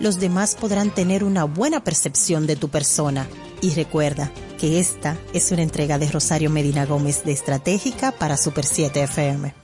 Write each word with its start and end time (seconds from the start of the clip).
los 0.00 0.18
demás 0.18 0.56
podrán 0.56 0.90
tener 0.92 1.22
una 1.22 1.44
buena 1.44 1.84
percepción 1.84 2.44
de 2.48 2.56
tu 2.56 2.70
persona. 2.70 3.28
Y 3.60 3.70
recuerda 3.70 4.32
que 4.58 4.80
esta 4.80 5.16
es 5.32 5.52
una 5.52 5.62
entrega 5.62 5.96
de 5.96 6.10
Rosario 6.10 6.50
Medina 6.50 6.86
Gómez 6.86 7.24
de 7.24 7.30
Estratégica 7.30 8.10
para 8.10 8.36
Super 8.36 8.64
7 8.64 9.04
FM. 9.04 9.63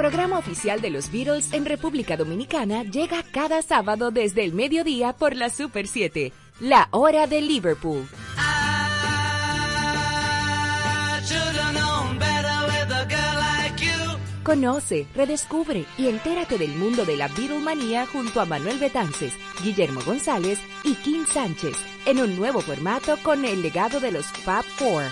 Programa 0.00 0.38
oficial 0.38 0.80
de 0.80 0.88
los 0.88 1.12
Beatles 1.12 1.52
en 1.52 1.66
República 1.66 2.16
Dominicana 2.16 2.84
llega 2.84 3.22
cada 3.22 3.60
sábado 3.60 4.10
desde 4.10 4.42
el 4.44 4.54
mediodía 4.54 5.12
por 5.12 5.36
la 5.36 5.50
Super 5.50 5.86
7, 5.86 6.32
la 6.58 6.88
hora 6.90 7.26
de 7.26 7.42
Liverpool. 7.42 8.08
Conoce, 14.42 15.06
redescubre 15.14 15.84
y 15.98 16.08
entérate 16.08 16.56
del 16.56 16.74
mundo 16.76 17.04
de 17.04 17.18
la 17.18 17.28
Beatlemanía 17.28 18.06
junto 18.06 18.40
a 18.40 18.46
Manuel 18.46 18.78
Betances, 18.78 19.34
Guillermo 19.62 20.00
González 20.06 20.60
y 20.82 20.94
Kim 20.94 21.26
Sánchez 21.26 21.76
en 22.06 22.20
un 22.20 22.36
nuevo 22.36 22.62
formato 22.62 23.18
con 23.22 23.44
el 23.44 23.60
legado 23.60 24.00
de 24.00 24.12
los 24.12 24.24
Fab 24.24 24.64
Four. 24.64 25.04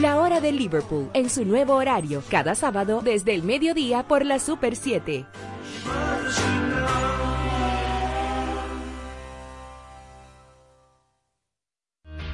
La 0.00 0.18
hora 0.18 0.40
de 0.40 0.52
Liverpool 0.52 1.08
en 1.14 1.30
su 1.30 1.44
nuevo 1.44 1.74
horario, 1.74 2.22
cada 2.30 2.54
sábado 2.54 3.00
desde 3.02 3.34
el 3.34 3.42
mediodía 3.42 4.02
por 4.02 4.26
la 4.26 4.38
Super 4.38 4.76
7. 4.76 5.24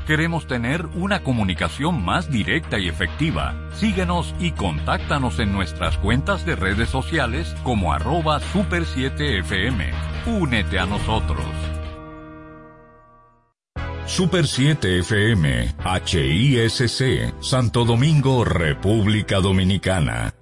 Queremos 0.07 0.47
tener 0.47 0.87
una 0.95 1.23
comunicación 1.23 2.05
más 2.05 2.31
directa 2.31 2.79
y 2.79 2.89
efectiva. 2.89 3.55
Síguenos 3.75 4.35
y 4.41 4.51
contáctanos 4.53 5.39
en 5.39 5.53
nuestras 5.53 5.97
cuentas 5.99 6.45
de 6.45 6.57
redes 6.57 6.89
sociales 6.89 7.55
como 7.63 7.93
arroba 7.93 8.41
super7fm. 8.41 9.93
Únete 10.27 10.79
a 10.79 10.87
nosotros. 10.87 11.47
Super 14.07 14.47
7 14.47 14.99
FM, 14.99 15.75
HISC, 16.05 17.33
Santo 17.41 17.85
Domingo, 17.85 18.45
República 18.45 19.41
Dominicana. 19.41 20.35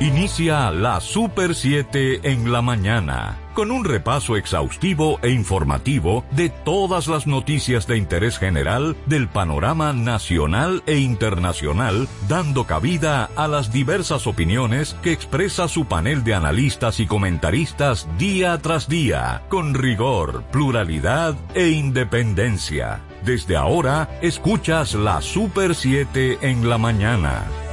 Inicia 0.00 0.70
la 0.70 1.00
Super 1.00 1.54
7 1.54 2.20
en 2.30 2.52
la 2.52 2.62
mañana, 2.62 3.38
con 3.56 3.70
un 3.70 3.86
repaso 3.86 4.36
exhaustivo 4.36 5.18
e 5.22 5.30
informativo 5.30 6.26
de 6.30 6.50
todas 6.50 7.08
las 7.08 7.26
noticias 7.26 7.86
de 7.86 7.96
interés 7.96 8.38
general 8.38 8.94
del 9.06 9.28
panorama 9.28 9.94
nacional 9.94 10.82
e 10.86 10.98
internacional, 10.98 12.06
dando 12.28 12.66
cabida 12.66 13.30
a 13.34 13.48
las 13.48 13.72
diversas 13.72 14.26
opiniones 14.26 14.94
que 15.02 15.12
expresa 15.12 15.68
su 15.68 15.86
panel 15.86 16.22
de 16.22 16.34
analistas 16.34 17.00
y 17.00 17.06
comentaristas 17.06 18.06
día 18.18 18.58
tras 18.58 18.90
día, 18.90 19.42
con 19.48 19.72
rigor, 19.72 20.44
pluralidad 20.52 21.34
e 21.54 21.70
independencia. 21.70 23.00
Desde 23.24 23.56
ahora, 23.56 24.10
escuchas 24.20 24.92
la 24.94 25.22
Super 25.22 25.74
7 25.74 26.40
en 26.42 26.68
la 26.68 26.76
mañana. 26.76 27.65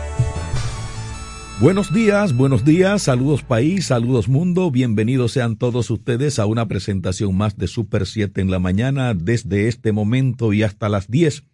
Buenos 1.64 1.94
días, 1.94 2.36
buenos 2.36 2.66
días, 2.66 3.04
saludos 3.04 3.42
país, 3.42 3.86
saludos 3.86 4.28
mundo, 4.28 4.70
bienvenidos 4.70 5.32
sean 5.32 5.56
todos 5.56 5.90
ustedes 5.92 6.38
a 6.38 6.46
una 6.46 6.68
presentación 6.68 7.38
más 7.38 7.56
de 7.56 7.68
Super 7.68 8.06
7 8.06 8.42
en 8.42 8.52
la 8.52 8.60
mañana 8.60 9.14
desde 9.14 9.70
este 9.70 9.94
momento 9.94 10.52
y 10.52 10.64
hasta 10.64 10.90
las 10.90 11.10
10. 11.10 11.46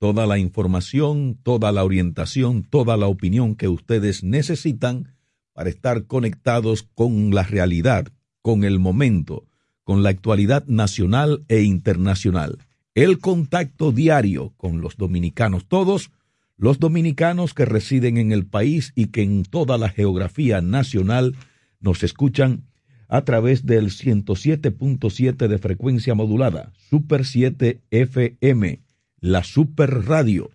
Toda 0.00 0.26
la 0.26 0.38
información, 0.38 1.38
toda 1.40 1.70
la 1.70 1.84
orientación, 1.84 2.64
toda 2.64 2.96
la 2.96 3.06
opinión 3.06 3.54
que 3.54 3.68
ustedes 3.68 4.24
necesitan 4.24 5.14
para 5.52 5.70
estar 5.70 6.06
conectados 6.06 6.82
con 6.92 7.32
la 7.32 7.44
realidad, 7.44 8.08
con 8.42 8.64
el 8.64 8.80
momento, 8.80 9.44
con 9.84 10.02
la 10.02 10.08
actualidad 10.08 10.66
nacional 10.66 11.44
e 11.46 11.62
internacional. 11.62 12.58
El 12.96 13.20
contacto 13.20 13.92
diario 13.92 14.52
con 14.56 14.80
los 14.80 14.96
dominicanos 14.96 15.68
todos, 15.68 16.10
los 16.56 16.78
dominicanos 16.78 17.54
que 17.54 17.64
residen 17.64 18.16
en 18.16 18.32
el 18.32 18.46
país 18.46 18.92
y 18.94 19.06
que 19.06 19.22
en 19.22 19.42
toda 19.42 19.78
la 19.78 19.88
geografía 19.88 20.60
nacional 20.60 21.36
nos 21.80 22.02
escuchan 22.02 22.64
a 23.08 23.22
través 23.22 23.66
del 23.66 23.90
107.7 23.90 25.48
de 25.48 25.58
frecuencia 25.58 26.14
modulada, 26.14 26.72
Super 26.90 27.24
7 27.24 27.82
FM, 27.90 28.82
la 29.20 29.44
Super 29.44 30.04
Radio, 30.04 30.50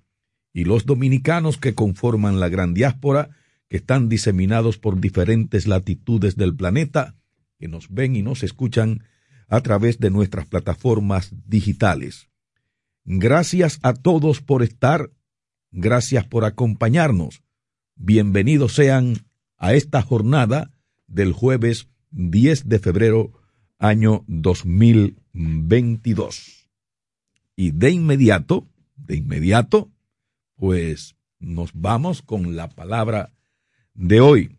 y 0.53 0.63
los 0.63 0.85
dominicanos 0.85 1.57
que 1.57 1.75
conforman 1.75 2.39
la 2.39 2.49
gran 2.49 2.73
diáspora, 2.73 3.29
que 3.69 3.77
están 3.77 4.09
diseminados 4.09 4.77
por 4.77 4.99
diferentes 4.99 5.67
latitudes 5.67 6.35
del 6.35 6.55
planeta, 6.55 7.15
que 7.59 7.67
nos 7.67 7.89
ven 7.89 8.15
y 8.15 8.23
nos 8.23 8.41
escuchan 8.43 9.03
a 9.47 9.61
través 9.61 9.99
de 9.99 10.09
nuestras 10.09 10.47
plataformas 10.47 11.31
digitales. 11.45 12.29
Gracias 13.05 13.79
a 13.83 13.93
todos 13.93 14.41
por 14.41 14.63
estar 14.63 15.11
Gracias 15.71 16.25
por 16.25 16.45
acompañarnos. 16.45 17.43
Bienvenidos 17.95 18.73
sean 18.73 19.27
a 19.57 19.75
esta 19.75 20.01
jornada 20.01 20.71
del 21.07 21.31
jueves 21.31 21.89
10 22.11 22.67
de 22.67 22.79
febrero 22.79 23.31
año 23.77 24.23
2022. 24.27 26.67
Y 27.55 27.69
de 27.71 27.91
inmediato, 27.91 28.67
de 28.95 29.17
inmediato, 29.17 29.91
pues 30.55 31.15
nos 31.39 31.69
vamos 31.73 32.23
con 32.23 32.55
la 32.55 32.69
palabra 32.69 33.31
de 33.93 34.21
hoy. 34.21 34.57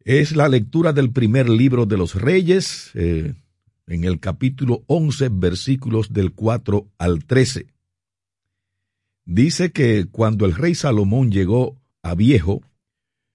Es 0.00 0.34
la 0.34 0.48
lectura 0.48 0.94
del 0.94 1.12
primer 1.12 1.50
libro 1.50 1.84
de 1.84 1.98
los 1.98 2.14
reyes, 2.14 2.92
eh, 2.94 3.34
en 3.86 4.04
el 4.04 4.20
capítulo 4.20 4.84
11, 4.86 5.28
versículos 5.30 6.12
del 6.12 6.32
4 6.32 6.88
al 6.96 7.26
13. 7.26 7.66
Dice 9.32 9.70
que 9.70 10.06
cuando 10.10 10.44
el 10.44 10.56
rey 10.56 10.74
Salomón 10.74 11.30
llegó 11.30 11.80
a 12.02 12.16
viejo, 12.16 12.62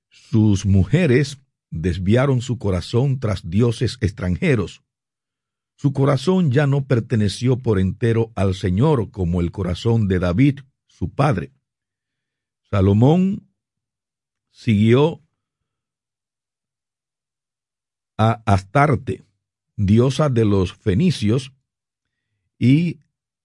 sus 0.09 0.65
mujeres 0.65 1.37
desviaron 1.69 2.41
su 2.41 2.57
corazón 2.57 3.21
tras 3.21 3.49
dioses 3.49 3.97
extranjeros. 4.01 4.83
Su 5.77 5.93
corazón 5.93 6.51
ya 6.51 6.67
no 6.67 6.85
perteneció 6.85 7.59
por 7.59 7.79
entero 7.79 8.33
al 8.35 8.55
Señor 8.55 9.09
como 9.09 9.39
el 9.39 9.51
corazón 9.51 10.09
de 10.09 10.19
David, 10.19 10.59
su 10.85 11.11
padre. 11.11 11.53
Salomón 12.69 13.47
siguió 14.51 15.21
a 18.17 18.43
Astarte, 18.45 19.23
diosa 19.77 20.27
de 20.27 20.43
los 20.43 20.73
fenicios, 20.73 21.53
y 22.59 22.99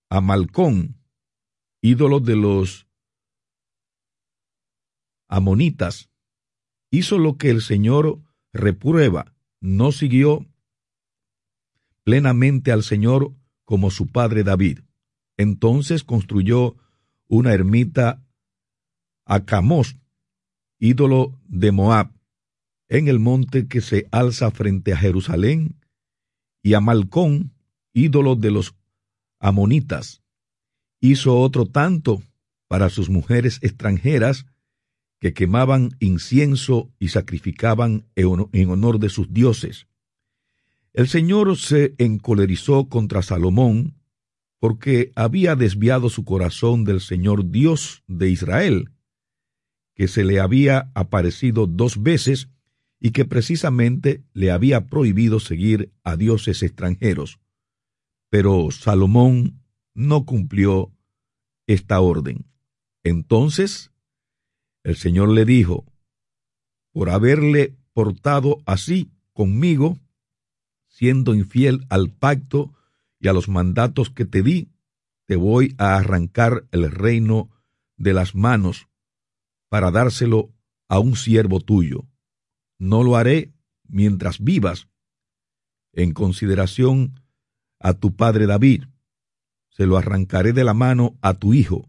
a 0.09 0.21
Malcón, 0.21 1.00
ídolo 1.83 2.21
de 2.21 2.37
los 2.37 2.87
amonitas, 5.29 6.11
hizo 6.91 7.19
lo 7.19 7.37
que 7.37 7.51
el 7.51 7.63
Señor 7.63 8.21
reprueba, 8.53 9.35
no 9.61 9.93
siguió 9.93 10.47
plenamente 12.05 12.73
al 12.73 12.83
Señor 12.83 13.35
como 13.65 13.91
su 13.91 14.09
padre 14.09 14.43
David. 14.43 14.81
Entonces 15.37 16.05
construyó 16.05 16.77
una 17.29 17.53
ermita 17.53 18.27
a 19.25 19.45
Camos, 19.45 19.97
ídolo 20.79 21.39
de 21.47 21.71
Moab, 21.71 22.13
en 22.89 23.07
el 23.07 23.21
monte 23.21 23.69
que 23.69 23.81
se 23.81 24.09
alza 24.11 24.51
frente 24.51 24.93
a 24.93 24.97
Jerusalén, 24.97 25.77
y 26.63 26.75
a 26.75 26.81
Malcón, 26.81 27.55
ídolo 27.93 28.37
de 28.37 28.51
los 28.51 28.75
amonitas, 29.39 30.20
hizo 31.01 31.39
otro 31.39 31.67
tanto 31.67 32.23
para 32.69 32.91
sus 32.91 33.11
mujeres 33.11 33.59
extranjeras 33.63 34.47
que 35.19 35.35
quemaban 35.35 35.97
incienso 36.01 36.91
y 36.99 37.09
sacrificaban 37.09 38.07
en 38.15 38.71
honor 38.71 38.99
de 38.99 39.09
sus 39.09 39.33
dioses. 39.33 39.87
El 40.93 41.09
Señor 41.09 41.57
se 41.57 41.95
encolerizó 41.99 42.89
contra 42.89 43.23
Salomón 43.23 43.95
porque 44.59 45.13
había 45.15 45.57
desviado 45.57 46.11
su 46.11 46.25
corazón 46.25 46.85
del 46.85 47.01
Señor 47.01 47.51
Dios 47.51 48.03
de 48.07 48.29
Israel, 48.31 48.91
que 49.95 50.09
se 50.09 50.25
le 50.25 50.41
había 50.41 50.91
aparecido 50.95 51.67
dos 51.67 52.03
veces 52.03 52.49
y 52.99 53.13
que 53.13 53.25
precisamente 53.25 54.23
le 54.35 54.51
había 54.51 54.87
prohibido 54.87 55.41
seguir 55.41 55.93
a 56.05 56.17
dioses 56.17 56.63
extranjeros. 56.63 57.41
Pero 58.29 58.71
Salomón 58.71 59.63
no 59.95 60.25
cumplió 60.25 60.93
esta 61.67 62.01
orden. 62.01 62.47
Entonces 63.03 63.93
el 64.83 64.97
Señor 64.97 65.31
le 65.31 65.45
dijo, 65.45 65.85
por 66.93 67.11
haberle 67.11 67.77
portado 67.93 68.63
así 68.67 69.11
conmigo, 69.33 69.99
siendo 70.89 71.35
infiel 71.35 71.87
al 71.89 72.11
pacto 72.11 72.75
y 73.19 73.29
a 73.29 73.33
los 73.33 73.49
mandatos 73.49 74.11
que 74.11 74.25
te 74.25 74.43
di, 74.43 74.71
te 75.27 75.37
voy 75.37 75.75
a 75.79 75.97
arrancar 75.97 76.67
el 76.73 76.91
reino 76.91 77.51
de 77.97 78.15
las 78.15 78.35
manos 78.35 78.89
para 79.69 79.91
dárselo 79.91 80.53
a 80.89 80.99
un 80.99 81.15
siervo 81.15 81.61
tuyo. 81.61 82.09
No 82.79 83.05
lo 83.05 83.17
haré 83.17 83.53
mientras 83.87 84.41
vivas, 84.41 84.89
en 85.93 86.13
consideración 86.13 87.21
a 87.79 87.95
tu 87.95 88.17
padre 88.17 88.47
David. 88.47 88.85
Se 89.81 89.87
lo 89.87 89.97
arrancaré 89.97 90.53
de 90.53 90.63
la 90.63 90.75
mano 90.75 91.17
a 91.23 91.33
tu 91.33 91.55
hijo, 91.55 91.89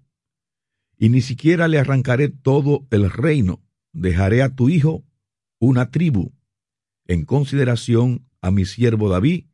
y 0.98 1.10
ni 1.10 1.20
siquiera 1.20 1.68
le 1.68 1.78
arrancaré 1.78 2.30
todo 2.30 2.88
el 2.90 3.12
reino. 3.12 3.62
Dejaré 3.92 4.44
a 4.44 4.56
tu 4.56 4.70
hijo 4.70 5.04
una 5.60 5.92
tribu, 5.92 6.32
en 7.06 7.26
consideración 7.26 8.30
a 8.40 8.50
mi 8.50 8.64
siervo 8.64 9.10
David 9.10 9.48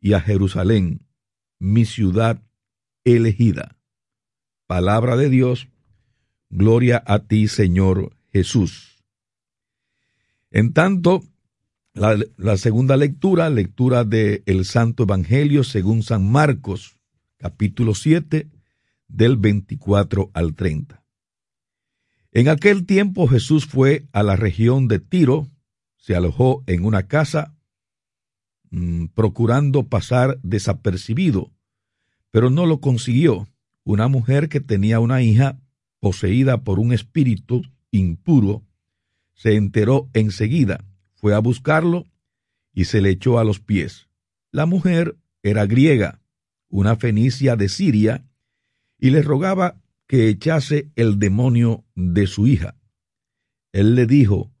y 0.00 0.14
a 0.14 0.22
Jerusalén, 0.22 1.06
mi 1.58 1.84
ciudad 1.84 2.42
elegida. 3.04 3.76
Palabra 4.66 5.18
de 5.18 5.28
Dios, 5.28 5.68
gloria 6.48 7.02
a 7.06 7.26
ti, 7.26 7.46
Señor 7.46 8.16
Jesús. 8.32 9.04
En 10.50 10.72
tanto, 10.72 11.24
la, 11.92 12.56
segunda 12.56 12.96
lectura, 12.96 13.50
lectura 13.50 14.04
del 14.04 14.42
el 14.46 14.64
Santo 14.64 15.02
Evangelio 15.02 15.62
según 15.62 16.02
San 16.02 16.26
Marcos, 16.26 16.95
capítulo 17.38 17.94
7, 17.94 18.50
del 19.08 19.36
24 19.36 20.30
al 20.34 20.54
30. 20.54 21.04
En 22.32 22.48
aquel 22.48 22.86
tiempo 22.86 23.28
Jesús 23.28 23.66
fue 23.66 24.08
a 24.12 24.22
la 24.22 24.36
región 24.36 24.88
de 24.88 24.98
Tiro, 24.98 25.48
se 25.96 26.14
alojó 26.14 26.62
en 26.66 26.84
una 26.84 27.08
casa 27.08 27.56
mm, 28.70 29.06
procurando 29.14 29.88
pasar 29.88 30.38
desapercibido, 30.42 31.52
pero 32.30 32.50
no 32.50 32.66
lo 32.66 32.80
consiguió. 32.80 33.48
Una 33.84 34.08
mujer 34.08 34.48
que 34.48 34.60
tenía 34.60 35.00
una 35.00 35.22
hija 35.22 35.58
poseída 36.00 36.62
por 36.62 36.78
un 36.78 36.92
espíritu 36.92 37.62
impuro 37.90 38.64
se 39.34 39.54
enteró 39.54 40.10
enseguida, 40.12 40.84
fue 41.14 41.34
a 41.34 41.38
buscarlo 41.38 42.06
y 42.72 42.84
se 42.84 43.00
le 43.00 43.10
echó 43.10 43.38
a 43.38 43.44
los 43.44 43.60
pies. 43.60 44.08
La 44.50 44.66
mujer 44.66 45.16
era 45.42 45.66
griega, 45.66 46.20
una 46.68 46.96
fenicia 46.96 47.56
de 47.56 47.68
Siria, 47.68 48.26
y 48.98 49.10
le 49.10 49.22
rogaba 49.22 49.80
que 50.06 50.28
echase 50.28 50.90
el 50.96 51.18
demonio 51.18 51.84
de 51.94 52.26
su 52.26 52.46
hija. 52.46 52.76
Él 53.72 53.94
le 53.94 54.06
dijo, 54.06 54.52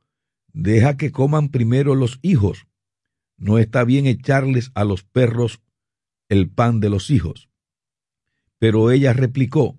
deja 0.52 0.96
que 0.96 1.12
coman 1.12 1.50
primero 1.50 1.94
los 1.94 2.18
hijos. 2.22 2.66
No 3.36 3.58
está 3.58 3.84
bien 3.84 4.06
echarles 4.06 4.70
a 4.74 4.84
los 4.84 5.04
perros 5.04 5.60
el 6.28 6.50
pan 6.50 6.80
de 6.80 6.90
los 6.90 7.10
hijos. 7.10 7.48
Pero 8.58 8.90
ella 8.90 9.12
replicó, 9.12 9.78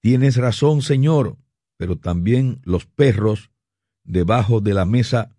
Tienes 0.00 0.36
razón, 0.36 0.82
Señor, 0.82 1.36
pero 1.76 1.98
también 1.98 2.60
los 2.62 2.86
perros 2.86 3.50
debajo 4.04 4.60
de 4.60 4.72
la 4.72 4.84
mesa 4.84 5.36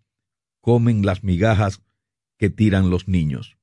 comen 0.59 1.05
las 1.05 1.23
migajas 1.23 1.81
que 2.37 2.49
tiran 2.49 2.89
los 2.89 3.07
niños. 3.07 3.57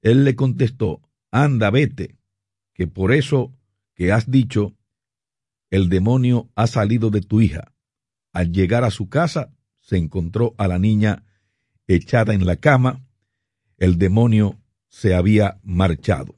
Él 0.00 0.24
le 0.24 0.34
contestó, 0.34 1.02
Anda, 1.32 1.70
vete, 1.70 2.18
que 2.74 2.86
por 2.86 3.10
eso 3.10 3.52
que 3.94 4.12
has 4.12 4.30
dicho, 4.30 4.76
el 5.70 5.88
demonio 5.88 6.50
ha 6.54 6.66
salido 6.66 7.10
de 7.10 7.22
tu 7.22 7.40
hija. 7.40 7.74
Al 8.32 8.52
llegar 8.52 8.84
a 8.84 8.90
su 8.90 9.08
casa, 9.08 9.54
se 9.80 9.96
encontró 9.96 10.54
a 10.58 10.68
la 10.68 10.78
niña 10.78 11.24
echada 11.86 12.34
en 12.34 12.46
la 12.46 12.56
cama, 12.56 13.04
el 13.78 13.98
demonio 13.98 14.60
se 14.88 15.14
había 15.14 15.58
marchado. 15.62 16.36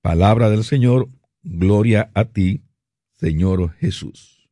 Palabra 0.00 0.48
del 0.48 0.64
Señor, 0.64 1.10
gloria 1.42 2.10
a 2.14 2.24
ti, 2.24 2.64
Señor 3.12 3.74
Jesús. 3.74 4.48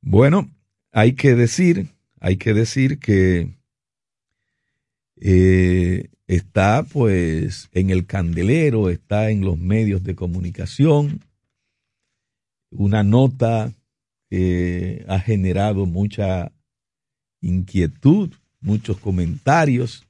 Bueno, 0.00 0.50
hay 0.90 1.14
que 1.14 1.36
decir, 1.36 1.94
hay 2.20 2.36
que 2.36 2.54
decir 2.54 2.98
que 2.98 3.56
eh, 5.16 6.10
está 6.36 6.82
pues 6.84 7.68
en 7.72 7.90
el 7.90 8.06
candelero, 8.06 8.88
está 8.88 9.30
en 9.30 9.44
los 9.44 9.58
medios 9.58 10.02
de 10.02 10.14
comunicación, 10.14 11.20
una 12.70 13.02
nota 13.02 13.74
que 14.30 15.04
ha 15.08 15.18
generado 15.18 15.84
mucha 15.84 16.50
inquietud, 17.42 18.32
muchos 18.60 18.98
comentarios, 18.98 20.06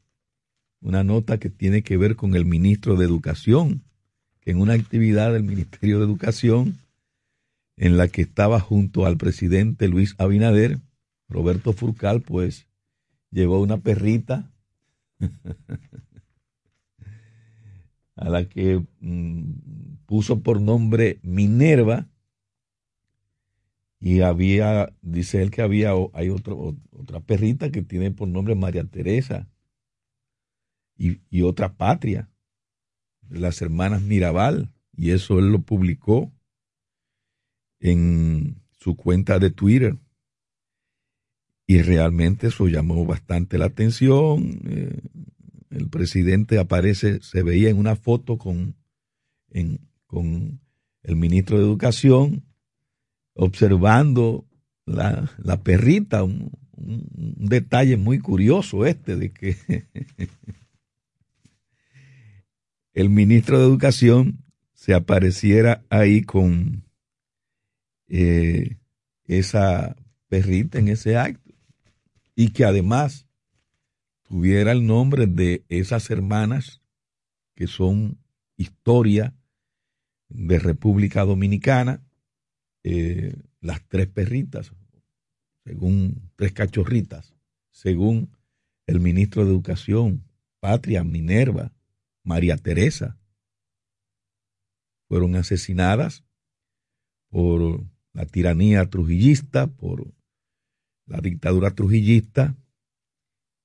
una 0.80 1.02
nota 1.02 1.38
que 1.38 1.50
tiene 1.50 1.82
que 1.82 1.96
ver 1.96 2.14
con 2.14 2.36
el 2.36 2.44
ministro 2.44 2.94
de 2.94 3.04
Educación, 3.04 3.82
que 4.40 4.52
en 4.52 4.60
una 4.60 4.74
actividad 4.74 5.32
del 5.32 5.42
Ministerio 5.42 5.98
de 5.98 6.04
Educación, 6.04 6.78
en 7.76 7.96
la 7.96 8.06
que 8.06 8.22
estaba 8.22 8.60
junto 8.60 9.06
al 9.06 9.16
presidente 9.16 9.88
Luis 9.88 10.14
Abinader, 10.18 10.78
Roberto 11.28 11.72
Furcal, 11.72 12.20
pues 12.20 12.68
llevó 13.32 13.60
una 13.60 13.78
perrita 13.78 14.52
a 18.22 18.28
la 18.28 18.48
que 18.48 18.84
mm, 19.00 19.42
puso 20.06 20.42
por 20.42 20.60
nombre 20.60 21.18
Minerva 21.22 22.08
y 23.98 24.20
había, 24.20 24.92
dice 25.00 25.42
él 25.42 25.50
que 25.50 25.62
había, 25.62 25.92
hay 26.12 26.30
otra 26.30 27.20
perrita 27.24 27.70
que 27.70 27.82
tiene 27.82 28.10
por 28.10 28.28
nombre 28.28 28.54
María 28.54 28.84
Teresa 28.84 29.48
y, 30.96 31.20
y 31.30 31.42
otra 31.42 31.74
patria, 31.74 32.28
las 33.28 33.62
hermanas 33.62 34.02
Mirabal, 34.02 34.72
y 34.96 35.10
eso 35.10 35.38
él 35.38 35.50
lo 35.50 35.62
publicó 35.62 36.32
en 37.80 38.62
su 38.78 38.96
cuenta 38.96 39.38
de 39.38 39.50
Twitter. 39.50 39.96
Y 41.66 41.80
realmente 41.82 42.48
eso 42.48 42.66
llamó 42.66 43.06
bastante 43.06 43.56
la 43.56 43.66
atención. 43.66 44.60
Eh, 44.66 45.00
el 45.72 45.88
presidente 45.88 46.58
aparece, 46.58 47.20
se 47.22 47.42
veía 47.42 47.70
en 47.70 47.78
una 47.78 47.96
foto 47.96 48.38
con, 48.38 48.76
con 50.06 50.60
el 51.02 51.16
ministro 51.16 51.58
de 51.58 51.64
Educación, 51.64 52.44
observando 53.34 54.46
la, 54.84 55.28
perrita, 55.62 56.22
un, 56.22 56.50
detalle 56.74 57.96
muy 57.96 58.18
curioso 58.18 58.86
este 58.86 59.16
de 59.16 59.32
que 59.32 59.56
el 62.94 63.10
ministro 63.10 63.58
de 63.58 63.66
Educación 63.66 64.44
se 64.74 64.94
apareciera 64.94 65.84
ahí 65.90 66.22
con 66.22 66.84
eh, 68.08 68.78
esa 69.24 69.96
perrita 70.28 70.78
en 70.78 70.88
ese 70.88 71.16
acto. 71.16 71.52
Y 72.34 72.48
que 72.48 72.64
además 72.64 73.26
tuviera 74.32 74.72
el 74.72 74.86
nombre 74.86 75.26
de 75.26 75.62
esas 75.68 76.08
hermanas 76.08 76.80
que 77.54 77.66
son 77.66 78.18
historia 78.56 79.36
de 80.30 80.58
República 80.58 81.26
Dominicana, 81.26 82.02
eh, 82.82 83.36
las 83.60 83.86
tres 83.88 84.06
perritas, 84.08 84.72
según 85.66 86.30
tres 86.36 86.52
cachorritas, 86.52 87.34
según 87.72 88.34
el 88.86 89.00
ministro 89.00 89.44
de 89.44 89.50
Educación, 89.50 90.24
Patria, 90.60 91.04
Minerva, 91.04 91.74
María 92.24 92.56
Teresa, 92.56 93.18
fueron 95.08 95.36
asesinadas 95.36 96.24
por 97.28 97.84
la 98.14 98.24
tiranía 98.24 98.88
trujillista, 98.88 99.66
por 99.66 100.10
la 101.04 101.20
dictadura 101.20 101.74
trujillista, 101.74 102.56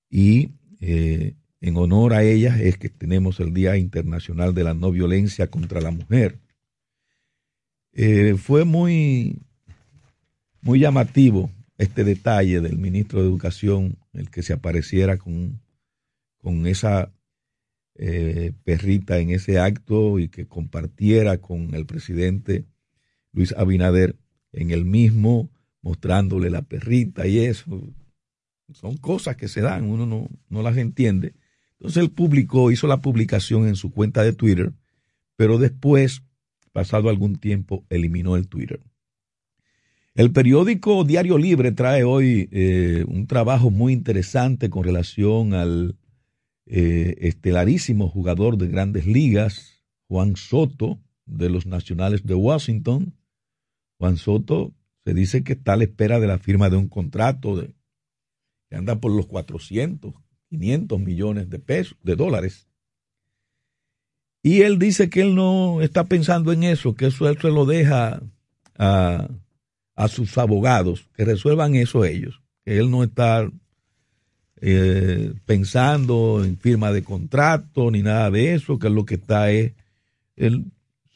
y 0.10 0.57
eh, 0.80 1.36
en 1.62 1.78
honor 1.78 2.14
a 2.14 2.24
ellas 2.24 2.60
es 2.60 2.78
que 2.78 2.90
tenemos 2.90 3.40
el 3.40 3.54
Día 3.54 3.78
Internacional 3.78 4.54
de 4.54 4.64
la 4.64 4.74
No 4.74 4.92
Violencia 4.92 5.48
contra 5.48 5.82
la 5.82 5.92
Mujer. 5.92 6.40
Eh, 7.94 8.36
fue 8.38 8.64
muy, 8.64 9.42
muy 10.62 10.80
llamativo 10.80 11.50
este 11.78 12.04
detalle 12.04 12.62
del 12.62 12.78
ministro 12.78 13.22
de 13.22 13.28
Educación, 13.28 13.98
el 14.14 14.30
que 14.30 14.44
se 14.44 14.54
apareciera 14.54 15.18
con, 15.18 15.60
con 16.38 16.68
esa 16.68 17.12
eh, 17.96 18.54
perrita 18.64 19.18
en 19.18 19.32
ese 19.32 19.60
acto 19.60 20.20
y 20.20 20.30
que 20.30 20.48
compartiera 20.48 21.40
con 21.40 21.74
el 21.74 21.88
presidente 21.88 22.66
Luis 23.32 23.54
Abinader 23.58 24.16
en 24.52 24.70
el 24.72 24.86
mismo, 24.86 25.50
mostrándole 25.82 26.52
la 26.52 26.62
perrita 26.62 27.26
y 27.26 27.40
eso. 27.40 27.82
Son 28.74 28.98
cosas 28.98 29.38
que 29.38 29.48
se 29.48 29.62
dan, 29.62 29.86
uno 29.86 30.06
no, 30.06 30.28
no 30.50 30.62
las 30.62 30.78
entiende. 30.78 31.34
Entonces 31.80 32.04
él 32.04 32.12
publicó, 32.12 32.72
hizo 32.72 32.88
la 32.88 33.02
publicación 33.02 33.68
en 33.68 33.76
su 33.76 33.92
cuenta 33.92 34.24
de 34.24 34.34
Twitter, 34.34 34.74
pero 35.36 35.58
después, 35.58 36.24
pasado 36.72 37.10
algún 37.10 37.38
tiempo, 37.38 37.86
eliminó 37.90 38.36
el 38.36 38.48
Twitter. 38.48 38.82
El 40.16 40.32
periódico 40.32 41.04
Diario 41.04 41.38
Libre 41.38 41.72
trae 41.72 42.04
hoy 42.04 42.50
eh, 42.52 43.06
un 43.08 43.28
trabajo 43.28 43.70
muy 43.70 43.94
interesante 43.94 44.70
con 44.70 44.84
relación 44.84 45.54
al 45.54 45.96
eh, 46.66 47.16
estelarísimo 47.20 48.10
jugador 48.10 48.58
de 48.58 48.68
grandes 48.68 49.06
ligas, 49.06 49.84
Juan 50.08 50.36
Soto, 50.36 51.00
de 51.28 51.50
los 51.50 51.68
Nacionales 51.68 52.26
de 52.26 52.34
Washington. 52.34 53.14
Juan 54.00 54.18
Soto 54.18 54.74
se 55.06 55.14
dice 55.14 55.44
que 55.44 55.54
está 55.54 55.74
a 55.74 55.78
la 55.78 55.84
espera 55.84 56.20
de 56.20 56.28
la 56.28 56.40
firma 56.40 56.72
de 56.72 56.78
un 56.78 56.88
contrato 56.88 57.56
de, 57.56 57.77
que 58.70 58.76
anda 58.76 59.00
por 59.00 59.12
los 59.12 59.26
400, 59.28 60.14
500 60.50 61.00
millones 61.00 61.50
de 61.50 61.60
pesos, 61.60 61.98
de 62.04 62.16
dólares. 62.16 62.68
Y 64.44 64.62
él 64.62 64.80
dice 64.80 65.10
que 65.10 65.22
él 65.22 65.36
no 65.36 65.82
está 65.82 66.06
pensando 66.06 66.52
en 66.52 66.64
eso, 66.64 66.96
que 66.96 67.08
eso 67.08 67.28
él 67.28 67.38
se 67.40 67.50
lo 67.50 67.66
deja 67.66 68.22
a 68.78 69.28
a 69.98 70.08
sus 70.08 70.38
abogados 70.38 71.10
que 71.16 71.26
resuelvan 71.26 71.76
eso 71.76 72.06
ellos, 72.06 72.40
que 72.64 72.78
él 72.78 72.92
no 72.92 73.04
está 73.04 73.50
eh, 74.62 75.34
pensando 75.46 76.44
en 76.46 76.58
firma 76.58 76.92
de 76.92 77.04
contrato 77.04 77.90
ni 77.90 78.04
nada 78.04 78.30
de 78.30 78.54
eso, 78.54 78.78
que 78.78 78.92
lo 78.92 79.06
que 79.06 79.16
está 79.16 79.50
es, 79.52 79.74
él, 80.36 80.66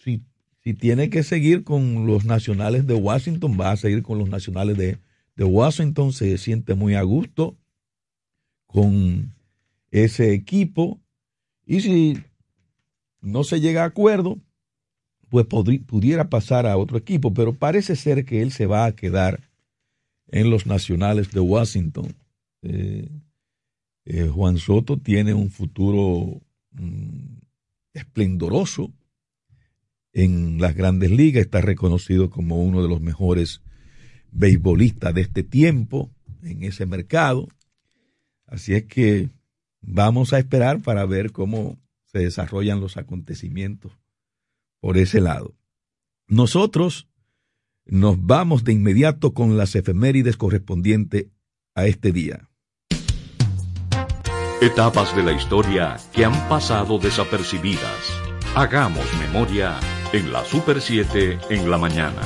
si, 0.03 0.23
si 0.63 0.73
tiene 0.73 1.11
que 1.11 1.21
seguir 1.21 1.63
con 1.63 2.07
los 2.07 2.25
nacionales 2.25 2.87
de 2.87 2.95
Washington, 2.95 3.55
va 3.59 3.71
a 3.71 3.77
seguir 3.77 4.01
con 4.01 4.17
los 4.17 4.29
nacionales 4.29 4.75
de, 4.77 4.97
de 5.35 5.43
Washington, 5.43 6.13
se 6.13 6.37
siente 6.37 6.75
muy 6.75 6.95
a 6.95 7.03
gusto 7.03 7.57
con 8.67 9.33
ese 9.91 10.33
equipo. 10.33 10.99
Y 11.65 11.81
si 11.81 12.17
no 13.21 13.43
se 13.43 13.59
llega 13.59 13.83
a 13.83 13.87
acuerdo, 13.87 14.39
pues 15.29 15.45
pudiera 15.45 16.29
pasar 16.29 16.65
a 16.65 16.77
otro 16.77 16.97
equipo, 16.97 17.33
pero 17.33 17.53
parece 17.53 17.95
ser 17.95 18.25
que 18.25 18.41
él 18.41 18.51
se 18.51 18.65
va 18.65 18.85
a 18.85 18.95
quedar 18.95 19.49
en 20.27 20.49
los 20.49 20.65
Nacionales 20.65 21.31
de 21.31 21.39
Washington. 21.39 22.15
Eh, 22.63 23.09
eh, 24.05 24.27
Juan 24.27 24.57
Soto 24.57 24.97
tiene 24.97 25.33
un 25.33 25.49
futuro 25.49 26.41
mm, 26.71 27.37
esplendoroso 27.93 28.91
en 30.13 30.59
las 30.59 30.75
grandes 30.75 31.11
ligas, 31.11 31.45
está 31.45 31.61
reconocido 31.61 32.29
como 32.29 32.61
uno 32.61 32.81
de 32.81 32.89
los 32.89 33.01
mejores 33.01 33.61
beisbolistas 34.31 35.13
de 35.13 35.21
este 35.21 35.43
tiempo 35.43 36.09
en 36.43 36.63
ese 36.63 36.85
mercado. 36.85 37.47
Así 38.47 38.73
es 38.73 38.85
que 38.85 39.29
vamos 39.81 40.33
a 40.33 40.39
esperar 40.39 40.81
para 40.81 41.05
ver 41.05 41.31
cómo 41.31 41.77
se 42.05 42.19
desarrollan 42.19 42.81
los 42.81 42.97
acontecimientos 42.97 43.93
por 44.79 44.97
ese 44.97 45.21
lado. 45.21 45.53
Nosotros 46.27 47.07
nos 47.85 48.25
vamos 48.25 48.63
de 48.63 48.73
inmediato 48.73 49.33
con 49.33 49.57
las 49.57 49.75
efemérides 49.75 50.37
correspondientes 50.37 51.27
a 51.75 51.85
este 51.85 52.11
día. 52.11 52.49
Etapas 54.61 55.15
de 55.15 55.23
la 55.23 55.31
historia 55.31 55.97
que 56.13 56.23
han 56.23 56.47
pasado 56.47 56.99
desapercibidas. 56.99 58.13
Hagamos 58.55 59.05
memoria 59.19 59.79
en 60.13 60.31
la 60.31 60.45
Super 60.45 60.81
7 60.81 61.39
en 61.49 61.71
la 61.71 61.77
mañana. 61.77 62.21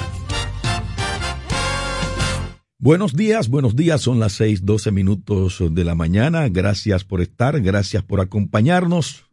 Buenos 2.85 3.15
días, 3.15 3.49
buenos 3.49 3.75
días, 3.75 3.99
son 3.99 4.19
las 4.19 4.33
seis 4.33 4.63
doce 4.63 4.91
minutos 4.91 5.57
de 5.71 5.83
la 5.83 5.95
mañana. 5.95 6.47
Gracias 6.49 7.03
por 7.03 7.19
estar, 7.19 7.59
gracias 7.59 8.03
por 8.03 8.21
acompañarnos 8.21 9.25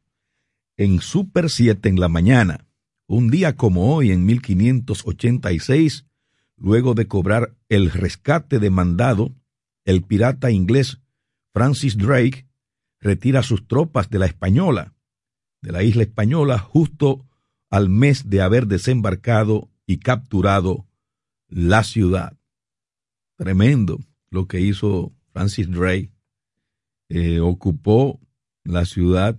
en 0.78 1.02
Super 1.02 1.50
7 1.50 1.86
en 1.90 2.00
la 2.00 2.08
mañana. 2.08 2.66
Un 3.06 3.28
día 3.28 3.54
como 3.54 3.94
hoy, 3.94 4.10
en 4.10 4.24
1586, 4.24 6.06
luego 6.56 6.94
de 6.94 7.06
cobrar 7.08 7.54
el 7.68 7.90
rescate 7.90 8.58
demandado, 8.58 9.34
el 9.84 10.02
pirata 10.02 10.50
inglés 10.50 11.02
Francis 11.52 11.98
Drake 11.98 12.46
retira 13.00 13.42
sus 13.42 13.68
tropas 13.68 14.08
de 14.08 14.18
la 14.18 14.24
Española, 14.24 14.94
de 15.60 15.72
la 15.72 15.82
isla 15.82 16.04
española, 16.04 16.58
justo 16.58 17.26
al 17.68 17.90
mes 17.90 18.30
de 18.30 18.40
haber 18.40 18.66
desembarcado 18.66 19.68
y 19.84 19.98
capturado 19.98 20.86
la 21.48 21.84
ciudad. 21.84 22.38
Tremendo 23.42 23.98
lo 24.30 24.46
que 24.46 24.60
hizo 24.60 25.12
Francis 25.32 25.70
Drake. 25.70 26.12
Eh, 27.08 27.40
ocupó 27.40 28.20
la 28.64 28.84
ciudad 28.84 29.38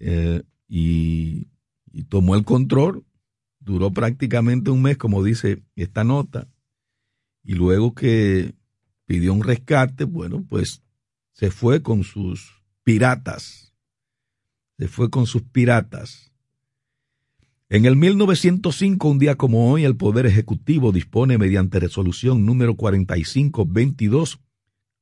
eh, 0.00 0.42
y 0.66 1.48
y 1.94 2.02
tomó 2.02 2.34
el 2.34 2.44
control. 2.44 3.06
Duró 3.60 3.92
prácticamente 3.92 4.70
un 4.70 4.82
mes, 4.82 4.98
como 4.98 5.22
dice 5.22 5.62
esta 5.76 6.04
nota. 6.04 6.48
Y 7.44 7.54
luego 7.54 7.94
que 7.94 8.54
pidió 9.06 9.32
un 9.32 9.42
rescate, 9.42 10.04
bueno, 10.04 10.44
pues 10.46 10.82
se 11.32 11.50
fue 11.50 11.82
con 11.82 12.02
sus 12.02 12.62
piratas. 12.82 13.74
Se 14.76 14.88
fue 14.88 15.08
con 15.08 15.26
sus 15.26 15.42
piratas. 15.42 16.32
En 17.68 17.86
el 17.86 17.96
1905, 17.96 19.08
un 19.08 19.18
día 19.18 19.36
como 19.36 19.72
hoy, 19.72 19.84
el 19.84 19.96
Poder 19.96 20.26
Ejecutivo 20.26 20.92
dispone 20.92 21.38
mediante 21.38 21.80
resolución 21.80 22.44
número 22.44 22.76
4522 22.76 24.40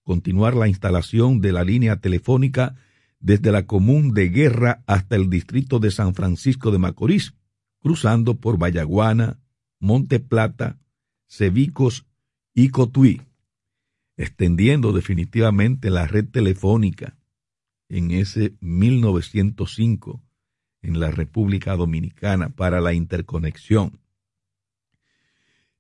continuar 0.03 0.55
la 0.55 0.69
instalación 0.69 1.41
de 1.41 1.53
la 1.53 1.65
línea 1.65 1.97
telefónica 1.97 2.77
desde 3.21 3.53
la 3.53 3.67
común 3.67 4.15
de 4.15 4.29
Guerra 4.29 4.83
hasta 4.87 5.17
el 5.17 5.31
distrito 5.31 5.79
de 5.79 5.91
San 5.91 6.15
Francisco 6.15 6.71
de 6.71 6.79
Macorís, 6.79 7.35
cruzando 7.79 8.37
por 8.37 8.59
Vallaguana, 8.59 9.39
Monte 9.79 10.21
Plata, 10.21 10.79
Cebicos 11.29 12.07
y 12.55 12.71
Cotuí, 12.71 13.23
extendiendo 14.17 14.93
definitivamente 14.93 15.91
la 15.91 16.07
red 16.07 16.29
telefónica. 16.29 17.17
En 17.89 18.11
ese 18.11 18.55
1905 18.61 20.23
en 20.83 21.01
la 21.01 21.11
República 21.11 21.77
Dominicana 21.77 22.51
para 22.51 22.81
la 22.81 22.93
interconexión. 22.93 24.01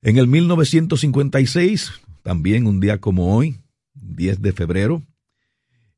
En 0.00 0.16
el 0.16 0.26
1956, 0.26 1.92
también 2.22 2.66
un 2.66 2.80
día 2.80 2.98
como 2.98 3.36
hoy, 3.36 3.56
10 3.94 4.40
de 4.42 4.52
febrero, 4.52 5.02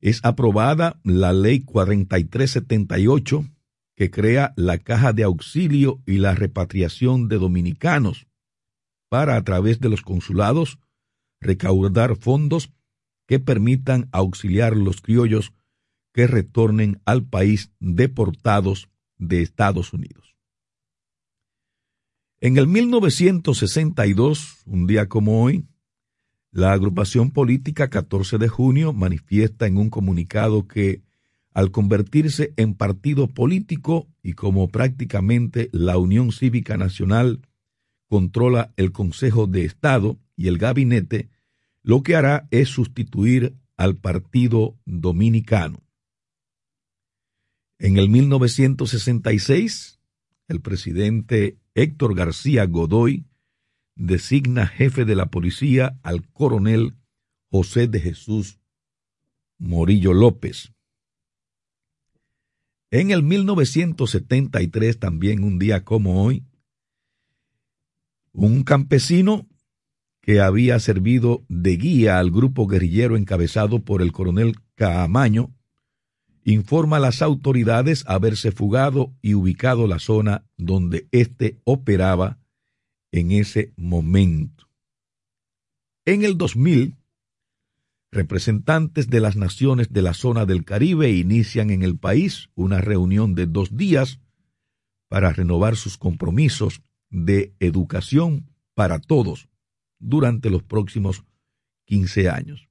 es 0.01 0.21
aprobada 0.25 1.01
la 1.05 1.33
Ley 1.33 1.61
4378 1.61 3.47
que 3.95 4.11
crea 4.11 4.53
la 4.57 4.79
Caja 4.79 5.13
de 5.13 5.23
Auxilio 5.23 6.03
y 6.05 6.19
la 6.19 6.35
Repatriación 6.35 7.29
de 7.29 7.39
Dominicanos 7.39 8.27
para, 9.09 9.37
a 9.37 9.45
través 9.45 9.81
de 9.81 9.89
los 9.89 10.03
consulados, 10.03 10.79
recaudar 11.41 12.17
fondos 12.17 12.73
que 13.27 13.39
permitan 13.39 14.09
auxiliar 14.13 14.77
los 14.77 15.01
criollos 15.01 15.53
que 16.13 16.27
retornen 16.27 17.01
al 17.05 17.25
país 17.25 17.71
deportados 17.81 18.89
de 19.19 19.43
Estados 19.43 19.93
Unidos. 19.93 20.35
En 22.41 22.59
el 22.59 22.67
1962, 22.67 24.65
un 24.67 24.87
día 24.87 25.09
como 25.09 25.43
hoy, 25.43 25.67
la 26.51 26.73
agrupación 26.73 27.31
política 27.31 27.89
14 27.89 28.39
de 28.39 28.49
junio 28.49 28.93
manifiesta 28.93 29.67
en 29.67 29.77
un 29.77 29.91
comunicado 29.91 30.69
que, 30.69 31.03
al 31.53 31.71
convertirse 31.71 32.53
en 32.57 32.75
partido 32.75 33.29
político 33.29 34.09
y 34.23 34.35
como 34.35 34.69
prácticamente 34.69 35.71
la 35.73 35.97
Unión 35.99 36.33
Cívica 36.33 36.77
Nacional 36.77 37.41
controla 38.09 38.73
el 38.77 38.93
Consejo 38.93 39.47
de 39.47 39.65
Estado 39.65 40.19
y 40.37 40.49
el 40.49 40.59
gabinete, 40.59 41.31
lo 41.83 42.03
que 42.03 42.17
hará 42.17 42.47
es 42.51 42.69
sustituir 42.69 43.57
al 43.77 43.97
Partido 43.97 44.77
Dominicano. 44.85 45.84
En 47.85 47.99
el 47.99 48.09
1966, 48.09 50.01
el 50.49 50.63
presidente 50.63 51.59
Héctor 51.75 52.15
García 52.15 52.65
Godoy 52.65 53.27
designa 53.95 54.67
jefe 54.67 55.05
de 55.05 55.15
la 55.15 55.27
policía 55.27 55.99
al 56.03 56.27
coronel 56.27 56.95
José 57.51 57.87
de 57.87 58.01
Jesús 58.01 58.59
Morillo 59.59 60.15
López. 60.15 60.73
En 62.91 63.11
el 63.11 63.23
1973, 63.23 64.99
también 64.99 65.45
un 65.45 65.59
día 65.59 65.85
como 65.85 66.25
hoy, 66.25 66.47
un 68.33 68.65
campesino 68.65 69.47
que 70.23 70.41
había 70.41 70.81
servido 70.81 71.45
de 71.51 71.77
guía 71.77 72.19
al 72.19 72.31
grupo 72.31 72.67
guerrillero 72.67 73.19
encabezado 73.19 73.85
por 73.85 74.01
el 74.01 74.11
coronel 74.11 74.55
Caamaño, 74.75 75.55
informa 76.45 76.99
a 76.99 77.01
las 77.01 77.23
autoridades 77.23 78.05
haberse 78.07 78.53
fugado 78.53 79.15
y 79.23 79.35
ubicado 79.35 79.87
la 79.87 79.99
zona 79.99 80.45
donde 80.57 81.09
éste 81.11 81.61
operaba 81.65 82.39
en 83.13 83.33
ese 83.33 83.73
momento. 83.77 84.69
En 86.05 86.23
el 86.23 86.37
2000, 86.37 86.97
representantes 88.13 89.09
de 89.09 89.21
las 89.21 89.37
naciones 89.37 89.93
de 89.93 90.03
la 90.03 90.15
zona 90.15 90.45
del 90.45 90.65
Caribe 90.65 91.11
inician 91.11 91.71
en 91.71 91.83
el 91.83 91.99
país 91.99 92.51
una 92.55 92.81
reunión 92.81 93.35
de 93.35 93.47
dos 93.47 93.77
días 93.77 94.21
para 95.09 95.33
renovar 95.33 95.77
sus 95.77 95.97
compromisos 95.97 96.83
de 97.09 97.55
educación 97.59 98.51
para 98.75 98.99
todos 98.99 99.49
durante 99.99 100.51
los 100.51 100.63
próximos 100.63 101.25
15 101.87 102.29
años. 102.29 102.69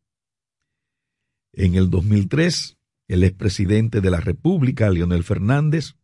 En 1.54 1.76
el 1.76 1.90
2003, 1.90 2.78
el 3.08 3.24
expresidente 3.24 4.02
de 4.02 4.12
la 4.12 4.20
República, 4.20 4.90
Leonel 4.90 5.24
Fernández, 5.24 5.96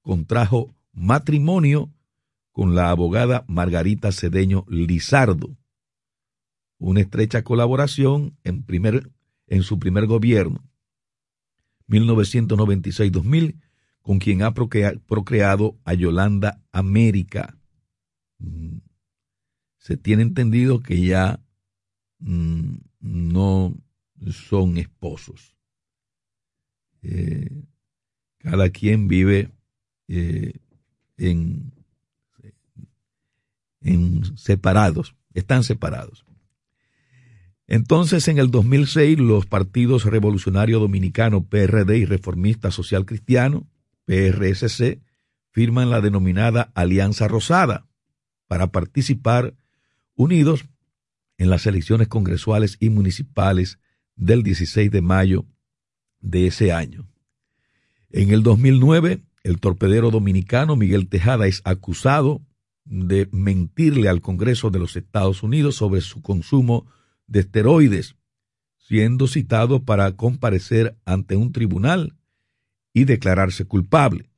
contrajo 0.00 0.74
matrimonio 0.92 1.92
con 2.52 2.74
la 2.74 2.90
abogada 2.90 3.44
Margarita 3.48 4.12
Cedeño 4.12 4.64
Lizardo, 4.68 5.56
una 6.78 7.00
estrecha 7.00 7.42
colaboración 7.42 8.38
en, 8.44 8.62
primer, 8.62 9.10
en 9.46 9.62
su 9.62 9.78
primer 9.78 10.06
gobierno, 10.06 10.64
1996-2000, 11.88 13.60
con 14.00 14.18
quien 14.18 14.42
ha 14.42 14.54
procreado 14.54 15.78
a 15.84 15.94
Yolanda 15.94 16.62
América. 16.72 17.58
Mm, 18.38 18.78
se 19.78 19.96
tiene 19.96 20.22
entendido 20.22 20.80
que 20.80 21.00
ya 21.00 21.40
mm, 22.18 22.76
no 23.00 23.76
son 24.30 24.78
esposos. 24.78 25.55
Eh, 27.08 27.62
cada 28.38 28.70
quien 28.70 29.06
vive 29.06 29.52
eh, 30.08 30.54
en, 31.16 31.72
en 33.80 34.36
separados, 34.36 35.14
están 35.32 35.62
separados. 35.62 36.24
Entonces, 37.68 38.26
en 38.26 38.38
el 38.38 38.50
2006, 38.50 39.18
los 39.18 39.46
partidos 39.46 40.04
Revolucionario 40.04 40.80
Dominicano, 40.80 41.44
PRD 41.44 41.98
y 41.98 42.04
Reformista 42.06 42.70
Social 42.72 43.06
Cristiano, 43.06 43.68
PRSC, 44.04 45.00
firman 45.50 45.90
la 45.90 46.00
denominada 46.00 46.72
Alianza 46.74 47.28
Rosada 47.28 47.86
para 48.48 48.72
participar 48.72 49.54
unidos 50.16 50.66
en 51.38 51.50
las 51.50 51.66
elecciones 51.66 52.08
congresuales 52.08 52.76
y 52.80 52.90
municipales 52.90 53.78
del 54.16 54.42
16 54.42 54.90
de 54.90 55.02
mayo 55.02 55.46
de 56.20 56.46
ese 56.46 56.72
año. 56.72 57.08
En 58.10 58.30
el 58.30 58.42
2009, 58.42 59.22
el 59.42 59.60
torpedero 59.60 60.10
dominicano 60.10 60.76
Miguel 60.76 61.08
Tejada 61.08 61.46
es 61.46 61.62
acusado 61.64 62.42
de 62.84 63.28
mentirle 63.32 64.08
al 64.08 64.20
Congreso 64.20 64.70
de 64.70 64.78
los 64.78 64.96
Estados 64.96 65.42
Unidos 65.42 65.76
sobre 65.76 66.00
su 66.00 66.22
consumo 66.22 66.86
de 67.26 67.40
esteroides, 67.40 68.16
siendo 68.78 69.26
citado 69.26 69.84
para 69.84 70.12
comparecer 70.12 70.96
ante 71.04 71.36
un 71.36 71.52
tribunal 71.52 72.16
y 72.92 73.04
declararse 73.04 73.64
culpable. 73.64 74.30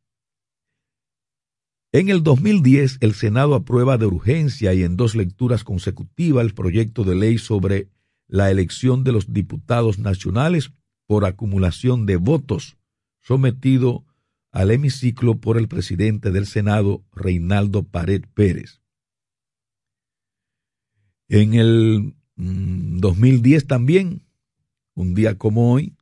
En 1.93 2.11
el 2.11 2.23
2010, 2.23 2.99
el 3.01 3.15
Senado 3.15 3.55
aprueba 3.55 3.97
de 3.97 4.07
urgencia 4.07 4.75
y 4.75 4.83
en 4.83 4.97
dos 4.97 5.15
lecturas 5.15 5.65
consecutivas 5.65 6.45
el 6.45 6.55
proyecto 6.55 7.05
de 7.05 7.15
ley 7.15 7.39
sobre 7.39 7.89
la 8.27 8.51
elección 8.51 9.05
de 9.05 9.13
los 9.13 9.33
diputados 9.33 9.99
nacionales 9.99 10.73
por 11.09 11.25
acumulación 11.25 12.05
de 12.05 12.17
votos, 12.17 12.77
sometido 13.23 14.05
al 14.53 14.71
hemiciclo 14.71 15.39
por 15.41 15.57
el 15.57 15.67
presidente 15.67 16.31
del 16.31 16.47
Senado, 16.47 17.03
Reinaldo 17.13 17.83
Pared 17.83 18.25
Pérez. 18.35 18.83
En 21.29 21.55
el 21.55 22.15
2010 22.37 23.65
mm, 23.65 23.67
también, 23.67 24.23
un 24.95 25.15
día 25.15 25.39
como 25.39 25.73
hoy, 25.73 25.97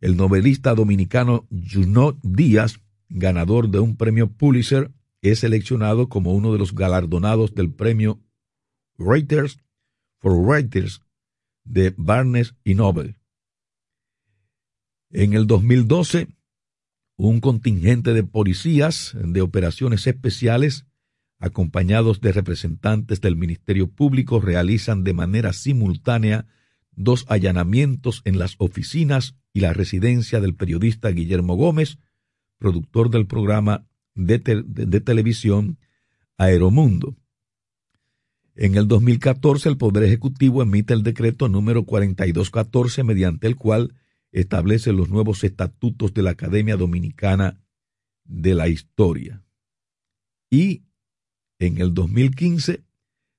el 0.00 0.16
novelista 0.16 0.74
dominicano 0.74 1.48
Junot 1.50 2.18
Díaz, 2.22 2.80
ganador 3.08 3.68
de 3.70 3.80
un 3.80 3.96
premio 3.96 4.30
Pulitzer, 4.30 4.92
es 5.20 5.40
seleccionado 5.40 6.08
como 6.08 6.32
uno 6.32 6.52
de 6.52 6.58
los 6.58 6.76
galardonados 6.76 7.56
del 7.56 7.72
premio 7.72 8.20
Writers 8.98 9.58
for 10.18 10.32
Writers 10.32 11.02
de 11.64 11.92
Barnes 11.96 12.54
y 12.62 12.74
Nobel. 12.74 13.17
En 15.10 15.32
el 15.32 15.46
2012, 15.46 16.28
un 17.16 17.40
contingente 17.40 18.12
de 18.12 18.24
policías 18.24 19.16
de 19.20 19.40
operaciones 19.40 20.06
especiales 20.06 20.84
acompañados 21.38 22.20
de 22.20 22.32
representantes 22.32 23.20
del 23.20 23.36
Ministerio 23.36 23.88
Público, 23.88 24.40
realizan 24.40 25.04
de 25.04 25.14
manera 25.14 25.52
simultánea 25.52 26.46
dos 26.92 27.24
allanamientos 27.28 28.22
en 28.24 28.38
las 28.38 28.56
oficinas 28.58 29.36
y 29.52 29.60
la 29.60 29.72
residencia 29.72 30.40
del 30.40 30.54
periodista 30.54 31.10
Guillermo 31.10 31.54
Gómez, 31.54 31.98
productor 32.58 33.10
del 33.10 33.26
programa 33.26 33.86
de, 34.14 34.40
televisión 35.00 35.78
Aeromundo. 36.36 37.16
En 38.56 38.74
el 38.74 38.88
2014, 38.88 39.68
el 39.68 39.76
Poder 39.76 40.02
Ejecutivo 40.02 40.62
emite 40.62 40.92
el 40.92 41.04
decreto 41.04 41.48
número 41.48 41.84
4214, 41.84 43.04
mediante 43.04 43.46
el 43.46 43.54
cual 43.54 43.94
establece 44.32 44.92
los 44.92 45.08
nuevos 45.08 45.44
estatutos 45.44 46.14
de 46.14 46.22
la 46.22 46.30
Academia 46.30 46.76
Dominicana 46.76 47.60
de 48.24 48.54
la 48.54 48.68
Historia. 48.68 49.42
Y 50.50 50.84
en 51.58 51.78
el 51.78 51.94
2015, 51.94 52.84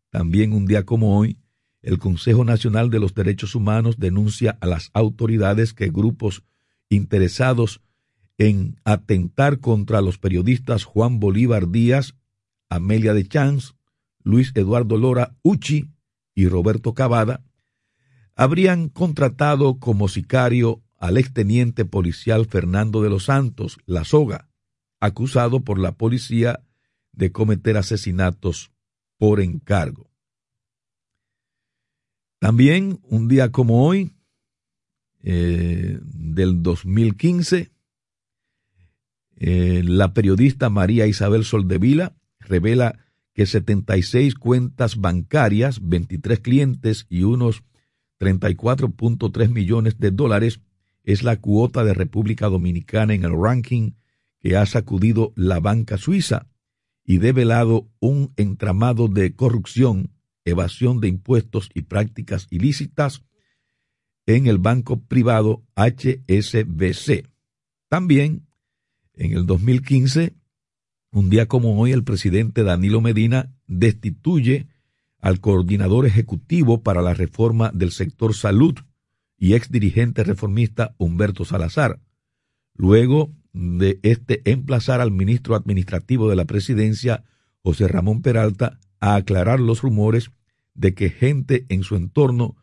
también 0.10 0.54
un 0.54 0.66
día 0.66 0.86
como 0.86 1.18
hoy, 1.18 1.38
el 1.82 1.98
Consejo 1.98 2.44
Nacional 2.44 2.90
de 2.90 3.00
los 3.00 3.14
Derechos 3.14 3.56
Humanos 3.56 3.98
denuncia 3.98 4.58
a 4.60 4.68
las 4.68 4.90
autoridades 4.94 5.74
que 5.74 5.90
grupos 5.90 6.44
interesados 6.90 7.82
en 8.38 8.80
atentar 8.84 9.60
contra 9.60 10.02
los 10.02 10.18
periodistas 10.18 10.84
Juan 10.84 11.20
Bolívar 11.20 11.70
Díaz, 11.70 12.16
Amelia 12.70 13.14
de 13.14 13.28
Chans, 13.28 13.76
Luis 14.24 14.52
Eduardo 14.56 14.98
Lora 14.98 15.36
Uchi 15.44 15.90
y 16.36 16.48
Roberto 16.48 16.94
Cavada, 16.94 17.44
habrían 18.40 18.88
contratado 18.88 19.80
como 19.80 20.08
sicario 20.08 20.82
al 20.98 21.18
exteniente 21.18 21.84
policial 21.84 22.46
Fernando 22.46 23.02
de 23.02 23.10
los 23.10 23.26
Santos, 23.26 23.80
La 23.86 24.06
Soga, 24.06 24.48
acusado 25.02 25.66
por 25.66 25.78
la 25.78 25.98
policía 25.98 26.64
de 27.12 27.34
cometer 27.34 27.76
asesinatos 27.76 28.72
por 29.18 29.42
encargo. 29.42 30.10
También 32.40 33.02
un 33.04 33.28
día 33.28 33.52
como 33.52 33.86
hoy, 33.86 34.14
eh, 35.22 36.00
del 36.02 36.64
2015, 36.64 37.74
eh, 39.36 39.84
la 39.84 40.14
periodista 40.14 40.70
María 40.70 41.08
Isabel 41.08 41.44
Soldevila 41.44 42.16
revela 42.40 43.00
que 43.34 43.46
76 43.46 44.36
cuentas 44.36 44.96
bancarias, 44.96 45.82
23 45.86 46.40
clientes 46.40 47.06
y 47.10 47.24
unos 47.24 47.64
34.3 48.20 49.50
millones 49.50 49.98
de 50.00 50.12
dólares 50.12 50.62
es 51.04 51.24
la 51.24 51.38
cuota 51.38 51.84
de 51.84 51.94
República 51.94 52.48
Dominicana 52.48 53.14
en 53.14 53.24
el 53.24 53.32
ranking 53.32 53.92
que 54.40 54.58
ha 54.58 54.66
sacudido 54.66 55.34
la 55.36 55.60
banca 55.60 55.98
suiza 55.98 56.48
y 57.04 57.18
develado 57.18 57.90
un 58.00 58.34
entramado 58.38 59.08
de 59.08 59.36
corrupción, 59.36 60.12
evasión 60.46 61.00
de 61.02 61.08
impuestos 61.08 61.70
y 61.74 61.84
prácticas 61.84 62.48
ilícitas 62.50 63.24
en 64.26 64.48
el 64.48 64.60
banco 64.60 65.02
privado 65.02 65.64
HSBC. 65.76 67.28
También, 67.88 68.48
en 69.16 69.34
el 69.34 69.46
2015, 69.48 70.36
un 71.12 71.30
día 71.32 71.48
como 71.48 71.80
hoy, 71.80 71.92
el 71.92 72.04
presidente 72.04 72.64
Danilo 72.64 73.02
Medina 73.02 73.52
destituye 73.66 74.68
al 75.20 75.40
coordinador 75.40 76.06
ejecutivo 76.06 76.82
para 76.82 77.02
la 77.02 77.14
reforma 77.14 77.72
del 77.74 77.92
sector 77.92 78.34
salud 78.34 78.76
y 79.38 79.54
ex 79.54 79.72
dirigente 79.72 80.24
reformista 80.24 80.96
Humberto 80.98 81.46
Salazar. 81.46 82.00
Luego 82.74 83.32
de 83.54 84.00
este 84.04 84.42
emplazar 84.50 85.02
al 85.02 85.12
ministro 85.12 85.56
administrativo 85.56 86.30
de 86.30 86.36
la 86.36 86.46
presidencia, 86.46 87.24
José 87.62 87.88
Ramón 87.88 88.22
Peralta, 88.22 88.80
a 89.00 89.16
aclarar 89.16 89.60
los 89.60 89.82
rumores 89.82 90.32
de 90.74 90.94
que 90.94 91.10
gente 91.10 91.66
en 91.70 91.84
su 91.84 91.96
entorno 91.96 92.56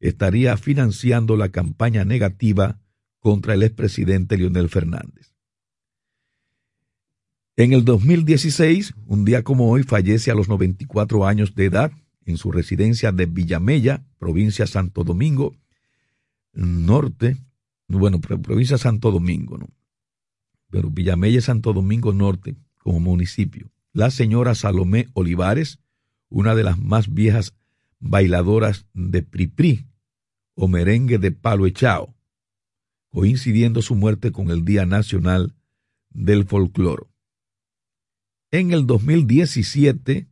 estaría 0.00 0.56
financiando 0.56 1.36
la 1.36 1.50
campaña 1.50 2.04
negativa 2.04 2.80
contra 3.18 3.54
el 3.54 3.62
expresidente 3.62 4.36
Leonel 4.36 4.68
Fernández. 4.68 5.32
En 7.56 7.72
el 7.72 7.84
2016, 7.84 8.94
un 9.06 9.24
día 9.24 9.42
como 9.44 9.70
hoy, 9.70 9.84
fallece 9.84 10.30
a 10.30 10.34
los 10.34 10.48
94 10.48 11.26
años 11.26 11.54
de 11.54 11.66
edad 11.66 11.92
en 12.24 12.36
su 12.36 12.52
residencia 12.52 13.12
de 13.12 13.26
Villamella, 13.26 14.04
provincia 14.18 14.66
Santo 14.66 15.04
Domingo 15.04 15.56
Norte, 16.52 17.38
bueno, 17.88 18.20
provincia 18.20 18.78
Santo 18.78 19.10
Domingo, 19.10 19.58
¿no? 19.58 19.68
pero 20.72 20.90
Villamella 20.90 21.42
Santo 21.42 21.74
Domingo 21.74 22.14
Norte 22.14 22.56
como 22.78 22.98
municipio. 22.98 23.70
La 23.92 24.10
señora 24.10 24.54
Salomé 24.54 25.08
Olivares, 25.12 25.80
una 26.30 26.54
de 26.54 26.64
las 26.64 26.78
más 26.78 27.12
viejas 27.12 27.54
bailadoras 28.00 28.86
de 28.94 29.22
Pripri 29.22 29.86
o 30.54 30.68
merengue 30.68 31.18
de 31.18 31.30
palo 31.30 31.66
echao, 31.66 32.14
coincidiendo 33.10 33.82
su 33.82 33.94
muerte 33.94 34.32
con 34.32 34.50
el 34.50 34.64
Día 34.64 34.86
Nacional 34.86 35.54
del 36.08 36.46
Folcloro. 36.46 37.10
En 38.50 38.72
el 38.72 38.86
2017, 38.86 40.26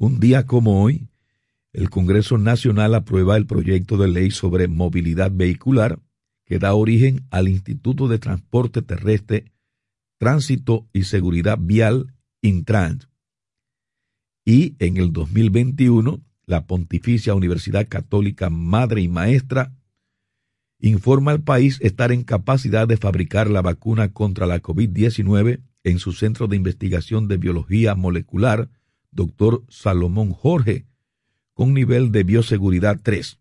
un 0.00 0.18
día 0.18 0.46
como 0.46 0.82
hoy, 0.82 1.10
el 1.74 1.90
Congreso 1.90 2.38
Nacional 2.38 2.94
aprueba 2.94 3.36
el 3.36 3.44
proyecto 3.44 3.98
de 3.98 4.08
ley 4.08 4.30
sobre 4.30 4.66
movilidad 4.66 5.30
vehicular 5.30 6.00
que 6.46 6.58
da 6.58 6.72
origen 6.72 7.26
al 7.30 7.48
Instituto 7.48 8.08
de 8.08 8.18
Transporte 8.18 8.80
Terrestre, 8.80 9.52
Tránsito 10.18 10.88
y 10.94 11.04
Seguridad 11.04 11.58
Vial, 11.60 12.14
Intrans. 12.40 13.10
Y 14.46 14.74
en 14.78 14.96
el 14.96 15.12
2021, 15.12 16.24
la 16.46 16.66
Pontificia 16.66 17.34
Universidad 17.34 17.86
Católica 17.86 18.48
Madre 18.48 19.02
y 19.02 19.08
Maestra 19.08 19.76
informa 20.78 21.32
al 21.32 21.42
país 21.42 21.78
estar 21.82 22.10
en 22.10 22.24
capacidad 22.24 22.88
de 22.88 22.96
fabricar 22.96 23.50
la 23.50 23.60
vacuna 23.60 24.14
contra 24.14 24.46
la 24.46 24.62
COVID-19 24.62 25.60
en 25.84 25.98
su 25.98 26.12
Centro 26.12 26.48
de 26.48 26.56
Investigación 26.56 27.28
de 27.28 27.36
Biología 27.36 27.94
Molecular, 27.94 28.70
doctor 29.10 29.64
Salomón 29.68 30.32
Jorge, 30.32 30.86
con 31.54 31.74
nivel 31.74 32.12
de 32.12 32.24
bioseguridad 32.24 33.00
3, 33.02 33.38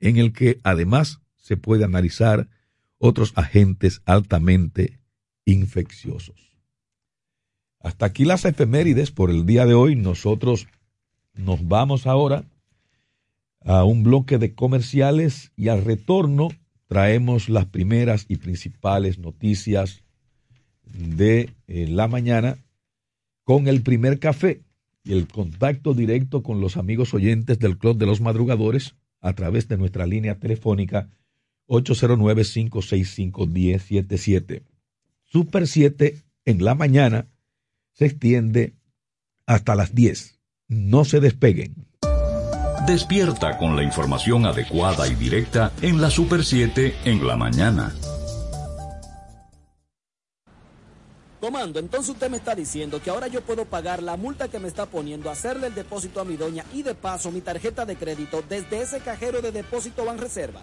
en 0.00 0.16
el 0.16 0.32
que 0.32 0.60
además 0.62 1.20
se 1.36 1.56
puede 1.56 1.84
analizar 1.84 2.48
otros 2.98 3.32
agentes 3.36 4.02
altamente 4.04 5.00
infecciosos. 5.44 6.56
Hasta 7.80 8.06
aquí 8.06 8.24
las 8.24 8.44
efemérides 8.44 9.10
por 9.10 9.30
el 9.30 9.44
día 9.44 9.66
de 9.66 9.74
hoy. 9.74 9.96
Nosotros 9.96 10.68
nos 11.34 11.66
vamos 11.66 12.06
ahora 12.06 12.44
a 13.60 13.84
un 13.84 14.04
bloque 14.04 14.38
de 14.38 14.54
comerciales 14.54 15.52
y 15.56 15.68
al 15.68 15.84
retorno 15.84 16.48
traemos 16.86 17.48
las 17.48 17.66
primeras 17.66 18.26
y 18.28 18.36
principales 18.36 19.18
noticias 19.18 20.04
de 20.84 21.50
eh, 21.66 21.86
la 21.88 22.06
mañana 22.06 22.58
con 23.44 23.66
el 23.66 23.82
primer 23.82 24.18
café 24.18 24.62
y 25.04 25.12
el 25.12 25.28
contacto 25.28 25.94
directo 25.94 26.42
con 26.42 26.60
los 26.60 26.76
amigos 26.76 27.14
oyentes 27.14 27.58
del 27.58 27.78
Club 27.78 27.96
de 27.98 28.06
los 28.06 28.20
Madrugadores 28.20 28.94
a 29.20 29.34
través 29.34 29.68
de 29.68 29.76
nuestra 29.76 30.06
línea 30.06 30.38
telefónica 30.38 31.08
809-565-1077. 31.68 34.62
Super 35.24 35.66
7 35.66 36.22
en 36.44 36.64
la 36.64 36.74
mañana 36.74 37.28
se 37.92 38.06
extiende 38.06 38.74
hasta 39.46 39.74
las 39.74 39.94
10. 39.94 40.38
No 40.68 41.04
se 41.04 41.20
despeguen. 41.20 41.86
Despierta 42.86 43.58
con 43.58 43.76
la 43.76 43.84
información 43.84 44.44
adecuada 44.44 45.06
y 45.06 45.14
directa 45.14 45.72
en 45.82 46.00
la 46.00 46.10
Super 46.10 46.44
7 46.44 46.94
en 47.04 47.26
la 47.26 47.36
mañana. 47.36 47.94
Comando, 51.42 51.80
entonces 51.80 52.10
usted 52.10 52.30
me 52.30 52.36
está 52.36 52.54
diciendo 52.54 53.02
que 53.02 53.10
ahora 53.10 53.26
yo 53.26 53.40
puedo 53.40 53.64
pagar 53.64 54.00
la 54.00 54.16
multa 54.16 54.46
que 54.46 54.60
me 54.60 54.68
está 54.68 54.86
poniendo, 54.86 55.28
hacerle 55.28 55.66
el 55.66 55.74
depósito 55.74 56.20
a 56.20 56.24
mi 56.24 56.36
doña 56.36 56.64
y 56.72 56.84
de 56.84 56.94
paso 56.94 57.32
mi 57.32 57.40
tarjeta 57.40 57.84
de 57.84 57.96
crédito 57.96 58.44
desde 58.48 58.80
ese 58.80 59.00
cajero 59.00 59.42
de 59.42 59.50
depósito 59.50 60.04
Banreservas. 60.04 60.62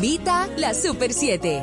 Invita 0.00 0.48
la 0.56 0.74
Super 0.74 1.12
7. 1.12 1.60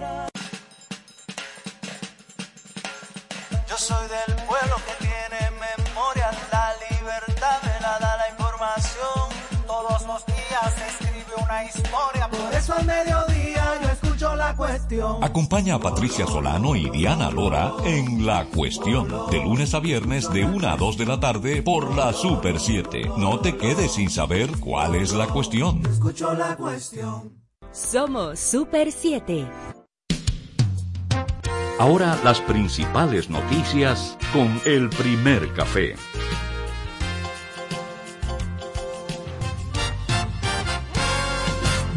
Yo 3.69 3.77
soy 3.77 4.07
del 4.09 4.35
pueblo 4.45 4.75
que 4.85 5.05
tiene 5.07 5.51
memoria, 5.51 6.31
la 6.51 6.73
libertad 6.91 7.61
me 7.63 7.79
la 7.79 7.97
da 7.97 8.17
la 8.17 8.29
información. 8.31 9.65
Todos 9.65 10.05
los 10.05 10.25
días 10.25 10.75
se 10.75 10.85
escribe 10.85 11.31
una 11.41 11.63
historia, 11.63 12.29
por 12.29 12.53
eso 12.53 12.73
al 12.73 12.85
mediodía 12.85 13.79
yo 13.81 13.87
escucho 13.87 14.35
la 14.35 14.53
cuestión. 14.53 15.23
Acompaña 15.23 15.75
a 15.75 15.79
Patricia 15.79 16.27
Solano 16.27 16.75
y 16.75 16.89
Diana 16.89 17.31
Lora 17.31 17.71
en 17.85 18.25
La 18.25 18.43
Cuestión, 18.47 19.07
de 19.31 19.37
lunes 19.37 19.73
a 19.73 19.79
viernes 19.79 20.29
de 20.33 20.43
1 20.43 20.67
a 20.67 20.75
2 20.75 20.97
de 20.97 21.05
la 21.05 21.21
tarde 21.21 21.63
por 21.63 21.95
la 21.95 22.11
Super 22.11 22.59
7. 22.59 23.11
No 23.15 23.39
te 23.39 23.55
quedes 23.55 23.93
sin 23.93 24.09
saber 24.09 24.59
cuál 24.59 24.95
es 24.95 25.13
la 25.13 25.27
cuestión. 25.27 25.81
Escucho 25.85 26.33
la 26.33 26.57
cuestión. 26.57 27.44
Somos 27.75 28.39
Super 28.39 28.89
7. 28.89 29.45
Ahora 31.77 32.17
las 32.23 32.39
principales 32.39 33.29
noticias 33.29 34.17
con 34.31 34.47
el 34.65 34.88
primer 34.88 35.51
café. 35.51 35.95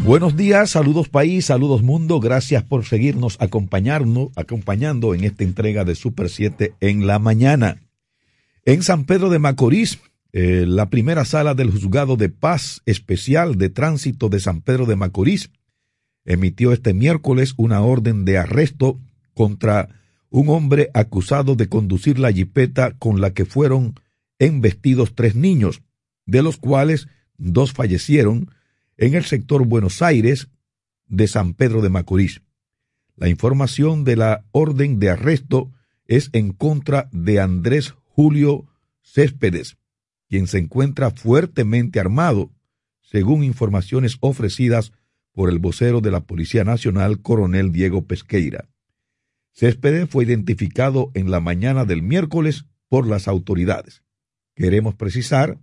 Buenos 0.03 0.37
días, 0.37 0.71
saludos 0.71 1.09
país, 1.09 1.45
saludos 1.45 1.85
mundo, 1.85 2.19
gracias 2.19 2.65
por 2.65 2.85
seguirnos 2.85 3.37
acompañarnos, 3.41 4.31
acompañando 4.35 5.15
en 5.15 5.23
esta 5.23 5.45
entrega 5.45 5.85
de 5.85 5.95
Super 5.95 6.29
7 6.29 6.75
en 6.81 7.07
la 7.07 7.21
mañana. 7.21 7.77
En 8.65 8.83
San 8.83 9.05
Pedro 9.05 9.31
de 9.31 9.39
Macorís, 9.39 10.01
eh, 10.33 10.65
la 10.67 10.91
primera 10.91 11.25
sala 11.25 11.55
del 11.55 11.71
Juzgado 11.71 12.17
de 12.17 12.31
Paz 12.31 12.83
Especial 12.85 13.59
de 13.59 13.71
Tránsito 13.71 14.29
de 14.29 14.41
San 14.41 14.61
Pedro 14.61 14.85
de 14.85 14.97
Macorís 14.97 15.51
emitió 16.29 16.73
este 16.73 16.93
miércoles 16.93 17.55
una 17.57 17.81
orden 17.81 18.27
de 18.27 18.37
arresto 18.37 19.01
contra 19.33 19.89
un 20.29 20.51
hombre 20.51 20.91
acusado 20.93 21.57
de 21.57 21.71
conducir 21.71 22.19
la 22.19 22.31
jipeta 22.31 22.93
con 22.99 23.23
la 23.23 23.33
que 23.33 23.47
fueron 23.47 23.95
embestidos 24.39 25.15
tres 25.15 25.35
niños, 25.35 25.81
de 26.27 26.43
los 26.43 26.59
cuales 26.59 27.09
dos 27.39 27.73
fallecieron 27.73 28.51
en 28.99 29.15
el 29.15 29.25
sector 29.25 29.67
Buenos 29.67 30.03
Aires 30.03 30.49
de 31.07 31.29
San 31.29 31.55
Pedro 31.55 31.81
de 31.81 31.89
Macorís. 31.89 32.43
La 33.17 33.31
información 33.31 34.05
de 34.05 34.17
la 34.17 34.45
orden 34.53 34.99
de 34.99 35.09
arresto 35.09 35.73
es 36.05 36.29
en 36.35 36.53
contra 36.53 37.09
de 37.11 37.41
Andrés 37.41 37.95
Julio 38.05 38.67
Céspedes, 39.01 39.79
quien 40.29 40.47
se 40.47 40.59
encuentra 40.59 41.11
fuertemente 41.11 42.01
armado, 42.01 42.51
según 43.01 43.45
informaciones 43.45 44.19
ofrecidas 44.21 44.93
por 45.39 45.51
el 45.51 45.61
vocero 45.61 46.01
de 46.01 46.11
la 46.11 46.27
Policía 46.27 46.65
Nacional, 46.65 47.23
coronel 47.23 47.71
Diego 47.71 48.09
Pesqueira. 48.09 48.69
Céspedes 49.53 50.11
fue 50.11 50.25
identificado 50.25 51.13
en 51.15 51.31
la 51.31 51.39
mañana 51.39 51.85
del 51.85 52.03
miércoles 52.03 52.65
por 52.89 53.07
las 53.07 53.29
autoridades. 53.29 54.03
Queremos 54.57 54.97
precisar 54.97 55.61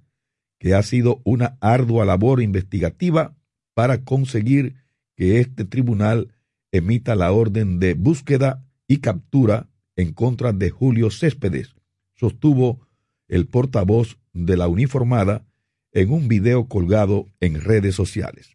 que 0.59 0.75
ha 0.75 0.81
sido 0.81 1.19
una 1.25 1.57
ardua 1.59 2.05
labor 2.05 2.41
investigativa 2.41 3.35
para 3.73 4.05
conseguir 4.05 4.77
que 5.13 5.41
este 5.41 5.65
tribunal 5.65 6.33
emita 6.71 7.13
la 7.17 7.33
orden 7.33 7.77
de 7.77 7.95
búsqueda 7.95 8.65
y 8.87 8.99
captura 8.99 9.67
en 9.97 10.13
contra 10.13 10.53
de 10.53 10.69
Julio 10.69 11.11
Céspedes, 11.11 11.75
sostuvo 12.13 12.87
el 13.27 13.45
portavoz 13.47 14.19
de 14.31 14.55
la 14.55 14.69
uniformada 14.69 15.45
en 15.91 16.13
un 16.13 16.29
video 16.29 16.69
colgado 16.69 17.27
en 17.41 17.59
redes 17.59 17.93
sociales. 17.93 18.54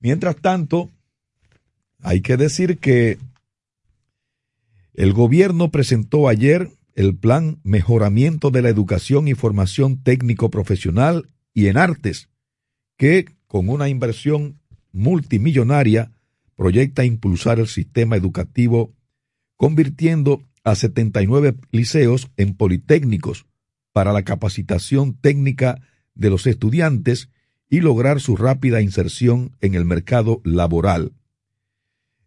Mientras 0.00 0.36
tanto, 0.36 0.90
hay 2.02 2.22
que 2.22 2.36
decir 2.36 2.78
que 2.78 3.18
el 4.94 5.12
gobierno 5.12 5.70
presentó 5.70 6.28
ayer 6.28 6.70
el 6.94 7.16
plan 7.16 7.60
Mejoramiento 7.62 8.50
de 8.50 8.62
la 8.62 8.70
Educación 8.70 9.28
y 9.28 9.34
Formación 9.34 10.02
Técnico 10.02 10.50
Profesional 10.50 11.28
y 11.54 11.66
en 11.68 11.76
Artes, 11.76 12.28
que 12.96 13.26
con 13.46 13.68
una 13.68 13.88
inversión 13.88 14.58
multimillonaria 14.92 16.12
proyecta 16.56 17.04
impulsar 17.04 17.58
el 17.58 17.68
sistema 17.68 18.16
educativo 18.16 18.92
convirtiendo 19.56 20.42
a 20.64 20.74
79 20.74 21.54
liceos 21.70 22.30
en 22.36 22.54
politécnicos 22.54 23.46
para 23.92 24.12
la 24.12 24.22
capacitación 24.22 25.14
técnica 25.14 25.80
de 26.14 26.30
los 26.30 26.46
estudiantes 26.46 27.30
y 27.70 27.80
lograr 27.80 28.20
su 28.20 28.36
rápida 28.36 28.82
inserción 28.82 29.56
en 29.60 29.74
el 29.76 29.84
mercado 29.84 30.40
laboral. 30.44 31.12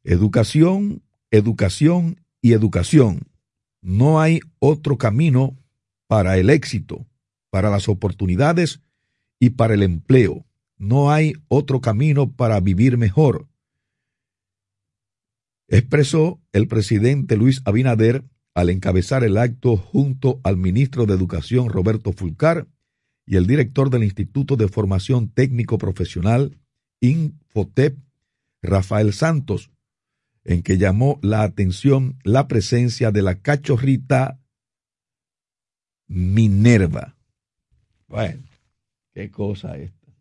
Educación, 0.06 1.04
educación 1.32 2.22
y 2.42 2.54
educación. 2.54 3.28
No 3.82 4.22
hay 4.22 4.40
otro 4.60 4.98
camino 4.98 5.58
para 6.08 6.38
el 6.38 6.50
éxito, 6.50 7.06
para 7.50 7.70
las 7.70 7.90
oportunidades 7.90 8.82
y 9.38 9.52
para 9.52 9.74
el 9.74 9.84
empleo. 9.84 10.46
No 10.78 11.12
hay 11.12 11.34
otro 11.50 11.82
camino 11.82 12.32
para 12.32 12.60
vivir 12.62 12.98
mejor. 12.98 13.48
Expresó 15.68 16.40
el 16.54 16.68
presidente 16.68 17.36
Luis 17.36 17.62
Abinader 17.66 18.24
al 18.54 18.70
encabezar 18.70 19.24
el 19.24 19.38
acto 19.38 19.76
junto 19.76 20.40
al 20.44 20.56
ministro 20.56 21.06
de 21.06 21.16
Educación 21.16 21.70
Roberto 21.70 22.14
Fulcar 22.14 22.68
y 23.26 23.38
el 23.38 23.48
director 23.48 23.90
del 23.90 24.04
Instituto 24.04 24.56
de 24.56 24.68
Formación 24.68 25.30
Técnico 25.30 25.78
Profesional, 25.78 26.58
Infotep, 27.00 27.98
Rafael 28.62 29.14
Santos, 29.14 29.72
en 30.44 30.62
que 30.62 30.78
llamó 30.78 31.20
la 31.22 31.44
atención 31.44 32.18
la 32.24 32.48
presencia 32.48 33.12
de 33.12 33.22
la 33.22 33.36
cachorrita 33.36 34.40
Minerva. 36.08 37.16
Bueno, 38.08 38.44
qué 39.14 39.32
cosa 39.32 39.78
esta. 39.78 40.12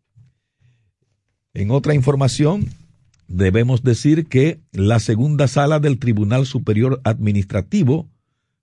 En 1.53 1.71
otra 1.71 1.93
información, 1.93 2.69
debemos 3.27 3.83
decir 3.83 4.27
que 4.27 4.59
la 4.71 4.99
segunda 4.99 5.47
sala 5.47 5.79
del 5.79 5.99
Tribunal 5.99 6.45
Superior 6.45 7.01
Administrativo 7.03 8.09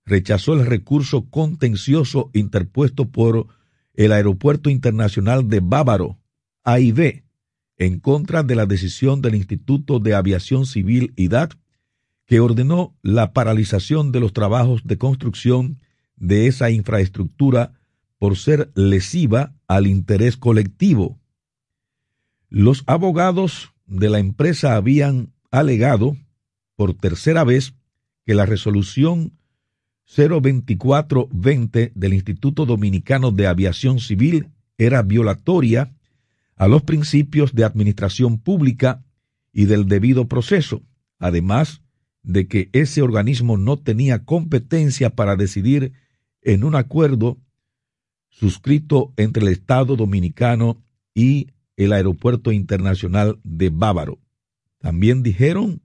rechazó 0.05 0.53
el 0.53 0.65
recurso 0.65 1.29
contencioso 1.29 2.31
interpuesto 2.33 3.09
por 3.09 3.47
el 4.05 4.13
Aeropuerto 4.13 4.69
Internacional 4.69 5.47
de 5.47 5.59
Bávaro, 5.59 6.17
AIB, 6.63 7.23
en 7.77 7.99
contra 7.99 8.41
de 8.41 8.55
la 8.55 8.65
decisión 8.65 9.21
del 9.21 9.35
Instituto 9.35 9.99
de 9.99 10.15
Aviación 10.15 10.65
Civil 10.65 11.13
IDAT, 11.15 11.53
que 12.25 12.39
ordenó 12.39 12.97
la 13.03 13.33
paralización 13.33 14.11
de 14.11 14.19
los 14.19 14.33
trabajos 14.33 14.81
de 14.85 14.97
construcción 14.97 15.79
de 16.15 16.47
esa 16.47 16.71
infraestructura 16.71 17.73
por 18.17 18.37
ser 18.37 18.71
lesiva 18.75 19.53
al 19.67 19.87
interés 19.87 20.37
colectivo. 20.37 21.19
Los 22.49 22.83
abogados 22.87 23.73
de 23.85 24.09
la 24.09 24.19
empresa 24.19 24.75
habían 24.75 25.33
alegado 25.51 26.15
por 26.75 26.93
tercera 26.93 27.43
vez 27.43 27.73
que 28.25 28.33
la 28.33 28.45
resolución 28.45 29.33
02420 30.15 31.93
del 31.95 32.13
Instituto 32.13 32.65
Dominicano 32.65 33.31
de 33.31 33.47
Aviación 33.47 33.99
Civil 33.99 34.49
era 34.77 35.03
violatoria 35.03 35.93
a 36.57 36.67
los 36.67 36.83
principios 36.83 37.55
de 37.55 37.63
administración 37.63 38.37
pública 38.37 39.03
y 39.53 39.65
del 39.65 39.87
debido 39.87 40.27
proceso, 40.27 40.83
además 41.17 41.81
de 42.23 42.47
que 42.47 42.69
ese 42.73 43.01
organismo 43.01 43.57
no 43.57 43.77
tenía 43.77 44.25
competencia 44.25 45.11
para 45.11 45.35
decidir 45.35 45.93
en 46.41 46.63
un 46.63 46.75
acuerdo 46.75 47.37
suscrito 48.29 49.13
entre 49.17 49.43
el 49.43 49.49
Estado 49.49 49.95
dominicano 49.95 50.83
y 51.13 51.47
el 51.77 51.93
Aeropuerto 51.93 52.51
Internacional 52.51 53.39
de 53.43 53.69
Bávaro. 53.69 54.19
También 54.79 55.23
dijeron 55.23 55.81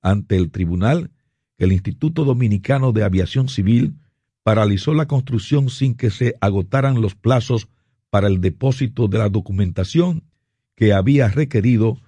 ante 0.00 0.36
el 0.36 0.50
tribunal 0.50 1.10
el 1.58 1.72
Instituto 1.72 2.24
Dominicano 2.24 2.92
de 2.92 3.04
Aviación 3.04 3.48
Civil 3.48 3.94
paralizó 4.42 4.94
la 4.94 5.06
construcción 5.06 5.68
sin 5.68 5.94
que 5.94 6.10
se 6.10 6.36
agotaran 6.40 7.02
los 7.02 7.14
plazos 7.14 7.68
para 8.10 8.28
el 8.28 8.40
depósito 8.40 9.08
de 9.08 9.18
la 9.18 9.28
documentación 9.28 10.22
que 10.74 10.92
había 10.92 11.28
requerido 11.28 11.98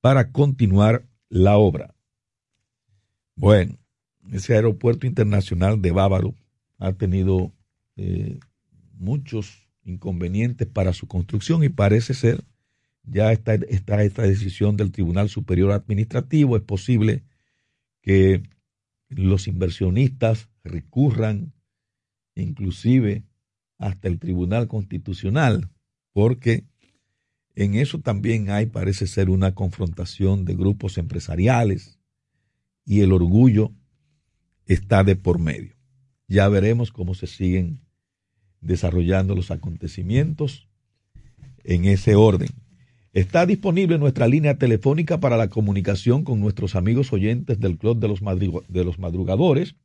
para 0.00 0.32
continuar 0.32 1.06
la 1.28 1.56
obra. 1.56 1.94
Bueno, 3.36 3.78
ese 4.32 4.54
aeropuerto 4.54 5.06
internacional 5.06 5.80
de 5.80 5.90
Bávaro 5.92 6.34
ha 6.78 6.92
tenido 6.92 7.52
eh, 7.96 8.40
muchos 8.94 9.68
inconvenientes 9.84 10.66
para 10.66 10.92
su 10.92 11.06
construcción 11.06 11.62
y 11.62 11.68
parece 11.68 12.14
ser 12.14 12.44
ya 13.06 13.32
está, 13.32 13.54
está 13.54 14.02
esta 14.02 14.22
decisión 14.22 14.76
del 14.76 14.90
Tribunal 14.90 15.28
Superior 15.28 15.72
Administrativo. 15.72 16.56
Es 16.56 16.62
posible 16.62 17.22
que 18.00 18.42
los 19.14 19.48
inversionistas 19.48 20.48
recurran 20.62 21.52
inclusive 22.34 23.24
hasta 23.78 24.08
el 24.08 24.18
Tribunal 24.18 24.68
Constitucional, 24.68 25.70
porque 26.12 26.64
en 27.54 27.74
eso 27.74 28.00
también 28.00 28.50
hay, 28.50 28.66
parece 28.66 29.06
ser, 29.06 29.30
una 29.30 29.54
confrontación 29.54 30.44
de 30.44 30.54
grupos 30.54 30.98
empresariales 30.98 32.00
y 32.84 33.00
el 33.00 33.12
orgullo 33.12 33.72
está 34.66 35.04
de 35.04 35.16
por 35.16 35.38
medio. 35.38 35.76
Ya 36.26 36.48
veremos 36.48 36.90
cómo 36.90 37.14
se 37.14 37.26
siguen 37.26 37.80
desarrollando 38.60 39.34
los 39.34 39.50
acontecimientos 39.50 40.68
en 41.62 41.84
ese 41.84 42.14
orden. 42.14 42.48
Está 43.14 43.46
disponible 43.46 43.96
nuestra 43.96 44.26
línea 44.26 44.58
telefónica 44.58 45.20
para 45.20 45.36
la 45.36 45.48
comunicación 45.48 46.24
con 46.24 46.40
nuestros 46.40 46.74
amigos 46.74 47.12
oyentes 47.12 47.60
del 47.60 47.78
Club 47.78 48.00
de 48.00 48.08
los, 48.08 48.22
Madrugadores, 48.98 49.76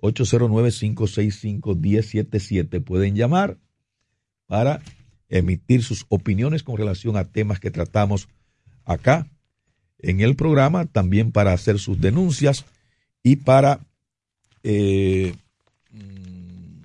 809-565-1077. 0.00 2.82
Pueden 2.82 3.16
llamar 3.16 3.58
para 4.46 4.80
emitir 5.28 5.82
sus 5.82 6.06
opiniones 6.08 6.62
con 6.62 6.78
relación 6.78 7.18
a 7.18 7.24
temas 7.24 7.60
que 7.60 7.70
tratamos 7.70 8.30
acá 8.86 9.26
en 9.98 10.22
el 10.22 10.34
programa, 10.34 10.86
también 10.86 11.32
para 11.32 11.52
hacer 11.52 11.78
sus 11.78 12.00
denuncias 12.00 12.64
y 13.22 13.36
para 13.36 13.80
eh, 14.62 15.34
mm, 15.92 16.84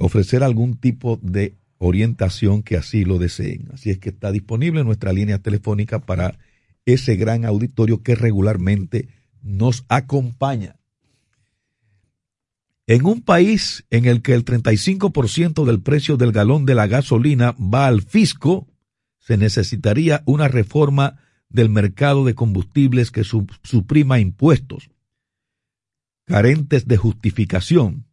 ofrecer 0.00 0.42
algún 0.42 0.76
tipo 0.76 1.20
de 1.22 1.54
orientación 1.86 2.62
que 2.62 2.76
así 2.76 3.04
lo 3.04 3.18
deseen. 3.18 3.68
Así 3.72 3.90
es 3.90 3.98
que 3.98 4.10
está 4.10 4.32
disponible 4.32 4.84
nuestra 4.84 5.12
línea 5.12 5.38
telefónica 5.38 6.00
para 6.00 6.38
ese 6.84 7.16
gran 7.16 7.44
auditorio 7.44 8.02
que 8.02 8.14
regularmente 8.14 9.08
nos 9.42 9.84
acompaña. 9.88 10.76
En 12.86 13.04
un 13.04 13.22
país 13.22 13.84
en 13.90 14.04
el 14.04 14.22
que 14.22 14.34
el 14.34 14.44
35% 14.44 15.64
del 15.64 15.80
precio 15.80 16.16
del 16.16 16.32
galón 16.32 16.66
de 16.66 16.76
la 16.76 16.86
gasolina 16.86 17.52
va 17.52 17.86
al 17.86 18.02
fisco, 18.02 18.68
se 19.18 19.36
necesitaría 19.36 20.22
una 20.24 20.46
reforma 20.46 21.18
del 21.48 21.68
mercado 21.68 22.24
de 22.24 22.34
combustibles 22.34 23.10
que 23.10 23.24
suprima 23.24 24.20
impuestos 24.20 24.90
carentes 26.26 26.86
de 26.86 26.96
justificación, 26.96 28.04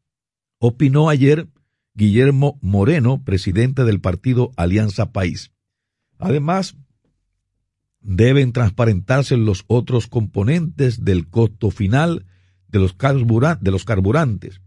opinó 0.59 1.09
ayer 1.09 1.47
Guillermo 1.95 2.57
Moreno, 2.61 3.23
presidente 3.23 3.83
del 3.83 3.99
partido 3.99 4.51
Alianza 4.57 5.11
País. 5.11 5.51
Además, 6.17 6.75
deben 8.01 8.51
transparentarse 8.51 9.37
los 9.37 9.63
otros 9.67 10.07
componentes 10.07 11.03
del 11.03 11.29
costo 11.29 11.71
final 11.71 12.25
de 12.67 12.79
los, 12.79 12.93
carburantes. 13.85 14.61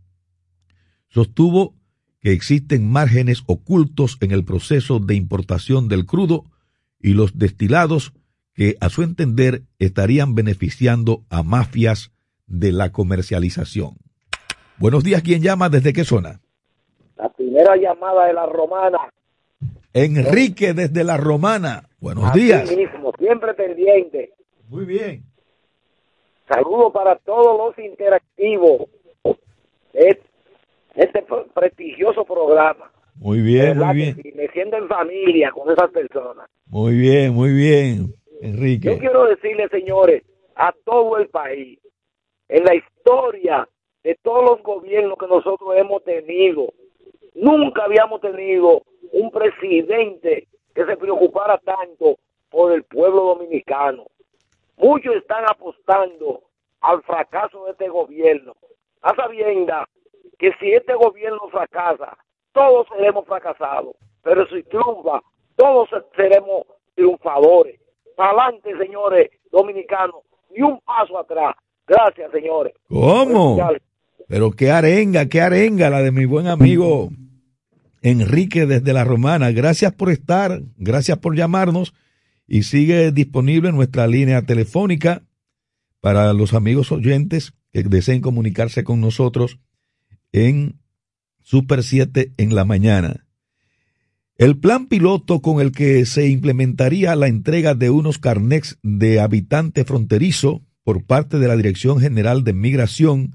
Sostuvo 1.09 1.75
que 2.21 2.33
existen 2.33 2.89
márgenes 2.89 3.43
ocultos 3.47 4.17
en 4.21 4.31
el 4.31 4.45
proceso 4.45 5.01
de 5.01 5.15
importación 5.15 5.89
del 5.89 6.07
crudo 6.07 6.45
y 7.01 7.15
los 7.15 7.37
destilados 7.39 8.13
que, 8.55 8.77
a 8.81 8.89
su 8.89 9.03
entender, 9.03 9.65
estarían 9.79 10.35
beneficiando 10.35 11.25
a 11.29 11.43
mafias 11.43 12.13
de 12.47 12.73
la 12.73 12.93
comercialización. 12.93 13.97
Buenos 14.79 15.05
días, 15.05 15.23
¿quién 15.23 15.43
llama? 15.43 15.69
¿Desde 15.69 15.93
qué 15.93 16.05
zona? 16.05 16.41
Primera 17.57 17.77
llamada 17.77 18.27
de 18.27 18.35
la 18.35 18.45
romana. 18.45 18.99
Enrique 19.95 20.75
desde 20.75 21.03
la 21.03 21.17
romana. 21.17 21.89
Buenos 21.99 22.31
días. 22.35 22.71
mismo, 22.77 23.13
siempre 23.19 23.55
pendiente. 23.55 24.35
Muy 24.69 24.85
bien. 24.85 25.23
Saludos 26.47 26.93
para 26.93 27.17
todos 27.17 27.57
los 27.57 27.79
interactivos 27.83 28.91
de 29.95 30.21
este 30.97 31.25
prestigioso 31.55 32.27
programa. 32.27 32.91
Muy 33.15 33.41
bien, 33.41 33.79
muy 33.79 33.95
bien. 33.95 34.21
me 34.35 34.49
siento 34.49 34.77
en 34.77 34.87
familia 34.87 35.51
con 35.51 35.73
esas 35.73 35.91
personas. 35.93 36.51
Muy 36.67 36.95
bien, 36.95 37.33
muy 37.33 37.55
bien, 37.55 38.13
Enrique. 38.43 38.91
Yo 38.91 38.99
quiero 38.99 39.25
decirle, 39.25 39.67
señores, 39.71 40.25
a 40.57 40.75
todo 40.85 41.17
el 41.17 41.29
país, 41.29 41.79
en 42.51 42.65
la 42.65 42.75
historia 42.75 43.67
de 44.05 44.15
todos 44.23 44.45
los 44.45 44.63
gobiernos 44.63 45.17
que 45.17 45.27
nosotros 45.27 45.71
hemos 45.75 46.05
tenido, 46.05 46.67
nunca 47.37 47.85
habíamos 47.85 48.21
tenido 48.21 48.83
un 49.13 49.31
presidente 49.31 50.49
que 50.75 50.85
se 50.85 50.97
preocupara 50.97 51.59
tanto 51.59 52.19
por 52.51 52.73
el 52.73 52.85
pueblo 52.85 53.35
dominicano. 53.35 54.07
Muchos 54.77 55.17
están 55.17 55.45
apostando 55.49 56.43
al 56.81 57.03
fracaso 57.03 57.65
de 57.65 57.73
este 57.73 57.89
gobierno, 57.89 58.55
a 59.03 59.15
sabienda 59.15 59.89
que 60.39 60.53
si 60.61 60.73
este 60.73 60.95
gobierno 60.95 61.49
fracasa, 61.51 62.17
todos 62.53 62.87
seremos 62.89 63.27
fracasados, 63.27 63.97
pero 64.23 64.47
si 64.49 64.63
triunfa, 64.65 65.23
todos 65.57 65.89
seremos 66.15 66.63
triunfadores. 66.95 67.81
Adelante, 68.17 68.77
señores 68.79 69.31
dominicanos, 69.51 70.23
y 70.55 70.63
un 70.63 70.81
paso 70.81 71.19
atrás. 71.19 71.55
Gracias, 71.87 72.31
señores. 72.33 72.75
¿Cómo? 72.89 73.59
Pero 74.29 74.51
qué 74.51 74.71
arenga, 74.71 75.27
qué 75.27 75.41
arenga 75.41 75.91
la 75.91 76.03
de 76.03 76.13
mi 76.13 76.25
buen 76.25 76.49
amigo 76.49 77.11
Enrique 78.07 78.67
desde 78.67 78.93
la 78.93 79.03
Romana. 79.03 79.51
Gracias 79.51 79.93
por 79.93 80.11
estar, 80.11 80.63
gracias 80.77 81.19
por 81.19 81.37
llamarnos 81.37 81.93
y 82.47 82.63
sigue 82.63 83.11
disponible 83.11 83.73
nuestra 83.73 84.07
línea 84.07 84.43
telefónica 84.43 85.25
para 86.01 86.33
los 86.33 86.55
amigos 86.55 86.93
oyentes 86.93 87.55
que 87.73 87.83
deseen 87.83 88.21
comunicarse 88.21 88.85
con 88.85 89.01
nosotros 89.01 89.59
en 90.31 90.79
Super 91.43 91.83
7 91.83 92.33
en 92.37 92.55
la 92.55 92.65
mañana. 92.65 93.27
El 94.37 94.57
plan 94.57 94.87
piloto 94.87 95.43
con 95.43 95.61
el 95.61 95.73
que 95.73 96.07
se 96.07 96.29
implementaría 96.29 97.17
la 97.17 97.27
entrega 97.27 97.75
de 97.75 97.91
unos 97.91 98.19
carnets 98.19 98.79
de 98.83 99.19
habitante 99.19 99.85
fronterizo 99.85 100.63
por 100.85 101.05
parte 101.05 101.41
de 101.41 101.49
la 101.49 101.57
Dirección 101.57 101.99
General 101.99 102.45
de 102.45 102.53
Migración 102.53 103.33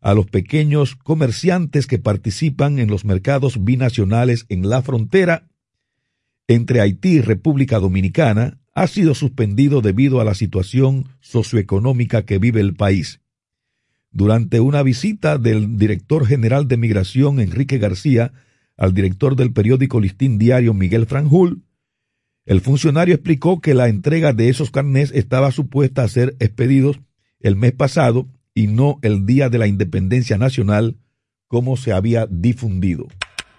a 0.00 0.14
los 0.14 0.26
pequeños 0.26 0.96
comerciantes 0.96 1.86
que 1.86 1.98
participan 1.98 2.78
en 2.78 2.88
los 2.88 3.04
mercados 3.04 3.64
binacionales 3.64 4.46
en 4.48 4.68
la 4.68 4.82
frontera 4.82 5.48
entre 6.48 6.80
Haití 6.80 7.10
y 7.10 7.20
República 7.20 7.78
Dominicana 7.78 8.58
ha 8.74 8.86
sido 8.86 9.14
suspendido 9.14 9.82
debido 9.82 10.20
a 10.20 10.24
la 10.24 10.34
situación 10.34 11.08
socioeconómica 11.20 12.24
que 12.24 12.38
vive 12.38 12.60
el 12.60 12.74
país. 12.74 13.20
Durante 14.10 14.60
una 14.60 14.82
visita 14.82 15.36
del 15.36 15.76
director 15.76 16.26
general 16.26 16.66
de 16.66 16.78
Migración, 16.78 17.40
Enrique 17.40 17.78
García, 17.78 18.32
al 18.78 18.94
director 18.94 19.36
del 19.36 19.52
periódico 19.52 20.00
Listín 20.00 20.38
Diario, 20.38 20.72
Miguel 20.72 21.06
Franjul, 21.06 21.64
el 22.46 22.62
funcionario 22.62 23.14
explicó 23.14 23.60
que 23.60 23.74
la 23.74 23.88
entrega 23.88 24.32
de 24.32 24.48
esos 24.48 24.70
carnés 24.70 25.12
estaba 25.14 25.52
supuesta 25.52 26.02
a 26.02 26.08
ser 26.08 26.34
expedidos 26.38 26.98
el 27.40 27.56
mes 27.56 27.72
pasado 27.72 28.26
y 28.58 28.66
no 28.66 28.98
el 29.02 29.24
día 29.24 29.48
de 29.50 29.58
la 29.58 29.68
independencia 29.68 30.36
nacional, 30.36 30.96
como 31.46 31.76
se 31.76 31.92
había 31.92 32.26
difundido. 32.26 33.04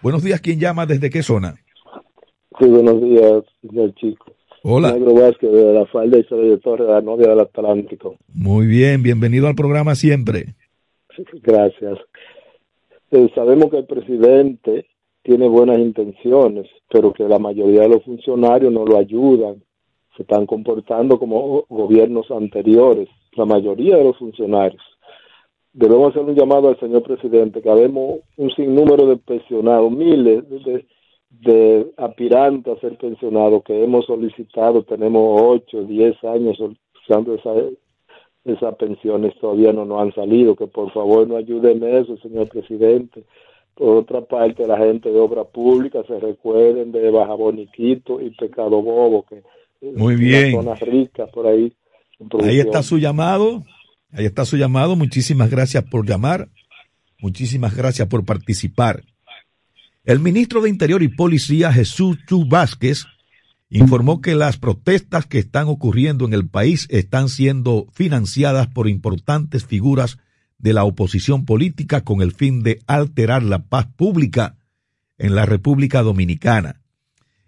Buenos 0.04 0.26
días, 0.26 0.42
¿quién 0.42 0.60
llama? 0.60 0.86
¿Desde 0.86 1.10
qué 1.10 1.24
zona? 1.24 1.56
Sí, 2.60 2.68
buenos 2.68 3.02
días, 3.02 3.44
señor 3.62 3.94
Chico. 3.96 4.26
Hola. 4.62 4.92
Negro 4.92 5.14
Vázquez 5.14 5.54
de 5.54 5.74
la 5.74 5.86
falda 5.86 6.18
y 6.18 6.24
de 6.24 6.58
Torre, 6.58 6.86
la 6.86 7.00
novia 7.00 7.30
del 7.30 7.40
Atlántico. 7.40 8.18
Muy 8.34 8.68
bien, 8.68 9.02
bienvenido 9.02 9.48
al 9.48 9.56
programa 9.56 9.96
siempre. 9.96 10.56
Gracias. 11.44 11.98
Eh, 13.12 13.32
sabemos 13.34 13.72
que 13.72 13.78
el 13.78 13.86
presidente 13.86 14.86
tiene 15.24 15.48
buenas 15.48 15.80
intenciones, 15.80 16.68
pero 16.92 17.14
que 17.14 17.24
la 17.24 17.40
mayoría 17.40 17.84
de 17.84 17.90
los 17.90 18.04
funcionarios 18.04 18.74
no 18.74 18.84
lo 18.84 18.98
ayudan. 18.98 19.64
Se 20.18 20.24
están 20.24 20.46
comportando 20.46 21.18
como 21.18 21.64
gobiernos 21.70 22.30
anteriores, 22.32 23.08
la 23.38 23.46
mayoría 23.46 23.96
de 23.96 24.04
los 24.04 24.18
funcionarios. 24.18 24.89
Debemos 25.74 26.10
hacer 26.12 26.24
un 26.24 26.36
llamado 26.36 26.70
al 26.70 26.80
señor 26.80 27.04
presidente, 27.04 27.62
que 27.62 27.70
habemos 27.70 28.20
un 28.38 28.52
sinnúmero 28.52 29.06
de 29.06 29.18
pensionados, 29.18 29.92
miles 29.92 30.48
de 30.50 30.86
de 31.30 31.92
aspirantes 31.98 32.76
a 32.76 32.80
ser 32.80 32.98
pensionados 32.98 33.64
que 33.64 33.84
hemos 33.84 34.06
solicitado, 34.06 34.84
tenemos 34.84 35.40
8, 35.42 35.84
10 35.84 36.24
años 36.24 36.58
solicitando 36.58 37.36
esa, 37.36 37.54
esas 38.46 38.76
pensiones, 38.76 39.34
todavía 39.40 39.72
no 39.72 39.86
nos 39.86 40.02
han 40.02 40.14
salido, 40.14 40.56
que 40.56 40.68
por 40.68 40.92
favor 40.92 41.28
nos 41.28 41.38
ayuden 41.38 41.84
en 41.84 41.98
eso, 41.98 42.18
señor 42.18 42.50
presidente. 42.50 43.24
Por 43.76 43.98
otra 43.98 44.22
parte, 44.22 44.68
la 44.68 44.78
gente 44.78 45.10
de 45.12 45.20
obra 45.20 45.46
pública 45.46 46.04
se 46.06 46.20
recuerden 46.20 46.92
de 46.92 47.12
Baja 47.12 47.34
Boniquito 47.34 48.20
y 48.20 48.32
Pecado 48.32 48.82
Bobo, 48.82 49.24
que 49.24 49.42
Muy 49.82 50.16
bien. 50.16 50.52
zonas 50.52 50.80
ricas 50.82 51.30
por 51.30 51.48
ahí. 51.48 51.72
Ahí 52.42 52.60
está 52.60 52.84
su 52.84 52.98
llamado, 52.98 53.64
ahí 54.12 54.26
está 54.26 54.46
su 54.46 54.58
llamado, 54.58 54.96
muchísimas 54.96 55.50
gracias 55.50 55.84
por 55.84 56.06
llamar, 56.08 56.50
muchísimas 57.20 57.76
gracias 57.76 58.08
por 58.08 58.26
participar. 58.26 59.04
El 60.04 60.20
ministro 60.20 60.62
de 60.62 60.70
Interior 60.70 61.04
y 61.04 61.10
Policía, 61.10 61.72
Jesús 61.72 62.18
Chu 62.28 62.48
Vázquez, 62.48 63.06
informó 63.70 64.22
que 64.22 64.36
las 64.36 64.58
protestas 64.58 65.26
que 65.26 65.40
están 65.40 65.68
ocurriendo 65.68 66.26
en 66.26 66.34
el 66.34 66.48
país 66.48 66.88
están 66.90 67.30
siendo 67.30 67.88
financiadas 67.94 68.68
por 68.68 68.88
importantes 68.88 69.66
figuras 69.66 70.18
de 70.58 70.74
la 70.74 70.84
oposición 70.84 71.46
política 71.46 72.02
con 72.02 72.22
el 72.22 72.34
fin 72.34 72.64
de 72.64 72.82
alterar 72.88 73.44
la 73.44 73.64
paz 73.64 73.88
pública 73.96 74.58
en 75.18 75.36
la 75.36 75.46
República 75.46 76.02
Dominicana. 76.02 76.82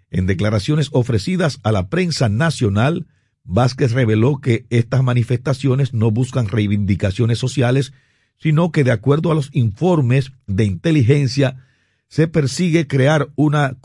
En 0.10 0.28
declaraciones 0.28 0.89
ofrecidas 0.91 1.60
a 1.63 1.71
la 1.71 1.89
prensa 1.89 2.30
nacional, 2.30 3.08
Vázquez 3.43 3.91
reveló 3.91 4.39
que 4.39 4.65
estas 4.69 5.04
manifestaciones 5.04 5.93
no 5.93 6.12
buscan 6.12 6.47
reivindicaciones 6.47 7.39
sociales, 7.39 7.93
sino 8.38 8.71
que 8.71 8.84
de 8.84 8.91
acuerdo 8.91 9.32
a 9.32 9.36
los 9.36 9.49
informes 9.54 10.32
de 10.47 10.65
inteligencia 10.65 11.65
se 12.08 12.27
persigue 12.27 12.88
crear 12.88 13.30
una, 13.36 13.77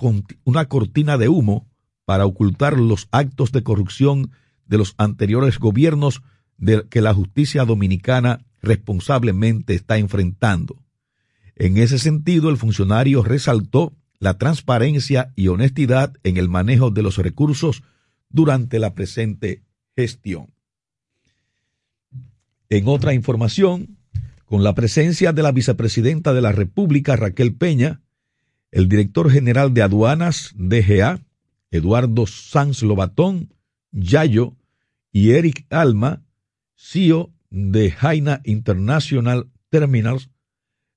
una 0.45 0.64
cortina 0.66 1.16
de 1.19 1.29
humo 1.29 1.69
para 2.05 2.27
ocultar 2.27 2.79
los 2.79 3.09
actos 3.11 3.53
de 3.53 3.62
corrupción 3.62 4.31
de 4.66 4.79
los 4.79 4.95
anteriores 4.99 5.59
gobiernos 5.59 6.23
de 6.59 6.87
que 6.88 7.01
la 7.01 7.14
justicia 7.14 7.64
dominicana 7.64 8.45
responsablemente 8.62 9.75
está 9.75 9.99
enfrentando. 9.99 10.83
En 11.55 11.77
ese 11.79 11.99
sentido, 11.99 12.51
el 12.51 12.57
funcionario 12.57 13.23
resaltó 13.23 13.95
la 14.19 14.38
transparencia 14.38 15.33
y 15.37 15.49
honestidad 15.49 16.14
en 16.25 16.37
el 16.37 16.49
manejo 16.49 16.90
de 16.90 17.03
los 17.03 17.19
recursos 17.19 17.83
durante 18.29 18.79
la 18.79 18.95
presente 18.95 19.62
gestión. 19.97 20.53
En 22.69 22.89
otra 22.89 23.15
información, 23.15 23.97
con 24.45 24.65
la 24.65 24.75
presencia 24.75 25.33
de 25.33 25.43
la 25.43 25.53
vicepresidenta 25.53 26.33
de 26.33 26.41
la 26.41 26.53
República, 26.53 27.17
Raquel 27.17 27.55
Peña, 27.55 28.01
el 28.71 28.89
director 28.89 29.31
general 29.31 29.73
de 29.75 29.83
aduanas 29.83 30.53
DGA, 30.57 31.21
Eduardo 31.71 32.27
Sanz 32.27 32.83
Lobatón, 32.83 33.55
Yayo 33.93 34.57
y 35.12 35.33
Eric 35.33 35.67
Alma, 35.71 36.23
CEO 36.77 37.33
de 37.51 37.91
Jaina 37.91 38.41
International 38.45 39.49
Terminals 39.71 40.31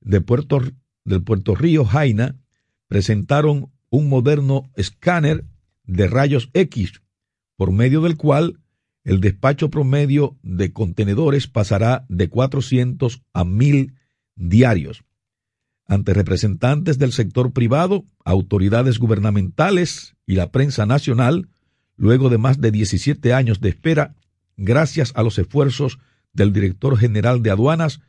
de 0.02 0.22
Puerto, 0.22 0.62
del 1.06 1.24
Puerto 1.24 1.56
Río 1.56 1.86
Jaina, 1.86 2.36
presentaron 2.88 3.72
un 3.90 4.10
moderno 4.10 4.70
escáner 4.76 5.46
de 5.84 6.08
rayos 6.08 6.50
X, 6.54 7.02
por 7.60 7.74
medio 7.74 8.00
del 8.00 8.16
cual 8.16 8.62
el 9.04 9.20
despacho 9.20 9.70
promedio 9.70 10.38
de 10.44 10.72
contenedores 10.72 11.48
pasará 11.48 12.06
de 12.08 12.30
400 12.30 13.22
a 13.34 13.44
1000 13.44 13.96
diarios. 14.38 15.04
Ante 15.86 16.14
representantes 16.14 17.00
del 17.00 17.12
sector 17.12 17.52
privado, 17.52 18.06
autoridades 18.24 18.98
gubernamentales 18.98 20.16
y 20.26 20.36
la 20.36 20.52
prensa 20.54 20.86
nacional, 20.86 21.50
luego 21.98 22.30
de 22.30 22.38
más 22.38 22.62
de 22.62 22.72
17 22.72 23.34
años 23.34 23.60
de 23.60 23.68
espera, 23.68 24.16
gracias 24.56 25.12
a 25.16 25.22
los 25.22 25.38
esfuerzos 25.38 26.00
del 26.32 26.54
director 26.54 26.98
general 26.98 27.44
de 27.44 27.52
aduanas, 27.52 28.00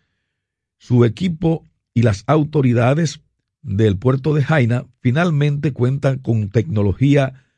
su 0.79 1.05
equipo 1.05 1.65
y 1.93 2.03
las 2.03 2.23
autoridades 2.29 3.21
del 3.63 3.99
puerto 3.99 4.33
de 4.33 4.45
Jaina 4.45 4.87
finalmente 5.01 5.73
cuentan 5.73 6.21
con 6.21 6.51
tecnología 6.51 7.50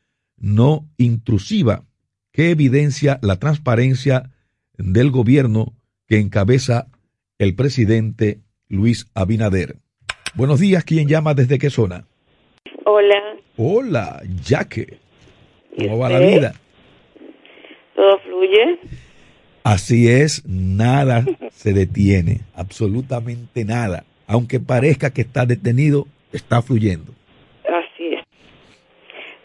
no 0.43 0.89
intrusiva 0.97 1.85
que 2.33 2.51
evidencia 2.51 3.17
la 3.21 3.39
transparencia 3.39 4.29
del 4.77 5.09
gobierno 5.09 5.73
que 6.05 6.19
encabeza 6.19 6.87
el 7.39 7.55
presidente 7.55 8.41
Luis 8.67 9.07
Abinader. 9.13 9.77
Buenos 10.35 10.59
días, 10.59 10.83
¿quién 10.83 11.07
llama 11.07 11.33
desde 11.33 11.57
qué 11.57 11.69
zona? 11.69 12.05
Hola. 12.85 13.15
Hola, 13.55 14.21
Jaque. 14.43 14.99
¿Cómo 15.77 15.99
va 15.99 16.09
la 16.09 16.19
vida? 16.19 16.53
Todo 17.95 18.19
fluye. 18.19 18.79
Así 19.63 20.09
es, 20.09 20.45
nada 20.45 21.23
se 21.53 21.71
detiene, 21.71 22.41
absolutamente 22.53 23.63
nada. 23.63 24.03
Aunque 24.27 24.59
parezca 24.59 25.11
que 25.11 25.21
está 25.21 25.45
detenido, 25.45 26.05
está 26.33 26.61
fluyendo. 26.61 27.12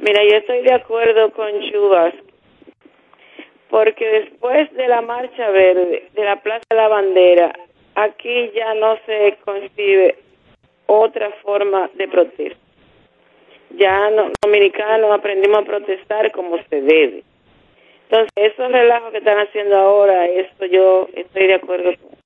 Mira, 0.08 0.24
yo 0.24 0.36
estoy 0.38 0.62
de 0.62 0.72
acuerdo 0.72 1.30
con 1.32 1.50
Chubas, 1.70 2.14
porque 3.68 4.06
después 4.06 4.72
de 4.72 4.88
la 4.88 5.02
Marcha 5.02 5.50
Verde, 5.50 6.08
de 6.14 6.24
la 6.24 6.40
Plaza 6.40 6.64
de 6.70 6.76
la 6.76 6.88
Bandera, 6.88 7.52
aquí 7.94 8.50
ya 8.54 8.72
no 8.72 8.96
se 9.04 9.36
concibe 9.44 10.16
otra 10.86 11.30
forma 11.42 11.90
de 11.92 12.08
protesta. 12.08 12.58
Ya 13.76 14.08
los 14.08 14.32
dominicanos 14.40 15.12
aprendimos 15.12 15.58
a 15.58 15.66
protestar 15.66 16.32
como 16.32 16.56
se 16.70 16.80
debe. 16.80 17.22
Entonces, 18.04 18.30
esos 18.34 18.72
relajos 18.72 19.10
que 19.10 19.18
están 19.18 19.36
haciendo 19.36 19.76
ahora, 19.76 20.24
eso 20.24 20.64
yo 20.72 21.06
estoy 21.14 21.48
de 21.48 21.54
acuerdo 21.54 21.90
con. 21.98 22.16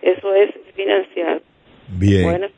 Eso 0.00 0.34
es 0.34 0.54
financiar. 0.74 1.42
Bien. 1.98 2.22
Bueno, 2.22 2.48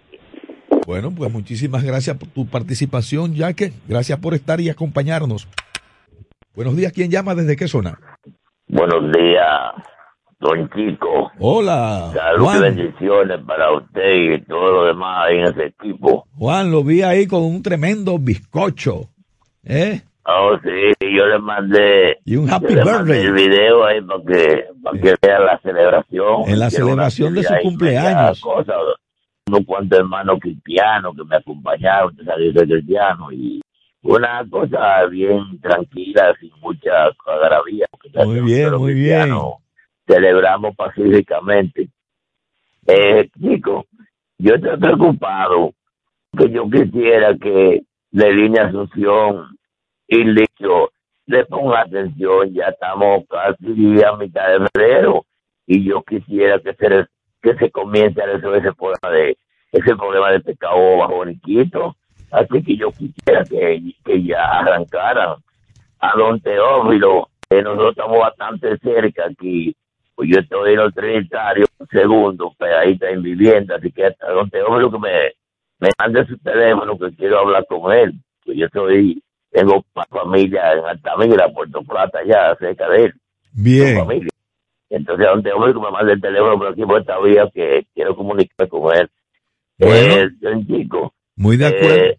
bueno, 0.89 1.13
pues 1.15 1.31
muchísimas 1.31 1.85
gracias 1.85 2.17
por 2.17 2.31
tu 2.31 2.47
participación, 2.47 3.35
Yaque. 3.35 3.75
Gracias 3.87 4.19
por 4.21 4.33
estar 4.33 4.59
y 4.59 4.71
acompañarnos. 4.71 5.47
Buenos 6.55 6.79
días, 6.79 6.95
¿quién 6.95 7.11
llama? 7.11 7.35
¿Desde 7.35 7.57
qué 7.57 7.69
zona? 7.69 8.01
Buenos 8.69 9.13
días, 9.13 9.75
don 10.41 10.71
Chico. 10.71 11.31
Hola. 11.41 12.11
Saludos 12.15 12.57
y 12.57 12.61
bendiciones 12.63 13.39
para 13.47 13.71
usted 13.77 14.15
y 14.33 14.41
todo 14.47 14.73
lo 14.73 14.87
demás 14.87 15.27
ahí 15.27 15.37
en 15.37 15.45
ese 15.49 15.67
equipo. 15.67 16.25
Juan, 16.39 16.71
lo 16.71 16.83
vi 16.83 17.03
ahí 17.03 17.27
con 17.27 17.43
un 17.43 17.63
tremendo 17.63 18.19
bizcocho. 18.19 19.11
¿Eh? 19.65 20.01
Oh, 20.25 20.57
sí, 20.63 21.07
yo 21.15 21.27
le 21.27 21.39
mandé. 21.39 22.17
Y 22.25 22.37
un 22.37 22.51
happy 22.51 22.75
birthday. 22.75 23.27
el 23.27 23.33
video 23.35 23.85
ahí 23.85 24.01
para 24.01 24.23
que, 24.25 24.65
para 24.83 24.99
que 24.99 25.15
vea 25.21 25.39
la 25.39 25.61
celebración. 25.63 26.45
En 26.47 26.59
la 26.59 26.71
celebración 26.71 27.35
de 27.35 27.43
su 27.43 27.55
cumpleaños. 27.63 28.41
Cosa, 28.41 28.73
unos 29.49 29.65
cuantos 29.67 29.99
hermanos 29.99 30.39
cristianos 30.41 31.17
que 31.17 31.25
me 31.25 31.37
acompañaron, 31.37 32.17
que 32.17 32.25
salieron 32.25 32.69
cristiano 32.69 33.33
y 33.33 33.61
una 34.03 34.45
cosa 34.49 35.07
bien 35.07 35.61
tranquila, 35.61 36.35
sin 36.41 36.53
mucha 36.61 37.09
agravía. 37.27 37.87
Muy 38.25 38.41
bien, 38.41 38.75
muy 38.77 38.95
bien. 38.95 39.31
Celebramos 40.07 40.75
pacíficamente. 40.77 41.89
Eh, 42.87 43.29
yo 44.39 44.55
estoy 44.55 44.79
preocupado 44.79 45.73
que 46.37 46.51
yo 46.51 46.71
quisiera 46.71 47.37
que 47.37 47.83
de 48.11 48.33
línea 48.33 48.67
Asunción 48.67 49.59
y 50.07 50.25
dicho, 50.25 50.91
le 51.27 51.45
ponga 51.45 51.81
atención, 51.81 52.55
ya 52.55 52.69
estamos 52.69 53.25
casi 53.29 54.03
a 54.03 54.17
mitad 54.17 54.49
de 54.49 54.67
febrero 54.73 55.27
y 55.67 55.85
yo 55.85 56.03
quisiera 56.03 56.59
que 56.61 56.73
se, 56.75 57.07
que 57.43 57.55
se 57.55 57.71
comience 57.71 58.21
a 58.23 58.27
resolver 58.27 58.61
ese 58.61 58.73
problema 58.75 59.11
de 59.11 59.39
ese 59.73 59.97
problema 59.97 60.31
de 60.33 60.41
pecado 60.41 60.97
bajo 60.97 61.25
Niquito. 61.25 61.97
Así 62.31 62.63
que 62.63 62.77
yo 62.77 62.91
quisiera 62.91 63.45
que, 63.45 63.95
que 64.05 64.23
ya 64.23 64.45
arrancaran 64.45 65.37
a 66.01 66.17
don 66.17 66.41
Teófilo, 66.41 67.29
que 67.49 67.63
nosotros 67.63 67.91
estamos 67.91 68.19
bastante 68.19 68.79
cerca 68.79 69.27
aquí. 69.27 69.75
Pues 70.15 70.31
yo 70.31 70.41
estoy 70.41 70.75
en 70.75 70.81
el 70.81 70.93
Trinitario, 70.93 71.67
segundo, 71.91 72.53
pegadita 72.59 73.09
en 73.09 73.23
vivienda, 73.23 73.77
así 73.77 73.93
que 73.93 74.07
a 74.07 74.33
don 74.33 74.51
Teófilo 74.51 74.91
que 74.91 74.99
me, 74.99 75.33
me 75.81 75.91
mande 75.99 76.27
su 76.27 76.37
teléfono 76.39 76.99
que 76.99 77.15
quiero 77.15 77.39
hablar 77.41 77.65
con 77.67 77.93
él. 77.93 78.15
Pues 78.45 78.59
yo 78.59 78.67
estoy 78.67 79.23
tengo 79.51 79.85
familia 80.11 80.73
en 80.73 80.85
Altamira, 80.85 81.49
Puerto 81.49 81.83
Plata, 81.83 82.21
ya 82.27 82.55
cerca 82.57 82.89
de 82.91 83.05
él. 83.07 83.15
Bien. 83.53 84.07
Entonces, 84.91 85.27
donde 85.27 85.53
hombre 85.53 85.73
que 85.73 85.81
me 85.81 85.91
manda 85.91 86.13
el 86.13 86.21
teléfono 86.21 86.59
por 86.59 86.69
aquí 86.69 86.83
por 86.85 87.01
esta 87.01 87.19
vía 87.21 87.51
que 87.53 87.87
quiero 87.95 88.17
comunicar 88.17 88.69
con 88.69 88.95
él. 88.97 89.09
Bueno, 89.79 90.15
eh, 90.15 90.65
chico. 90.67 91.13
Muy 91.37 91.57
de 91.57 91.67
acuerdo. 91.67 91.95
Eh, 91.95 92.19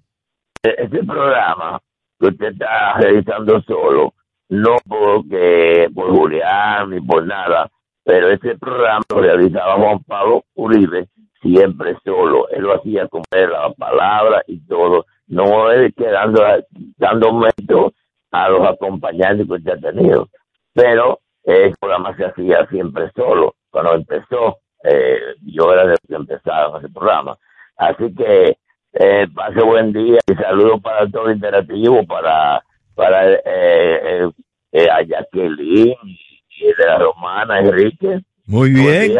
este 0.62 1.04
programa 1.04 1.80
que 2.20 2.28
usted 2.28 2.48
está 2.48 2.98
realizando 3.00 3.62
solo, 3.64 4.14
no 4.50 4.76
porque 4.88 5.88
por 5.94 6.12
Julián 6.12 6.90
ni 6.92 7.02
por 7.02 7.26
nada, 7.26 7.70
pero 8.04 8.30
este 8.30 8.58
programa 8.58 9.04
lo 9.10 9.22
realizaba 9.22 9.76
Juan 9.76 10.04
Pablo 10.04 10.44
Uribe 10.56 11.08
siempre 11.42 11.96
solo. 12.04 12.50
Él 12.50 12.64
lo 12.64 12.76
hacía 12.76 13.08
con 13.08 13.24
la 13.32 13.72
palabra 13.78 14.44
y 14.48 14.60
todo 14.66 15.06
no 15.30 15.72
es 15.72 15.94
que 15.96 16.06
dando, 16.06 16.44
dando 16.98 17.42
a 18.32 18.50
los 18.50 18.68
acompañantes 18.68 19.48
que 19.48 19.54
usted 19.54 19.72
ha 19.72 19.92
tenido. 19.92 20.28
Pero 20.74 21.20
el 21.44 21.76
programa 21.80 22.16
se 22.16 22.26
hacía 22.26 22.68
siempre 22.68 23.12
solo. 23.16 23.56
Cuando 23.70 23.96
empezó, 23.96 24.58
eh, 24.84 25.20
yo 25.42 25.72
era 25.74 25.84
de 25.84 25.90
los 25.90 26.00
que 26.08 26.16
empezaron 26.16 26.78
ese 26.78 26.92
programa. 26.94 27.38
Así 27.78 28.14
que 28.16 28.58
eh, 28.94 29.28
pase 29.34 29.62
buen 29.62 29.94
día 29.94 30.20
y 30.28 30.34
saludos 30.36 30.82
para 30.82 31.10
todo 31.10 31.32
interactivo, 31.32 32.06
para, 32.06 32.64
para 32.96 33.34
eh, 33.34 34.30
eh, 34.72 34.88
a 34.90 35.04
Jacqueline 35.04 35.96
y 36.04 36.66
de 36.66 36.86
la 36.86 36.98
Romana, 36.98 37.60
Enrique. 37.60 38.22
Muy 38.46 38.72
bien. 38.72 39.20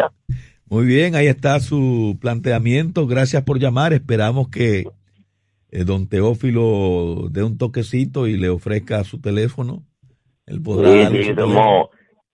Muy 0.66 0.86
bien, 0.86 1.16
ahí 1.16 1.26
está 1.26 1.58
su 1.58 2.16
planteamiento. 2.20 3.08
Gracias 3.08 3.42
por 3.42 3.58
llamar. 3.58 3.92
Esperamos 3.92 4.48
que 4.48 4.84
eh, 5.72 5.84
don 5.84 6.08
Teófilo 6.08 7.28
dé 7.30 7.42
un 7.42 7.58
toquecito 7.58 8.26
y 8.26 8.36
le 8.36 8.48
ofrezca 8.48 9.02
su 9.04 9.20
teléfono, 9.20 9.82
él 10.46 10.60
podrá. 10.62 11.08
Sí, 11.10 11.22
sí, 11.24 11.34
somos, 11.36 11.88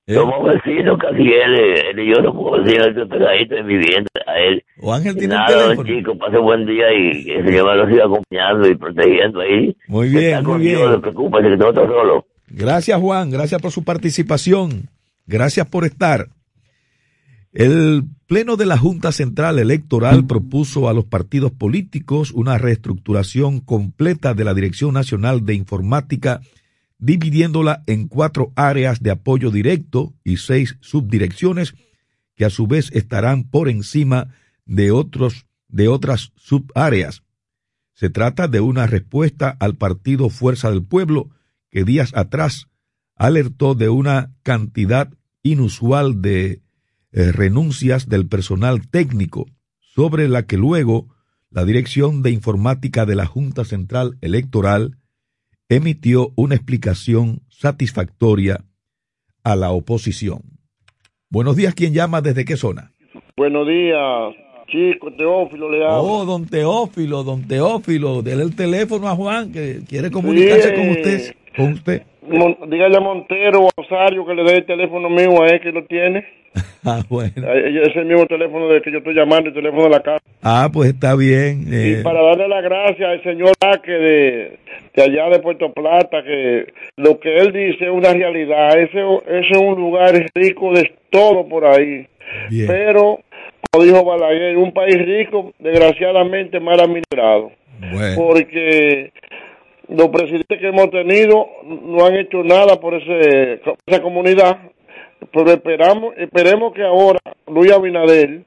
¿Eh? 0.09 0.15
somos 0.15 0.45
vecinos 0.45 0.99
casi 0.99 1.23
él, 1.23 1.55
él 1.91 1.99
y 1.99 2.11
yo 2.11 2.23
somos 2.23 2.63
vecinos 2.63 2.95
de 2.95 3.07
pegadito 3.07 3.57
vivienda 3.65 4.11
a 4.25 4.39
él. 4.39 4.65
O 4.81 4.93
Ángel 4.93 5.17
tiene 5.17 5.35
nada, 5.35 5.49
teléfono. 5.49 5.89
chico, 5.89 6.17
pase 6.17 6.39
buen 6.39 6.65
día 6.65 6.93
y 6.93 7.25
que 7.25 7.39
el 7.39 7.47
Señor 7.47 7.77
lo 7.77 7.89
siga 7.89 8.05
acompañando 8.05 8.69
y 8.69 8.75
protegiendo 8.77 9.41
ahí. 9.41 9.77
Muy 9.89 10.09
bien, 10.11 10.45
muy 10.45 10.61
bien. 10.61 10.79
No 10.79 10.93
se 10.93 10.99
preocupe, 11.01 11.43
que 11.43 11.57
todo 11.57 11.71
está 11.71 11.87
solo. 11.87 12.27
Gracias, 12.49 13.01
Juan. 13.01 13.31
Gracias 13.31 13.61
por 13.61 13.73
su 13.73 13.83
participación. 13.83 14.89
Gracias 15.27 15.67
por 15.67 15.85
estar. 15.85 16.29
El 17.53 18.05
Pleno 18.29 18.57
de 18.57 18.67
la 18.67 18.77
Junta 18.77 19.13
Central 19.13 19.59
Electoral 19.59 20.27
propuso 20.27 20.89
a 20.89 20.93
los 20.93 21.05
partidos 21.05 21.53
políticos 21.53 22.31
una 22.33 22.59
reestructuración 22.59 23.61
completa 23.61 24.35
de 24.35 24.45
la 24.45 24.53
Dirección 24.53 24.95
Nacional 24.95 25.47
de 25.47 25.55
Informática, 25.55 26.41
dividiéndola 26.99 27.83
en 27.87 28.09
cuatro 28.09 28.53
áreas 28.57 29.03
de 29.03 29.11
apoyo 29.11 29.51
directo 29.51 30.15
y 30.25 30.39
seis 30.39 30.77
subdirecciones 30.81 31.75
que 32.35 32.45
a 32.45 32.51
su 32.51 32.67
vez 32.67 32.91
estarán 32.93 33.45
por 33.45 33.69
encima 33.69 34.35
de 34.65 34.91
otros 34.91 35.47
de 35.69 35.89
otras 35.89 36.33
subáreas. 36.37 37.23
Se 37.95 38.11
trata 38.11 38.47
de 38.47 38.61
una 38.61 38.87
respuesta 38.87 39.57
al 39.59 39.77
partido 39.77 40.31
Fuerza 40.31 40.71
del 40.71 40.85
Pueblo 40.85 41.31
que 41.71 41.85
días 41.85 42.13
atrás 42.15 42.69
alertó 43.17 43.75
de 43.75 43.89
una 43.89 44.35
cantidad 44.43 45.13
inusual 45.43 46.21
de 46.21 46.63
eh, 47.13 47.33
renuncias 47.33 48.09
del 48.09 48.29
personal 48.29 48.89
técnico, 48.89 49.47
sobre 49.79 50.29
la 50.29 50.47
que 50.47 50.59
luego 50.59 51.09
la 51.51 51.65
Dirección 51.65 52.23
de 52.23 52.31
Informática 52.31 53.07
de 53.07 53.15
la 53.15 53.27
Junta 53.27 53.65
Central 53.65 54.19
Electoral 54.21 54.99
emitió 55.69 56.31
una 56.37 56.55
explicación 56.55 57.41
satisfactoria 57.49 58.59
a 59.43 59.57
la 59.57 59.71
oposición. 59.71 60.41
Buenos 61.29 61.57
días, 61.57 61.75
¿quién 61.75 61.93
llama? 61.93 62.21
¿Desde 62.21 62.45
qué 62.45 62.57
zona? 62.57 62.93
Buenos 63.37 63.67
días, 63.67 64.35
chico, 64.69 65.12
Teófilo 65.12 65.71
le 65.71 65.85
habla. 65.85 66.01
Oh, 66.01 66.25
don 66.25 66.47
Teófilo, 66.47 67.25
don 67.25 67.47
Teófilo, 67.47 68.23
déle 68.23 68.45
el 68.45 68.57
teléfono 68.57 69.09
a 69.09 69.17
Juan 69.17 69.53
que 69.53 69.81
quiere 69.89 70.11
comunicarse 70.11 70.75
con 70.75 70.89
usted. 70.91 71.35
Con 71.57 71.73
usted. 71.73 72.03
dígale 72.69 72.97
a 72.97 73.01
Montero 73.01 73.62
o 73.62 73.69
a 73.69 73.83
Rosario 73.83 74.25
que 74.25 74.35
le 74.35 74.45
dé 74.45 74.57
el 74.59 74.67
teléfono 74.67 75.11
mío 75.11 75.43
a 75.43 75.49
él 75.49 75.61
que 75.61 75.73
lo 75.73 75.85
tiene. 75.87 76.25
Ah, 76.89 77.03
bueno. 77.09 77.33
Es 77.35 77.97
el 77.97 78.05
mismo 78.05 78.27
teléfono 78.27 78.69
del 78.69 78.81
que 78.81 78.93
yo 78.93 78.99
estoy 78.99 79.15
llamando, 79.15 79.49
el 79.49 79.55
teléfono 79.55 79.85
de 79.85 79.91
la 79.91 80.01
casa. 80.01 80.23
Ah, 80.43 80.69
pues 80.73 80.91
está 80.91 81.17
bien. 81.17 81.65
Y 81.67 81.95
eh. 81.95 82.01
para 82.05 82.23
darle 82.23 82.47
las 82.47 82.63
gracias 82.63 83.09
al 83.11 83.23
señor 83.25 83.55
Aque 83.61 83.91
de, 83.91 84.59
de, 84.95 85.03
allá 85.03 85.29
de 85.31 85.41
Puerto 85.41 85.73
Plata, 85.73 86.23
que 86.23 86.73
lo 86.97 87.19
que 87.19 87.39
él 87.39 87.53
dice 87.53 87.87
es 87.87 87.91
una 87.91 88.13
realidad. 88.13 88.79
Ese, 88.79 89.01
ese 89.27 89.51
es 89.51 89.59
un 89.59 89.75
lugar 89.75 90.15
rico 90.35 90.73
de 90.73 90.93
todo 91.11 91.49
por 91.49 91.65
ahí. 91.65 92.07
Pero, 92.69 93.19
como 93.73 93.85
dijo 93.85 94.05
Balaguer, 94.05 94.57
un 94.57 94.73
país 94.73 94.97
rico, 95.05 95.53
desgraciadamente 95.59 96.61
mal 96.61 96.79
administrado. 96.79 97.51
Porque 98.15 99.13
los 99.89 100.09
presidentes 100.09 100.59
que 100.59 100.69
hemos 100.69 100.91
tenido 100.91 101.49
no 101.65 102.07
han 102.07 102.17
hecho 102.17 102.43
nada 102.43 102.79
por 102.81 102.95
ese, 102.95 103.61
esa 103.87 104.03
comunidad 104.03 104.59
pero 105.33 105.51
esperamos, 105.51 106.14
esperemos 106.16 106.72
que 106.74 106.83
ahora 106.83 107.20
Luis 107.47 107.72
Abinader 107.72 108.43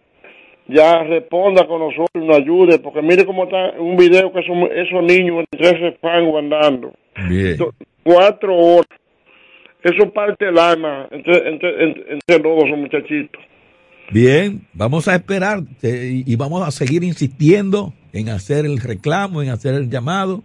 ya 0.68 1.04
responda 1.04 1.66
con 1.68 1.80
nosotros 1.80 2.10
y 2.14 2.20
nos 2.20 2.38
ayude, 2.38 2.80
porque 2.80 3.02
mire 3.02 3.26
cómo 3.26 3.46
está 3.46 3.72
un 3.80 3.98
video 3.98 4.32
que 4.32 4.40
esos, 4.40 4.56
esos 4.72 5.04
niños 5.04 5.40
en 5.40 5.60
tres 5.60 5.94
espangos 5.94 6.40
andando. 6.40 6.94
Bien. 7.28 7.58
Cuatro 8.04 8.56
horas. 8.56 8.88
eso 9.84 10.12
parte 10.12 10.48
el 10.48 10.58
alma 10.58 11.08
entre, 11.12 11.50
entre, 11.50 11.84
entre, 11.84 12.40
los 12.40 12.60
dos 12.60 12.78
muchachitos. 12.78 13.42
Bien, 14.12 14.62
vamos 14.74 15.08
a 15.08 15.16
esperar 15.16 15.60
eh, 15.84 16.24
y 16.26 16.36
vamos 16.36 16.68
a 16.68 16.72
seguir 16.72 17.04
insistiendo 17.04 17.94
en 18.14 18.30
hacer 18.30 18.66
el 18.66 18.80
reclamo, 18.80 19.42
en 19.42 19.50
hacer 19.50 19.76
el 19.76 19.90
llamado. 19.90 20.44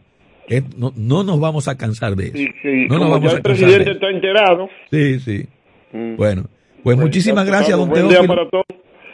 no, 0.76 0.93
no 0.97 1.24
nos 1.24 1.41
vamos 1.41 1.68
a 1.68 1.76
cansar 1.76 2.14
de 2.14 2.26
eso. 2.26 2.37
Sí, 2.37 2.49
sí. 2.62 2.87
No 2.89 2.99
nos 2.99 3.11
vamos 3.11 3.30
ya 3.30 3.37
el 3.37 3.43
presidente 3.43 3.93
está 3.93 4.11
enterado. 4.11 4.68
Sí, 4.91 5.20
sí. 5.20 5.47
Mm. 5.95 6.16
Bueno, 6.16 6.42
pues 6.82 6.99
muchísimas 6.99 7.47
gracias, 7.47 7.78
don 7.78 7.92
Teófilo. 7.92 8.51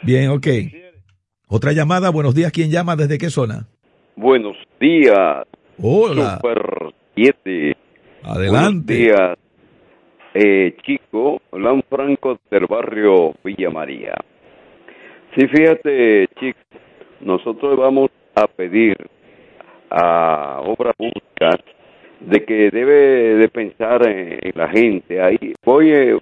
Bien, 0.01 0.29
ok. 0.29 0.47
Otra 1.47 1.73
llamada, 1.73 2.09
buenos 2.09 2.33
días. 2.33 2.51
¿Quién 2.51 2.71
llama? 2.71 2.95
¿Desde 2.95 3.19
qué 3.19 3.29
zona? 3.29 3.67
Buenos 4.15 4.57
días. 4.79 5.45
Hola. 5.79 6.39
Super 6.41 6.93
7. 7.15 7.77
Adelante. 8.23 9.11
Buenos 9.11 9.17
días, 9.17 9.37
eh, 10.33 10.75
chico. 10.83 11.39
Hola, 11.51 11.79
Franco 11.87 12.39
del 12.49 12.65
barrio 12.65 13.35
Villa 13.43 13.69
María. 13.69 14.15
Sí, 15.35 15.47
fíjate, 15.47 16.27
chico, 16.39 16.59
nosotros 17.21 17.77
vamos 17.77 18.09
a 18.33 18.47
pedir 18.47 18.97
a 19.91 20.61
Obra 20.65 20.93
Pública 20.93 21.59
de 22.21 22.43
que 22.43 22.69
debe 22.71 23.35
de 23.35 23.49
pensar 23.49 24.07
en, 24.07 24.39
la 24.55 24.67
gente. 24.69 25.21
Ahí 25.21 25.53
voy, 25.63 25.91
eh, 25.91 26.17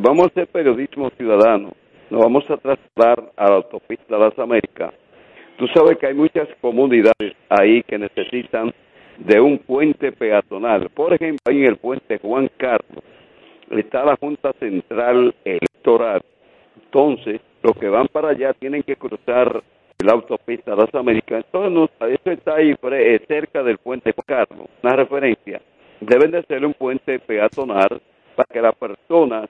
vamos 0.00 0.24
a 0.24 0.28
hacer 0.28 0.46
periodismo 0.48 1.10
ciudadano 1.10 1.72
nos 2.12 2.20
vamos 2.20 2.44
a 2.50 2.58
trasladar 2.58 3.32
a 3.36 3.48
la 3.48 3.54
autopista 3.56 4.18
de 4.18 4.20
las 4.22 4.38
Américas. 4.38 4.92
Tú 5.56 5.66
sabes 5.68 5.96
que 5.96 6.08
hay 6.08 6.14
muchas 6.14 6.46
comunidades 6.60 7.34
ahí 7.48 7.82
que 7.84 7.96
necesitan 7.96 8.70
de 9.16 9.40
un 9.40 9.56
puente 9.56 10.12
peatonal. 10.12 10.90
Por 10.90 11.14
ejemplo, 11.14 11.40
ahí 11.46 11.60
en 11.60 11.70
el 11.70 11.76
puente 11.78 12.18
Juan 12.18 12.50
Carlos 12.58 13.02
está 13.70 14.04
la 14.04 14.16
Junta 14.16 14.52
Central 14.60 15.34
Electoral. 15.42 16.20
Entonces, 16.84 17.40
los 17.62 17.74
que 17.78 17.88
van 17.88 18.08
para 18.08 18.28
allá 18.28 18.52
tienen 18.52 18.82
que 18.82 18.96
cruzar 18.96 19.62
la 20.04 20.12
autopista 20.12 20.72
de 20.72 20.82
las 20.82 20.94
Américas. 20.94 21.46
Entonces, 21.46 21.96
eso 21.98 22.30
está 22.30 22.56
ahí 22.56 22.74
eh, 22.92 23.20
cerca 23.26 23.62
del 23.62 23.78
puente 23.78 24.12
Juan 24.12 24.46
Carlos. 24.46 24.68
Una 24.82 24.96
referencia. 24.96 25.62
Deben 25.98 26.30
de 26.30 26.42
ser 26.42 26.66
un 26.66 26.74
puente 26.74 27.18
peatonal 27.20 28.02
para 28.36 28.48
que 28.52 28.60
las 28.60 28.74
personas 28.74 29.48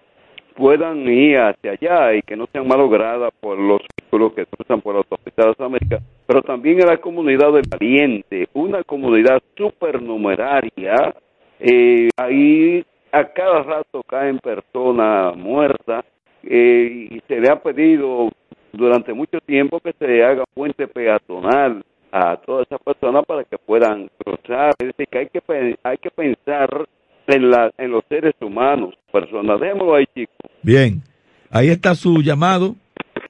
puedan 0.54 1.08
ir 1.08 1.38
hacia 1.38 1.72
allá 1.72 2.14
y 2.14 2.22
que 2.22 2.36
no 2.36 2.46
sean 2.52 2.66
malogradas 2.66 3.32
por 3.40 3.58
los 3.58 3.80
vehículos 3.80 4.32
que 4.34 4.46
cruzan 4.46 4.80
por 4.80 4.94
la 4.94 4.98
autopista 4.98 5.42
de 5.42 5.48
las 5.48 5.60
Américas, 5.60 6.02
pero 6.26 6.42
también 6.42 6.80
en 6.80 6.86
la 6.86 6.98
comunidad 6.98 7.52
del 7.52 7.64
Valiente, 7.68 8.48
una 8.52 8.82
comunidad 8.84 9.42
supernumeraria, 9.56 11.14
eh, 11.60 12.08
ahí 12.16 12.84
a 13.12 13.24
cada 13.24 13.62
rato 13.62 14.02
caen 14.02 14.38
personas 14.38 15.36
muertas 15.36 16.04
eh, 16.42 17.08
y 17.10 17.20
se 17.28 17.40
le 17.40 17.50
ha 17.50 17.56
pedido 17.56 18.30
durante 18.72 19.12
mucho 19.12 19.40
tiempo 19.40 19.80
que 19.80 19.92
se 19.98 20.24
haga 20.24 20.44
puente 20.54 20.88
peatonal 20.88 21.84
a 22.10 22.36
todas 22.36 22.66
esas 22.66 22.80
personas 22.82 23.24
para 23.24 23.44
que 23.44 23.58
puedan 23.58 24.08
cruzar, 24.18 24.74
es 24.78 24.88
decir, 24.88 25.06
que 25.08 25.18
hay 25.18 25.28
que, 25.28 25.76
hay 25.82 25.98
que 25.98 26.10
pensar 26.10 26.86
en, 27.32 27.50
la, 27.50 27.72
en 27.78 27.90
los 27.90 28.04
seres 28.08 28.34
humanos, 28.40 28.94
personas. 29.10 29.60
Démoslo 29.60 29.94
ahí, 29.94 30.04
chicos. 30.14 30.36
Bien, 30.62 31.02
ahí 31.50 31.68
está 31.68 31.94
su 31.94 32.22
llamado. 32.22 32.76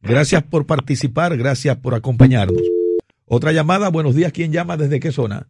Gracias 0.02 0.42
por 0.42 0.66
participar, 0.66 1.36
gracias 1.36 1.76
por 1.76 1.94
acompañarnos. 1.94 2.62
Otra 3.28 3.52
llamada, 3.52 3.88
buenos 3.88 4.14
días, 4.14 4.32
¿quién 4.32 4.52
llama? 4.52 4.76
¿Desde 4.76 4.98
qué 4.98 5.12
zona? 5.12 5.46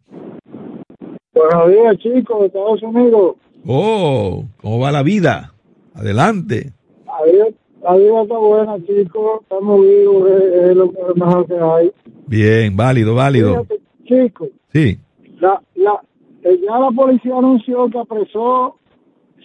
Buenos 1.33 1.69
días, 1.69 1.97
chicos, 1.97 2.39
de 2.41 2.45
Estados 2.47 2.83
Unidos. 2.83 3.35
Oh, 3.65 4.45
¿cómo 4.61 4.79
va 4.79 4.91
la 4.91 5.01
vida? 5.01 5.53
Adelante. 5.95 6.71
La 7.05 7.95
vida, 7.95 8.21
está 8.21 8.37
buena, 8.37 8.77
chicos, 8.85 9.41
estamos 9.41 9.81
vivos, 9.81 10.29
es, 10.29 10.75
lo 10.75 10.93
mejor 11.15 11.47
que 11.47 11.55
hay. 11.55 11.91
Bien, 12.27 12.77
válido, 12.77 13.15
válido. 13.15 13.65
chicos. 14.05 14.49
Sí. 14.71 14.99
La, 15.39 15.61
la, 15.75 16.01
eh, 16.43 16.59
ya 16.65 16.79
la 16.79 16.91
policía 16.91 17.37
anunció 17.37 17.89
que 17.89 17.99
apresó 17.99 18.77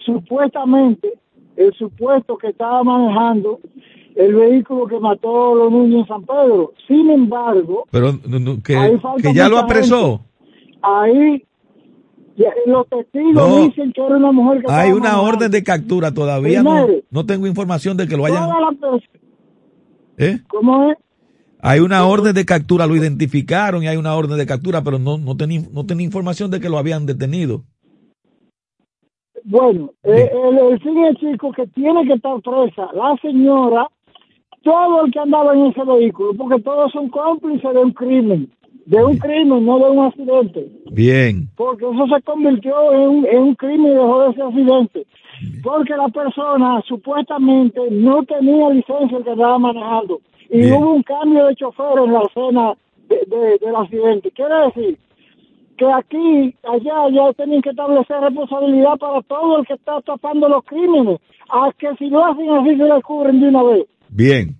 supuestamente 0.05 1.13
el 1.55 1.73
supuesto 1.73 2.37
que 2.37 2.47
estaba 2.49 2.83
manejando 2.83 3.59
el 4.15 4.35
vehículo 4.35 4.87
que 4.87 4.99
mató 4.99 5.53
a 5.53 5.55
los 5.55 5.71
niños 5.71 6.01
en 6.01 6.07
San 6.07 6.25
Pedro. 6.25 6.73
Sin 6.87 7.09
embargo, 7.09 7.85
pero 7.91 8.11
que, 8.63 9.33
ya 9.33 9.47
lo 9.47 9.57
apresó. 9.57 10.21
Ahí 10.81 11.45
los 12.65 12.87
testigos 12.87 13.67
dicen 13.67 13.91
que 13.91 14.01
era 14.01 14.15
una 14.15 14.31
mujer 14.31 14.63
que 14.63 14.71
hay 14.71 14.91
una 14.91 15.21
orden 15.21 15.51
de 15.51 15.61
captura 15.61 16.13
todavía 16.13 16.63
no, 16.63 16.87
no 17.11 17.25
tengo 17.25 17.47
información 17.47 17.97
de 17.97 18.07
que 18.07 18.15
lo 18.15 18.25
hayan 18.25 18.49
¿Eh? 20.17 20.39
¿Cómo 20.47 20.89
es? 20.89 20.97
Hay 21.61 21.81
una 21.81 22.05
orden 22.05 22.33
de 22.33 22.45
captura, 22.45 22.87
lo 22.87 22.95
identificaron 22.95 23.83
y 23.83 23.87
hay 23.87 23.97
una 23.97 24.15
orden 24.15 24.37
de 24.37 24.45
captura, 24.45 24.81
pero 24.81 24.97
no, 24.97 25.17
no, 25.17 25.35
tenía, 25.35 25.61
no 25.73 25.85
tenía 25.85 26.05
información 26.05 26.49
de 26.51 26.61
que 26.61 26.69
lo 26.69 26.77
habían 26.77 27.05
detenido. 27.05 27.63
Bueno, 29.43 29.91
eh, 30.03 30.31
el, 30.31 30.57
es 30.75 31.17
chico 31.19 31.51
que 31.51 31.67
tiene 31.67 32.05
que 32.05 32.13
estar 32.13 32.41
presa, 32.41 32.89
la 32.93 33.17
señora, 33.21 33.87
todo 34.63 35.05
el 35.05 35.11
que 35.11 35.19
andaba 35.19 35.53
en 35.53 35.65
ese 35.67 35.83
vehículo, 35.83 36.33
porque 36.33 36.61
todos 36.61 36.91
son 36.93 37.09
cómplices 37.09 37.73
de 37.73 37.79
un 37.79 37.91
crimen, 37.91 38.49
de 38.85 39.03
un 39.03 39.17
crimen, 39.17 39.65
no 39.65 39.79
de 39.79 39.89
un 39.89 40.05
accidente. 40.05 40.71
Bien. 40.91 41.49
Porque 41.57 41.83
eso 41.83 42.07
se 42.07 42.21
convirtió 42.21 42.93
en 42.93 43.09
un, 43.09 43.25
en 43.25 43.37
un 43.39 43.55
crimen 43.55 43.91
y 43.91 43.95
dejó 43.95 44.27
de 44.27 44.33
ser 44.33 44.43
accidente. 44.43 45.05
Porque 45.63 45.95
la 45.95 46.07
persona 46.09 46.81
supuestamente 46.87 47.79
no 47.91 48.23
tenía 48.23 48.69
licencia 48.69 49.17
el 49.17 49.23
que 49.23 49.31
andaba 49.31 49.59
manejando 49.59 50.21
y 50.49 50.71
hubo 50.71 50.95
un 50.95 51.03
cambio 51.03 51.45
de 51.45 51.55
chofer 51.55 51.99
en 52.05 52.13
la 52.13 52.21
escena 52.21 52.73
del 53.07 53.75
accidente. 53.75 54.31
Quiere 54.31 54.55
decir 54.65 54.97
que 55.77 55.85
aquí, 55.91 56.55
allá, 56.63 57.09
ya 57.09 57.33
tienen 57.33 57.61
que 57.61 57.69
establecer 57.69 58.17
responsabilidad 58.19 58.97
para 58.99 59.21
todo 59.21 59.59
el 59.59 59.65
que 59.65 59.73
está 59.73 60.01
tapando 60.01 60.49
los 60.49 60.63
crímenes, 60.65 61.19
a 61.49 61.71
que 61.77 61.87
si 61.97 62.09
lo 62.09 62.25
hacen 62.25 62.49
así 62.49 62.75
se 62.75 62.83
descubren 62.83 63.39
de 63.39 63.47
una 63.47 63.63
vez. 63.63 63.85
Bien. 64.09 64.57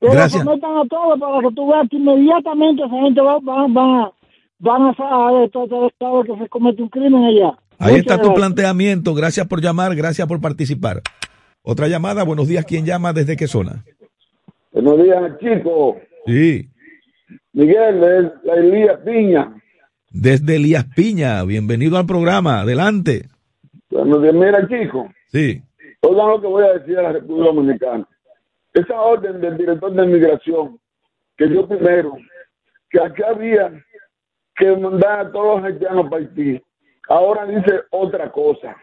Que 0.00 0.08
Gracias. 0.08 0.44
lo 0.44 0.52
a 0.52 0.86
todos 0.88 1.20
para 1.20 1.40
que 1.40 1.54
tú 1.54 1.66
veas 1.68 1.88
que 1.88 1.96
inmediatamente 1.96 2.82
esa 2.82 3.00
gente 3.02 3.20
va, 3.20 3.38
va, 3.40 3.66
va, 3.66 4.12
van 4.58 4.82
a 4.86 4.94
saber 4.94 5.50
todo 5.50 5.82
el 5.82 5.86
estado 5.88 6.24
que 6.24 6.36
se 6.36 6.48
comete 6.48 6.82
un 6.82 6.88
crimen 6.88 7.24
allá. 7.24 7.58
Ahí 7.78 7.96
está 7.96 8.20
tu 8.20 8.32
planteamiento. 8.32 9.14
Gracias 9.14 9.46
por 9.46 9.60
llamar, 9.60 9.94
gracias 9.94 10.26
por 10.26 10.40
participar. 10.40 11.02
Otra 11.62 11.88
llamada, 11.88 12.24
buenos 12.24 12.48
días. 12.48 12.64
¿Quién 12.64 12.86
llama? 12.86 13.12
¿Desde 13.12 13.36
qué 13.36 13.46
zona? 13.46 13.84
Buenos 14.74 15.04
días, 15.04 15.38
chicos. 15.38 15.98
Sí. 16.26 16.68
Miguel, 17.52 18.02
es 18.02 18.32
la 18.42 18.54
Elías 18.54 18.98
Piña. 19.04 19.54
Desde 20.10 20.56
Elías 20.56 20.84
Piña, 20.96 21.44
bienvenido 21.44 21.96
al 21.96 22.06
programa, 22.06 22.62
adelante. 22.62 23.28
Buenos 23.88 24.20
días, 24.20 24.34
mira, 24.34 24.66
chicos. 24.66 25.06
Sí. 25.28 25.62
Oigan 26.00 26.28
lo 26.28 26.40
que 26.40 26.46
voy 26.48 26.64
a 26.64 26.72
decir 26.72 26.98
a 26.98 27.02
la 27.02 27.12
República 27.12 27.52
Dominicana. 27.52 28.08
Esa 28.72 29.00
orden 29.00 29.40
del 29.40 29.56
director 29.56 29.92
de 29.92 30.04
inmigración, 30.06 30.80
que 31.36 31.48
yo 31.48 31.68
primero, 31.68 32.16
que 32.90 33.00
aquí 33.00 33.22
había 33.22 33.80
que 34.56 34.76
mandar 34.76 35.20
a 35.20 35.30
todos 35.30 35.62
los 35.62 35.64
haitianos 35.66 36.10
para 36.10 36.22
Haití, 36.22 36.60
ahora 37.08 37.46
dice 37.46 37.82
otra 37.90 38.28
cosa. 38.32 38.76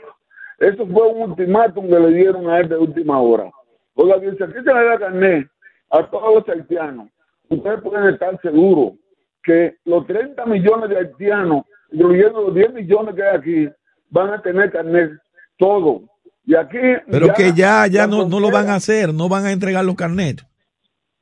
Eso 0.58 0.88
fue 0.88 1.06
un 1.10 1.32
ultimátum 1.32 1.90
que 1.90 2.00
le 2.00 2.14
dieron 2.14 2.50
a 2.50 2.60
él 2.60 2.70
de 2.70 2.78
última 2.78 3.20
hora. 3.20 3.52
Oiga, 3.96 4.20
dice, 4.20 4.42
aquí 4.42 4.54
se 4.54 4.74
le 4.74 4.86
da 4.86 4.98
carnet 4.98 5.52
a 5.92 6.10
todos 6.10 6.36
los 6.36 6.50
haitianos, 6.50 7.10
ustedes 7.50 7.82
pueden 7.82 8.14
estar 8.14 8.40
seguros 8.42 8.94
que 9.44 9.76
los 9.86 10.06
30 10.08 10.46
millones 10.46 10.90
de 10.90 10.98
haitianos, 10.98 11.66
incluyendo 11.92 12.42
los 12.42 12.56
10 12.56 12.74
millones 12.74 13.16
que 13.16 13.24
hay 13.24 13.38
aquí, 13.38 13.70
van 14.10 14.34
a 14.34 14.42
tener 14.42 14.72
carnet 14.72 15.12
todo. 15.58 16.02
Y 16.46 16.56
aquí 16.56 16.80
pero 17.10 17.34
que 17.34 17.54
ya 17.54 17.88
ya 17.88 18.08
no, 18.08 18.28
no 18.28 18.40
lo 18.40 18.52
van 18.52 18.70
a 18.70 18.76
hacer, 18.76 19.14
no 19.14 19.30
van 19.30 19.46
a 19.46 19.52
entregar 19.52 19.86
los 19.86 19.96
carnets. 19.96 20.46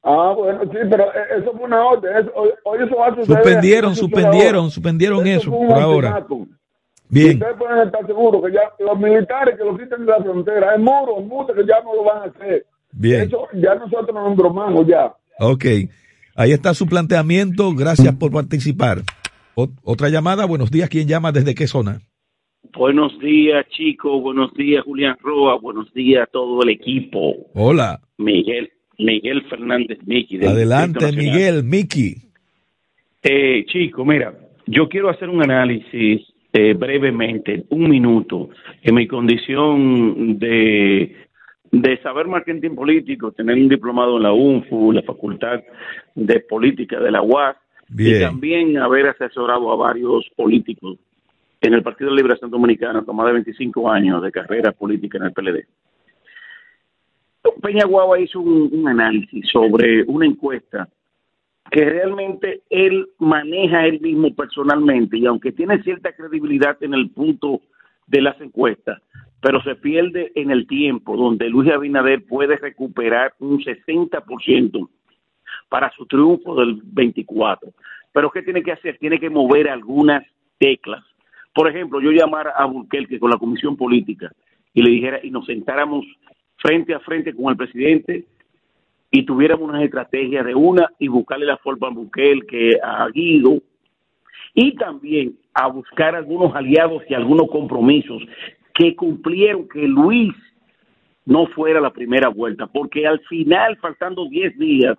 Ah, 0.02 0.34
bueno, 0.36 0.62
sí, 0.64 0.78
pero 0.90 1.14
e, 1.14 1.40
eso 1.40 1.52
fue 1.52 1.66
una 1.66 1.86
orden. 1.86 2.32
hoy 2.64 2.80
eso 2.86 2.96
va 2.96 3.08
a 3.08 3.16
suceder. 3.16 3.44
Suspendieron, 3.44 3.96
suspendieron, 3.96 4.72
suspendieron 4.72 5.28
eso, 5.28 5.52
por 5.52 5.78
ahora. 5.78 6.26
Bien. 7.10 7.34
Ustedes 7.34 7.58
pueden 7.58 7.88
estar 7.88 8.06
seguros 8.06 8.44
que 8.46 8.54
ya 8.54 8.72
los 8.80 8.98
militares 8.98 9.58
que 9.58 9.64
lo 9.64 9.78
quiten 9.78 10.06
de 10.06 10.12
la 10.12 10.24
frontera, 10.24 10.76
es 10.76 10.80
muro, 10.80 11.18
es 11.50 11.56
que 11.56 11.66
ya 11.66 11.82
no 11.82 11.96
lo 11.96 12.04
van 12.04 12.18
a 12.20 12.26
hacer. 12.26 12.66
Bien. 12.92 13.22
Eso 13.22 13.48
ya 13.54 13.76
nosotros 13.76 14.14
nos 14.14 14.32
embromamos 14.32 14.88
ya. 14.88 15.14
Ok. 15.40 15.66
Ahí 16.36 16.52
está 16.52 16.74
su 16.74 16.88
planteamiento. 16.88 17.74
Gracias 17.76 18.16
por 18.16 18.32
participar. 18.32 19.00
otra 19.56 20.10
llamada. 20.10 20.46
Buenos 20.46 20.72
días. 20.72 20.90
¿Quién 20.90 21.08
llama? 21.08 21.32
¿Desde 21.32 21.56
qué 21.56 21.68
zona? 21.68 22.02
Buenos 22.74 23.18
días, 23.20 23.66
chicos. 23.70 24.22
Buenos 24.22 24.54
días, 24.54 24.84
Julián 24.84 25.18
Roa. 25.22 25.58
Buenos 25.58 25.92
días 25.94 26.24
a 26.24 26.26
todo 26.28 26.62
el 26.64 26.70
equipo. 26.70 27.36
Hola. 27.54 28.00
Miguel, 28.18 28.70
Miguel 28.98 29.44
Fernández 29.50 30.00
Miki. 30.06 30.46
Adelante, 30.46 31.12
Miguel 31.12 31.64
Miki. 31.64 32.16
Eh, 33.24 33.66
chico, 33.68 34.06
mira, 34.06 34.34
yo 34.66 34.88
quiero 34.88 35.10
hacer 35.10 35.30
un 35.30 35.42
análisis 35.44 36.22
eh, 36.54 36.74
brevemente, 36.74 37.66
un 37.70 37.90
minuto, 37.90 38.50
en 38.82 38.96
mi 38.96 39.08
condición 39.08 40.40
de, 40.40 41.16
de 41.72 42.02
saber 42.02 42.28
marketing 42.28 42.76
político, 42.76 43.32
tener 43.32 43.56
un 43.56 43.70
diplomado 43.70 44.18
en 44.18 44.24
la 44.24 44.34
UNFU, 44.34 44.92
la 44.92 45.04
Facultad 45.04 45.62
de 46.16 46.40
Política 46.42 47.00
de 47.00 47.12
la 47.12 47.22
UAS, 47.22 47.58
y 47.98 48.20
también 48.20 48.78
haber 48.78 49.08
asesorado 49.08 49.72
a 49.72 49.76
varios 49.76 50.30
políticos 50.36 50.98
en 51.62 51.74
el 51.74 51.84
Partido 51.84 52.12
de 52.12 52.18
Liberación 52.18 52.52
Dominicana, 52.52 53.04
con 53.04 53.16
más 53.16 53.28
de 53.28 53.34
25 53.34 53.90
años 53.90 54.22
de 54.22 54.32
carrera 54.32 54.72
política 54.72 55.18
en 55.18 55.24
el 55.26 55.34
PLD. 55.34 55.66
Peña 57.62 57.86
Guava 57.86 58.20
hizo 58.20 58.40
un 58.40 58.88
análisis 58.88 59.48
sobre 59.52 60.04
una 60.04 60.26
encuesta 60.26 60.88
que 61.72 61.86
realmente 61.86 62.62
él 62.70 63.08
maneja 63.20 63.86
él 63.86 64.00
mismo 64.02 64.34
personalmente 64.34 65.18
y 65.18 65.26
aunque 65.26 65.52
tiene 65.52 65.82
cierta 65.84 66.12
credibilidad 66.14 66.78
en 66.82 66.94
el 66.94 67.10
punto 67.12 67.62
de 68.08 68.22
las 68.22 68.40
encuestas, 68.42 69.02
pero 69.42 69.62
se 69.64 69.76
pierde 69.76 70.32
en 70.36 70.52
el 70.52 70.68
tiempo 70.68 71.16
donde 71.16 71.50
Luis 71.50 71.72
Abinader 71.72 72.26
puede 72.26 72.58
recuperar 72.58 73.34
un 73.40 73.60
60% 73.60 74.90
para 75.70 75.92
su 75.92 76.06
triunfo 76.06 76.56
del 76.56 76.82
24. 76.84 77.72
Pero 78.12 78.32
¿qué 78.32 78.42
tiene 78.42 78.64
que 78.64 78.72
hacer? 78.72 78.98
Tiene 78.98 79.20
que 79.20 79.30
mover 79.30 79.70
algunas 79.70 80.26
teclas. 80.58 81.04
Por 81.54 81.70
ejemplo, 81.70 82.02
yo 82.02 82.12
llamara 82.12 82.52
a 82.52 82.66
Burkelke 82.66 83.20
con 83.20 83.30
la 83.30 83.38
comisión 83.38 83.78
política 83.78 84.32
y 84.74 84.82
le 84.82 84.92
dijera 84.92 85.20
y 85.24 85.32
nos 85.32 85.46
sentáramos 85.46 86.06
frente 86.58 86.94
a 86.94 87.00
frente 87.00 87.34
con 87.34 87.50
el 87.50 87.58
presidente 87.58 88.26
y 89.12 89.24
tuviéramos 89.24 89.70
una 89.70 89.84
estrategia 89.84 90.44
de 90.44 90.54
una 90.54 90.92
y 91.00 91.08
buscarle 91.08 91.46
la 91.46 91.58
forma 91.58 91.88
a 91.88 91.92
Bukele 91.92 92.80
a 92.84 93.08
Guido 93.10 93.62
y 94.54 94.76
también 94.76 95.38
a 95.54 95.68
buscar 95.68 96.16
algunos 96.16 96.54
aliados 96.56 97.04
y 97.10 97.14
algunos 97.14 97.50
compromisos 97.50 98.22
que 98.80 98.96
cumplieron 98.96 99.68
que 99.68 99.86
Luis 99.86 100.34
no 101.26 101.48
fuera 101.48 101.82
la 101.82 101.92
primera 101.92 102.30
vuelta, 102.30 102.66
porque 102.66 103.06
al 103.06 103.20
final, 103.28 103.76
faltando 103.76 104.26
10 104.30 104.58
días, 104.58 104.98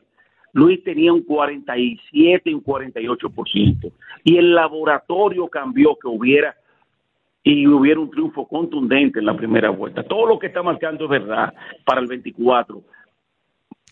Luis 0.53 0.85
tenía 0.85 1.15
un 1.15 1.23
47 1.23 2.51
y 2.51 2.53
un 2.53 2.63
48%. 2.63 3.91
Y 4.23 4.37
el 4.37 4.55
laboratorio 4.55 5.49
cambió 5.49 5.97
que 5.97 6.09
hubiera 6.09 6.55
y 7.43 7.67
hubiera 7.67 8.01
un 8.01 8.11
triunfo 8.11 8.47
contundente 8.47 9.19
en 9.19 9.25
la 9.25 9.35
primera 9.35 9.71
vuelta. 9.71 10.03
Todo 10.03 10.27
lo 10.27 10.39
que 10.39 10.49
está 10.49 10.63
marcando 10.63 11.05
es 11.05 11.11
verdad 11.11 11.55
para 11.87 12.03
el 12.03 12.07
24 12.07 12.83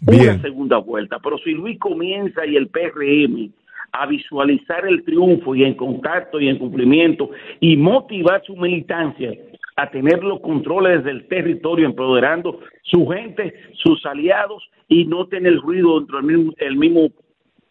una 0.07 0.43
segunda 0.43 0.77
vuelta. 0.77 1.19
Pero 1.19 1.39
si 1.39 1.53
Luis 1.53 1.79
comienza 1.79 2.45
y 2.45 2.57
el 2.57 2.69
PRM 2.69 3.51
a 3.93 4.05
visualizar 4.05 4.87
el 4.87 5.03
triunfo 5.03 5.55
y 5.55 5.65
en 5.65 5.73
contacto 5.75 6.39
y 6.39 6.51
en 6.51 6.59
cumplimiento 6.59 7.31
y 7.59 7.75
motivar 7.79 8.43
su 8.45 8.55
militancia 8.55 9.33
a 9.79 9.89
tener 9.91 10.25
los 10.25 10.41
controles 10.41 11.05
del 11.05 11.29
territorio, 11.29 11.87
empoderando 11.87 12.59
su 12.83 13.07
gente, 13.07 13.55
sus 13.81 14.05
aliados 14.07 14.61
y 14.89 15.05
no 15.05 15.29
tener 15.29 15.55
ruido 15.55 16.01
dentro 16.01 16.17
del 16.17 16.27
mismo, 16.27 16.53
el 16.57 16.77
mismo 16.77 17.09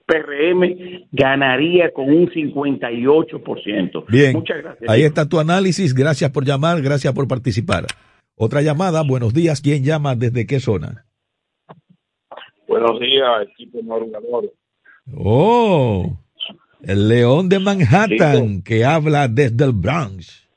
PRM, 0.06 1.06
ganaría 1.12 1.92
con 1.92 2.06
un 2.10 2.30
58%. 2.30 4.06
Bien, 4.08 4.32
Muchas 4.32 4.58
gracias. 4.58 4.90
Ahí 4.90 5.02
está 5.02 5.28
tu 5.28 5.38
análisis. 5.38 5.94
Gracias 5.94 6.32
por 6.32 6.46
llamar, 6.46 6.82
gracias 6.82 7.14
por 7.14 7.28
participar. 7.28 7.88
Otra 8.38 8.62
llamada, 8.62 9.04
buenos 9.04 9.34
días. 9.34 9.60
¿Quién 9.60 9.84
llama? 9.84 10.16
¿Desde 10.16 10.48
qué 10.48 10.62
zona? 10.62 11.06
Buenos 12.70 13.02
días, 13.02 13.50
equipo 13.52 13.84
madrugador. 13.84 14.54
Oh, 15.14 16.18
el 16.84 17.10
león 17.10 17.50
de 17.50 17.60
Manhattan 17.60 18.62
que 18.62 18.86
habla 18.86 19.28
desde 19.28 19.66
el 19.66 19.74
Bronx. 19.74 20.48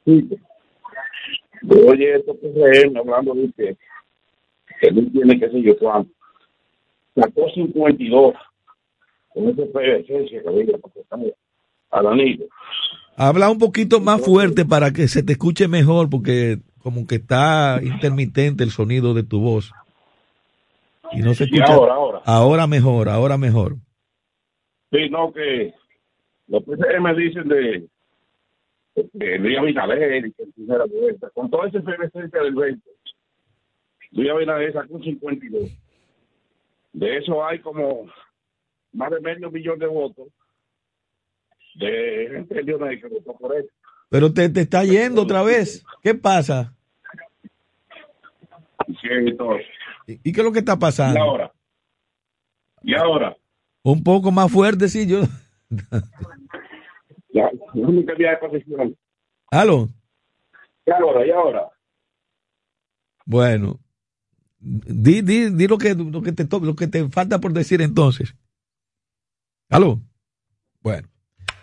Oye, 1.69 2.17
esto 2.17 2.37
que 2.41 2.49
es 2.49 2.97
hablando 2.97 3.35
de 3.35 3.53
que 3.53 3.77
él 4.81 5.11
tiene 5.13 5.39
que 5.39 5.51
ser 5.51 5.63
yo 5.63 5.77
cuánto. 5.79 6.11
Sacó 7.15 7.51
52 7.51 8.35
con 9.35 9.49
ese 9.49 9.67
PVC 9.67 10.31
que 10.31 10.43
había, 10.47 10.79
porque 10.79 11.01
estamos 11.01 11.29
al 11.91 12.07
anillo. 12.07 12.47
Habla 13.17 13.51
un 13.51 13.59
poquito 13.59 14.01
más 14.01 14.25
fuerte 14.25 14.65
para 14.65 14.93
que 14.93 15.09
se 15.09 15.23
te 15.23 15.33
escuche 15.33 15.69
mejor, 15.69 16.09
porque 16.09 16.59
como 16.83 17.07
que 17.07 17.17
está 17.17 17.81
intermitente 17.83 18.65
el 18.65 18.71
sonido 18.71 19.13
de 19.13 19.23
tu 19.23 19.41
voz. 19.41 19.73
Y 21.13 21.19
no 21.19 21.35
se 21.35 21.45
escucha. 21.45 21.65
ahora, 21.75 21.95
ahora. 21.95 22.21
Ahora 22.25 22.67
mejor, 22.67 23.09
ahora 23.09 23.37
mejor. 23.37 23.77
Sí, 24.91 25.09
no, 25.11 25.33
que 25.33 25.75
los 26.49 26.63
PCM 26.65 27.17
dicen 27.17 27.49
de, 27.49 27.89
de 29.13 29.39
Luis 29.39 29.59
Abinader 29.59 30.27
y 30.27 30.33
que 30.33 30.47
primera 30.55 30.85
vuelta. 30.85 31.31
Con 31.31 31.51
toda 31.51 31.69
esa 31.69 31.79
efervescencia 31.79 32.43
del 32.43 32.55
20, 32.55 32.91
Luis 34.13 34.31
Abinader 34.31 34.73
sacó 34.73 34.95
un 34.95 35.05
52. 35.05 35.71
De 36.93 37.17
eso 37.19 37.45
hay 37.45 37.61
como 37.61 38.07
más 38.93 39.11
de 39.11 39.21
medio 39.21 39.51
millón 39.51 39.79
de 39.79 39.87
votos 39.87 40.29
de 41.75 42.29
gente 42.33 42.55
de 42.55 42.63
Leonel 42.63 43.01
que 43.01 43.09
votó 43.09 43.33
por 43.35 43.57
él. 43.57 43.69
Pero 44.09 44.33
te, 44.33 44.49
te 44.49 44.63
está 44.63 44.85
yendo 44.85 45.23
otra 45.23 45.43
vez. 45.43 45.85
¿Qué 46.03 46.15
pasa? 46.15 46.75
Sí, 48.87 49.09
entonces. 49.11 49.67
¿Y 50.07 50.33
qué 50.33 50.41
es 50.41 50.45
lo 50.45 50.53
que 50.53 50.59
está 50.59 50.79
pasando? 50.79 51.19
Y 51.19 51.23
ahora. 51.23 51.53
Y 52.83 52.95
ahora. 52.95 53.37
Un 53.83 54.03
poco 54.03 54.33
más 54.33 54.51
fuerte, 54.51 54.89
sí, 54.89 55.07
yo. 55.07 55.21
Ya, 57.33 57.51
no 57.75 58.05
cambiar 58.05 58.41
de 58.41 58.49
posición. 58.49 58.97
¿Aló? 59.51 59.89
¿Y 60.87 60.91
ahora? 60.91 61.27
¿Y 61.27 61.31
ahora? 61.31 61.69
Bueno, 63.27 63.79
di, 64.59 65.23
di, 65.23 65.51
di 65.51 65.69
lo, 65.69 65.79
que, 65.79 65.95
lo, 65.95 66.23
que 66.23 66.33
te, 66.33 66.45
lo 66.61 66.75
que 66.75 66.87
te 66.87 67.09
falta 67.09 67.39
por 67.39 67.53
decir 67.53 67.81
entonces. 67.81 68.35
¿Aló? 69.69 69.99
Bueno, 70.83 71.09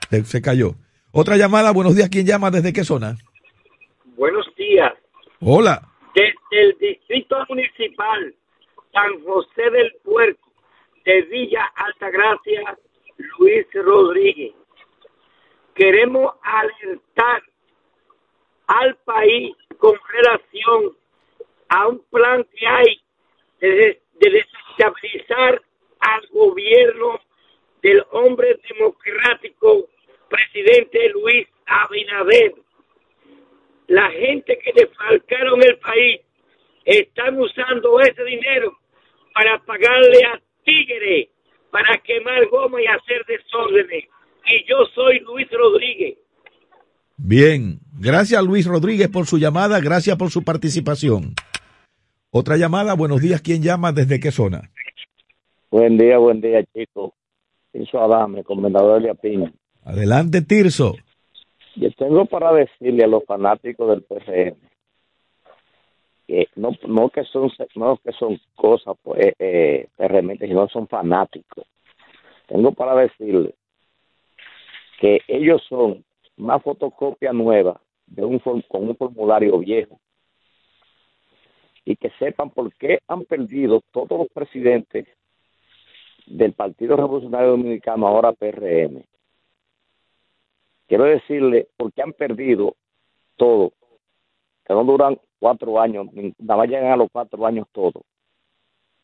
se, 0.10 0.24
se 0.24 0.42
cayó. 0.42 0.76
Otra 1.12 1.36
llamada, 1.38 1.72
buenos 1.72 1.96
días, 1.96 2.10
¿quién 2.10 2.26
llama? 2.26 2.52
¿Desde 2.52 2.74
qué 2.74 2.84
zona? 2.84 3.18
Buenos 4.16 4.46
días. 4.56 4.94
Hola. 5.40 5.82
Desde 6.16 6.64
el 6.64 6.78
Distrito 6.80 7.36
Municipal 7.50 8.34
San 8.92 9.24
José 9.24 9.70
del 9.72 9.94
Puerto 10.04 10.42
de 11.06 11.22
Villa 11.24 11.62
Altagracia, 11.76 12.78
Luis 13.40 13.66
Rodríguez. 13.74 14.54
Queremos 15.78 16.34
alertar 16.42 17.44
al 18.66 18.96
país 19.06 19.56
con 19.78 19.94
relación 20.10 20.98
a 21.70 21.88
un 21.88 22.00
plan 22.10 22.44
que 22.56 22.68
hay 22.68 23.02
de, 23.62 24.02
de 24.14 24.30
desestabilizar 24.32 25.62
al 26.00 26.28
gobierno 26.30 27.20
del 27.84 28.04
hombre 28.12 28.60
democrático 28.68 29.88
presidente 30.28 31.10
Luis 31.10 31.48
Abinader. 31.68 32.56
La 33.86 34.10
gente 34.10 34.58
que 34.58 34.74
defalcaron 34.74 35.62
el 35.62 35.78
país 35.78 36.22
están 36.86 37.40
usando 37.40 38.00
ese 38.00 38.24
dinero 38.24 38.76
para 39.32 39.60
pagarle 39.60 40.26
a 40.26 40.42
Tigre 40.64 41.30
para 41.70 41.98
quemar 42.00 42.46
goma 42.48 42.82
y 42.82 42.88
hacer 42.88 43.24
desórdenes. 43.26 44.06
Y 44.48 44.70
yo 44.70 44.78
soy 44.96 45.20
Luis 45.20 45.48
Rodríguez. 45.52 46.18
Bien, 47.18 47.80
gracias 48.00 48.44
Luis 48.44 48.66
Rodríguez 48.66 49.10
por 49.10 49.26
su 49.26 49.38
llamada, 49.38 49.80
gracias 49.82 50.16
por 50.18 50.30
su 50.30 50.44
participación. 50.44 51.34
Otra 52.32 52.58
llamada, 52.58 52.94
buenos 52.94 53.22
días, 53.22 53.42
¿quién 53.42 53.62
llama? 53.62 53.92
¿Desde 53.92 54.20
qué 54.20 54.32
zona? 54.32 54.70
Buen 55.72 55.98
día, 55.98 56.18
buen 56.18 56.40
día, 56.40 56.64
chicos. 56.74 57.12
Tirso 57.72 58.00
Adame, 58.00 58.44
comendador 58.44 59.02
de 59.02 59.10
Apina. 59.10 59.52
Adelante, 59.84 60.42
Tirso. 60.42 60.96
Yo 61.76 61.92
tengo 61.98 62.26
para 62.26 62.54
decirle 62.54 63.04
a 63.04 63.08
los 63.08 63.26
fanáticos 63.26 63.90
del 63.90 64.04
PRM 64.04 64.58
que 66.28 66.48
no, 66.56 66.72
no 66.88 67.10
que 67.10 67.24
son 67.24 67.50
no 67.76 67.98
que 67.98 68.12
son 68.12 68.40
cosas 68.56 68.96
pues, 69.02 69.34
eh, 69.40 69.88
realmente 69.98 70.48
sino 70.48 70.68
son 70.70 70.88
fanáticos. 70.88 71.66
Tengo 72.48 72.72
para 72.74 72.96
decirle 72.96 73.56
que 74.98 75.22
ellos 75.28 75.64
son 75.70 76.04
una 76.38 76.60
fotocopia 76.60 77.34
nueva 77.34 77.80
de 78.06 78.26
un 78.26 78.40
con 78.40 78.88
un 78.88 78.96
formulario 78.96 79.60
viejo 79.60 80.00
y 81.86 81.96
que 81.96 82.10
sepan 82.20 82.50
por 82.50 82.74
qué 82.76 83.00
han 83.08 83.24
perdido 83.26 83.82
todos 83.92 84.20
los 84.20 84.28
presidentes 84.30 85.08
del 86.26 86.54
Partido 86.54 86.98
Revolucionario 86.98 87.52
Dominicano, 87.52 88.08
ahora 88.08 88.34
PRM. 88.34 89.04
Quiero 90.88 91.06
decirle 91.06 91.68
por 91.78 91.94
qué 91.94 92.02
han 92.02 92.14
perdido 92.14 92.76
todo, 93.38 93.72
que 94.66 94.74
no 94.74 94.84
duran 94.84 95.18
cuatro 95.40 95.80
años, 95.80 96.08
nada 96.40 96.58
más 96.58 96.70
llegan 96.70 96.92
a 96.92 96.98
los 96.98 97.10
cuatro 97.12 97.46
años 97.46 97.68
todos. 97.72 98.04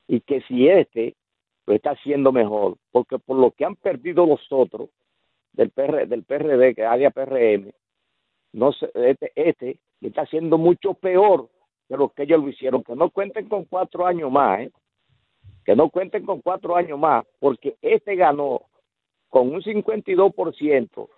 Y 0.08 0.20
que 0.22 0.41
si 0.41 0.68
este 0.68 1.16
lo 1.66 1.74
está 1.74 1.91
haciendo 1.91 2.32
mejor, 2.32 2.78
porque 2.91 3.18
por 3.18 3.38
lo 3.38 3.52
que 3.52 3.64
han 3.64 3.76
perdido 3.76 4.26
los 4.26 4.41
otros 4.50 4.89
del, 5.54 5.70
PR, 5.70 6.08
del 6.08 6.24
PRD, 6.24 6.76
que 6.76 6.86
área 6.86 7.12
PRM, 7.12 7.72
no 8.54 8.72
sé, 8.74 8.91
este, 8.93 9.32
este 9.36 9.80
está 10.01 10.22
haciendo 10.22 10.58
mucho 10.58 10.93
peor 10.93 11.49
de 11.89 11.97
lo 11.97 12.10
que 12.10 12.24
ellos 12.24 12.41
lo 12.41 12.49
hicieron. 12.49 12.84
Que 12.84 12.95
no 12.95 13.10
cuenten 13.10 13.47
con 13.47 13.66
cuatro 13.66 14.06
años 14.06 14.32
más, 14.32 14.62
¿eh? 14.62 14.72
que 15.66 15.76
no 15.76 15.89
cuenten 15.89 16.26
con 16.26 16.41
cuatro 16.41 16.76
años 16.76 16.99
más, 16.99 17.26
porque 17.39 17.78
este 17.82 18.16
ganó 18.16 18.64
con 19.30 19.49
un 19.49 19.62
52%, 19.62 21.10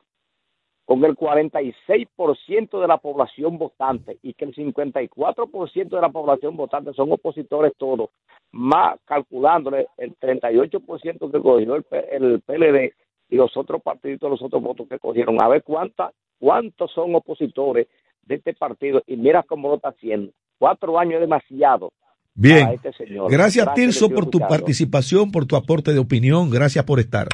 con 0.86 1.04
el 1.04 1.16
46% 1.18 2.80
de 2.80 2.88
la 2.88 2.98
población 2.98 3.58
votante 3.58 4.20
y 4.22 4.34
que 4.34 4.46
el 4.46 4.56
54% 4.56 5.90
de 5.90 6.02
la 6.02 6.10
población 6.10 6.56
votante 6.56 6.94
son 6.94 7.12
opositores 7.12 7.74
todos, 7.78 8.12
más 8.52 9.00
calculándole 9.06 9.88
el 9.98 10.16
38% 10.18 11.32
que 11.32 11.42
cogió 11.42 11.76
el, 11.76 11.86
el 12.12 12.42
PLD 12.42 12.94
y 13.30 13.36
los 13.36 13.56
otros 13.58 13.82
partidos, 13.82 14.30
los 14.30 14.42
otros 14.42 14.62
votos 14.62 14.88
que 14.88 15.00
cogieron, 15.00 15.42
a 15.42 15.48
ver 15.48 15.64
cuánta, 15.64 16.12
cuántos 16.40 16.92
son 16.92 17.16
opositores 17.16 17.88
de 18.26 18.36
este 18.36 18.54
partido 18.54 19.04
y 19.08 19.18
mira 19.18 19.44
cómo 19.44 19.70
lo 19.70 19.76
está 19.76 19.90
haciendo. 19.90 20.32
Cuatro 20.58 20.98
años 20.98 21.16
es 21.16 21.22
demasiado. 21.22 21.92
Bien, 22.34 22.70
este 22.70 22.92
señor. 22.94 23.32
gracias, 23.32 23.66
gracias 23.66 23.74
Tirso 23.76 24.10
por 24.10 24.30
tu 24.30 24.40
participación, 24.40 25.32
por 25.32 25.46
tu 25.46 25.56
aporte 25.56 25.94
de 25.94 26.00
opinión, 26.00 26.50
gracias 26.50 26.84
por 26.84 27.00
estar. 27.00 27.28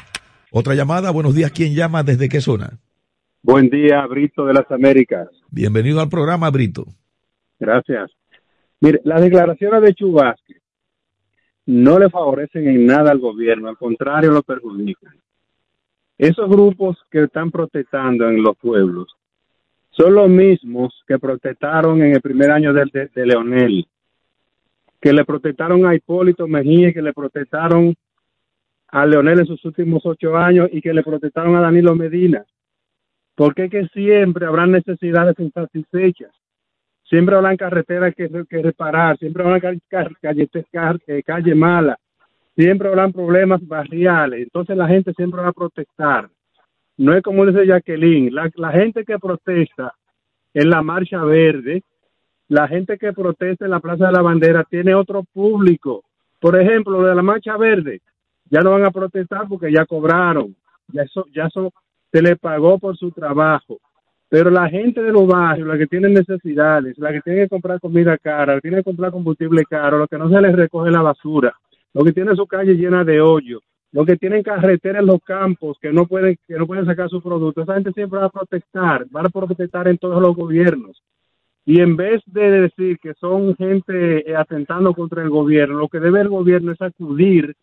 Otra 0.52 0.74
llamada, 0.74 1.10
buenos 1.10 1.34
días, 1.34 1.50
¿quién 1.50 1.74
llama? 1.74 2.02
¿Desde 2.02 2.28
qué 2.28 2.40
zona? 2.40 2.78
Buen 3.42 3.68
día, 3.68 4.06
Brito 4.06 4.44
de 4.46 4.54
las 4.54 4.70
Américas. 4.70 5.28
Bienvenido 5.50 6.00
al 6.00 6.08
programa, 6.08 6.48
Brito. 6.50 6.84
Gracias. 7.58 8.10
Mire, 8.80 9.00
las 9.04 9.20
declaraciones 9.20 9.82
de 9.82 9.94
Chubasque 9.94 10.56
no 11.66 11.98
le 11.98 12.10
favorecen 12.10 12.68
en 12.68 12.86
nada 12.86 13.10
al 13.10 13.18
gobierno, 13.18 13.68
al 13.68 13.76
contrario, 13.76 14.30
lo 14.30 14.42
perjudican. 14.42 15.14
Esos 16.22 16.48
grupos 16.48 16.96
que 17.10 17.24
están 17.24 17.50
protestando 17.50 18.28
en 18.28 18.44
los 18.44 18.56
pueblos 18.56 19.12
son 19.90 20.14
los 20.14 20.28
mismos 20.28 21.02
que 21.08 21.18
protestaron 21.18 22.00
en 22.00 22.12
el 22.14 22.20
primer 22.20 22.52
año 22.52 22.72
de, 22.72 23.10
Leonel, 23.12 23.88
que 25.00 25.12
le 25.12 25.24
protestaron 25.24 25.84
a 25.84 25.96
Hipólito 25.96 26.46
Mejía, 26.46 26.92
que 26.92 27.02
le 27.02 27.12
protestaron 27.12 27.96
a 28.86 29.04
Leonel 29.04 29.40
en 29.40 29.46
sus 29.46 29.64
últimos 29.64 30.06
ocho 30.06 30.36
años 30.36 30.68
y 30.70 30.80
que 30.80 30.94
le 30.94 31.02
protestaron 31.02 31.56
a 31.56 31.60
Danilo 31.60 31.96
Medina. 31.96 32.44
Porque 33.34 33.64
es 33.64 33.70
que 33.72 33.88
siempre 33.88 34.46
habrá 34.46 34.64
necesidades 34.64 35.36
insatisfechas, 35.40 36.30
siempre 37.02 37.34
habrán 37.34 37.56
carreteras 37.56 38.14
que, 38.14 38.28
reparar, 38.62 39.18
siempre 39.18 39.42
habrá 39.42 39.60
calle, 39.60 39.80
calle, 40.20 40.48
eh, 41.08 41.22
calle 41.24 41.54
mala, 41.56 41.98
siempre 42.56 42.88
habrán 42.88 43.12
problemas 43.12 43.66
barriales, 43.66 44.42
entonces 44.42 44.76
la 44.76 44.88
gente 44.88 45.12
siempre 45.14 45.40
va 45.40 45.48
a 45.48 45.52
protestar. 45.52 46.28
No 46.96 47.14
es 47.14 47.22
como 47.22 47.46
dice 47.46 47.66
Jacqueline, 47.66 48.34
la, 48.34 48.50
la 48.56 48.70
gente 48.70 49.04
que 49.04 49.18
protesta 49.18 49.94
en 50.54 50.70
la 50.70 50.82
Marcha 50.82 51.24
Verde, 51.24 51.82
la 52.48 52.68
gente 52.68 52.98
que 52.98 53.12
protesta 53.12 53.64
en 53.64 53.70
la 53.70 53.80
Plaza 53.80 54.06
de 54.06 54.12
la 54.12 54.22
Bandera 54.22 54.64
tiene 54.64 54.94
otro 54.94 55.24
público. 55.32 56.04
Por 56.38 56.60
ejemplo, 56.60 57.02
de 57.02 57.14
la 57.14 57.22
Marcha 57.22 57.56
Verde, 57.56 58.00
ya 58.50 58.60
no 58.60 58.72
van 58.72 58.84
a 58.84 58.90
protestar 58.90 59.48
porque 59.48 59.72
ya 59.72 59.86
cobraron, 59.86 60.54
ya, 60.88 61.04
ya 61.32 61.48
se 61.50 62.22
le 62.22 62.36
pagó 62.36 62.78
por 62.78 62.96
su 62.96 63.10
trabajo. 63.10 63.78
Pero 64.28 64.50
la 64.50 64.68
gente 64.68 65.02
de 65.02 65.12
los 65.12 65.26
barrios, 65.26 65.68
la 65.68 65.78
que 65.78 65.86
tiene 65.86 66.08
necesidades, 66.08 66.98
la 66.98 67.12
que 67.12 67.20
tiene 67.20 67.42
que 67.42 67.48
comprar 67.48 67.80
comida 67.80 68.18
cara, 68.18 68.54
la 68.54 68.54
que 68.54 68.68
tiene 68.68 68.76
que 68.78 68.84
comprar 68.84 69.12
combustible 69.12 69.64
caro, 69.64 69.98
lo 69.98 70.08
que 70.08 70.18
no 70.18 70.28
se 70.28 70.40
les 70.40 70.54
recoge 70.54 70.90
la 70.90 71.02
basura, 71.02 71.54
lo 71.94 72.04
que 72.04 72.12
tiene 72.12 72.34
su 72.34 72.46
calle 72.46 72.74
llena 72.74 73.04
de 73.04 73.20
hoyo, 73.20 73.60
lo 73.92 74.06
que 74.06 74.16
tienen 74.16 74.42
carretera 74.42 75.00
en 75.00 75.06
los 75.06 75.22
campos 75.22 75.76
que 75.80 75.92
no 75.92 76.06
pueden 76.06 76.38
que 76.46 76.54
no 76.54 76.66
pueden 76.66 76.86
sacar 76.86 77.08
sus 77.08 77.22
productos, 77.22 77.64
esa 77.64 77.74
gente 77.74 77.92
siempre 77.92 78.18
va 78.18 78.26
a 78.26 78.30
protestar, 78.30 79.06
va 79.14 79.20
a 79.20 79.28
protestar 79.28 79.88
en 79.88 79.98
todos 79.98 80.20
los 80.20 80.34
gobiernos. 80.34 81.02
Y 81.64 81.80
en 81.80 81.96
vez 81.96 82.22
de 82.26 82.50
decir 82.62 82.98
que 82.98 83.14
son 83.14 83.54
gente 83.56 84.28
eh, 84.28 84.34
atentando 84.34 84.94
contra 84.94 85.22
el 85.22 85.30
gobierno, 85.30 85.76
lo 85.76 85.88
que 85.88 86.00
debe 86.00 86.20
el 86.20 86.28
gobierno 86.28 86.72
es 86.72 86.82
acudir, 86.82 87.54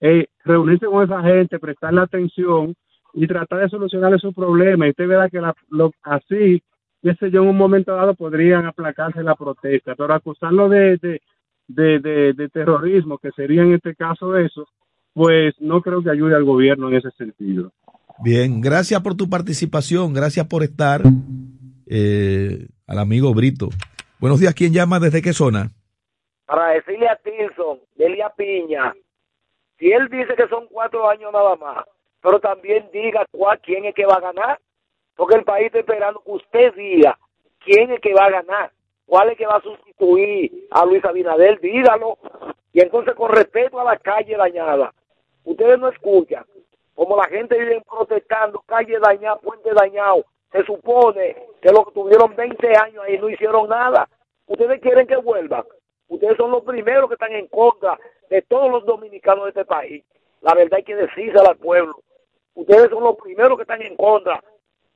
eh, 0.00 0.26
reunirse 0.44 0.86
con 0.86 1.04
esa 1.04 1.22
gente, 1.22 1.58
prestarle 1.58 2.02
atención 2.02 2.74
y 3.14 3.26
tratar 3.26 3.60
de 3.60 3.68
solucionar 3.70 4.18
su 4.20 4.34
problema. 4.34 4.86
Y 4.86 4.90
usted 4.90 5.08
verá 5.08 5.30
que 5.30 5.40
la, 5.40 5.54
así, 6.02 6.62
qué 7.02 7.30
yo, 7.30 7.42
en 7.42 7.48
un 7.48 7.56
momento 7.56 7.94
dado 7.94 8.14
podrían 8.14 8.66
aplacarse 8.66 9.22
la 9.22 9.34
protesta, 9.34 9.94
pero 9.94 10.12
acusarlo 10.12 10.68
de, 10.68 11.20
de, 11.68 12.00
de, 12.00 12.48
terrorismo, 12.48 13.18
que 13.18 13.30
sería 13.32 13.62
en 13.62 13.74
este 13.74 13.94
caso 13.94 14.36
eso, 14.36 14.66
pues 15.12 15.54
no 15.60 15.82
creo 15.82 16.02
que 16.02 16.10
ayude 16.10 16.34
al 16.34 16.44
gobierno 16.44 16.88
en 16.88 16.96
ese 16.96 17.10
sentido. 17.12 17.72
Bien, 18.24 18.60
gracias 18.60 19.00
por 19.02 19.16
tu 19.16 19.28
participación, 19.28 20.12
gracias 20.12 20.46
por 20.46 20.62
estar 20.62 21.02
eh, 21.86 22.66
al 22.86 22.98
amigo 22.98 23.32
Brito. 23.34 23.68
Buenos 24.18 24.40
días, 24.40 24.54
¿quién 24.54 24.72
llama? 24.72 24.98
¿Desde 24.98 25.22
qué 25.22 25.32
zona? 25.32 25.70
Para 26.46 26.70
decirle 26.70 27.08
a 27.08 27.16
Tilson, 27.16 27.78
Delia 27.96 28.32
Piña, 28.36 28.94
si 29.78 29.92
él 29.92 30.08
dice 30.08 30.34
que 30.34 30.48
son 30.48 30.66
cuatro 30.68 31.08
años 31.08 31.30
nada 31.32 31.54
más, 31.56 31.84
pero 32.22 32.40
también 32.40 32.88
diga 32.92 33.26
cuál, 33.30 33.60
quién 33.60 33.84
es 33.84 33.94
que 33.94 34.06
va 34.06 34.14
a 34.14 34.20
ganar, 34.20 34.58
porque 35.14 35.36
el 35.36 35.44
país 35.44 35.66
está 35.66 35.80
esperando 35.80 36.20
que 36.24 36.32
usted 36.32 36.74
diga 36.74 37.18
quién 37.64 37.92
es 37.92 38.00
que 38.00 38.14
va 38.14 38.26
a 38.26 38.30
ganar, 38.30 38.72
cuál 39.08 39.30
es 39.30 39.38
que 39.38 39.46
va 39.46 39.56
a 39.56 39.62
sustituir 39.62 40.68
a 40.70 40.84
Luis 40.84 41.04
Abinader, 41.04 41.58
dígalo, 41.60 42.18
y 42.72 42.80
entonces 42.80 43.14
con 43.14 43.32
respeto 43.32 43.80
a 43.80 43.84
la 43.84 43.96
calle 43.96 44.36
dañada, 44.36 44.92
ustedes 45.44 45.78
no 45.78 45.88
escuchan, 45.88 46.44
como 46.94 47.16
la 47.16 47.24
gente 47.24 47.58
vive 47.58 47.82
protestando, 47.88 48.62
calle 48.66 48.98
dañada, 49.00 49.38
puente 49.38 49.70
dañado, 49.72 50.26
se 50.52 50.62
supone 50.64 51.36
que 51.62 51.72
los 51.72 51.86
que 51.86 51.92
tuvieron 51.92 52.36
20 52.36 52.68
años 52.76 53.02
ahí 53.04 53.18
no 53.18 53.30
hicieron 53.30 53.68
nada, 53.68 54.06
ustedes 54.46 54.80
quieren 54.80 55.06
que 55.06 55.16
vuelvan, 55.16 55.64
ustedes 56.08 56.36
son 56.36 56.50
los 56.50 56.62
primeros 56.62 57.08
que 57.08 57.14
están 57.14 57.32
en 57.32 57.46
contra 57.46 57.98
de 58.28 58.42
todos 58.42 58.70
los 58.70 58.84
dominicanos 58.84 59.44
de 59.44 59.50
este 59.50 59.64
país, 59.64 60.04
la 60.42 60.54
verdad 60.54 60.76
hay 60.76 60.84
que 60.84 60.94
decírsela 60.94 61.48
al 61.50 61.56
pueblo, 61.56 61.98
ustedes 62.54 62.90
son 62.90 63.02
los 63.02 63.16
primeros 63.16 63.56
que 63.56 63.62
están 63.62 63.80
en 63.80 63.96
contra. 63.96 64.42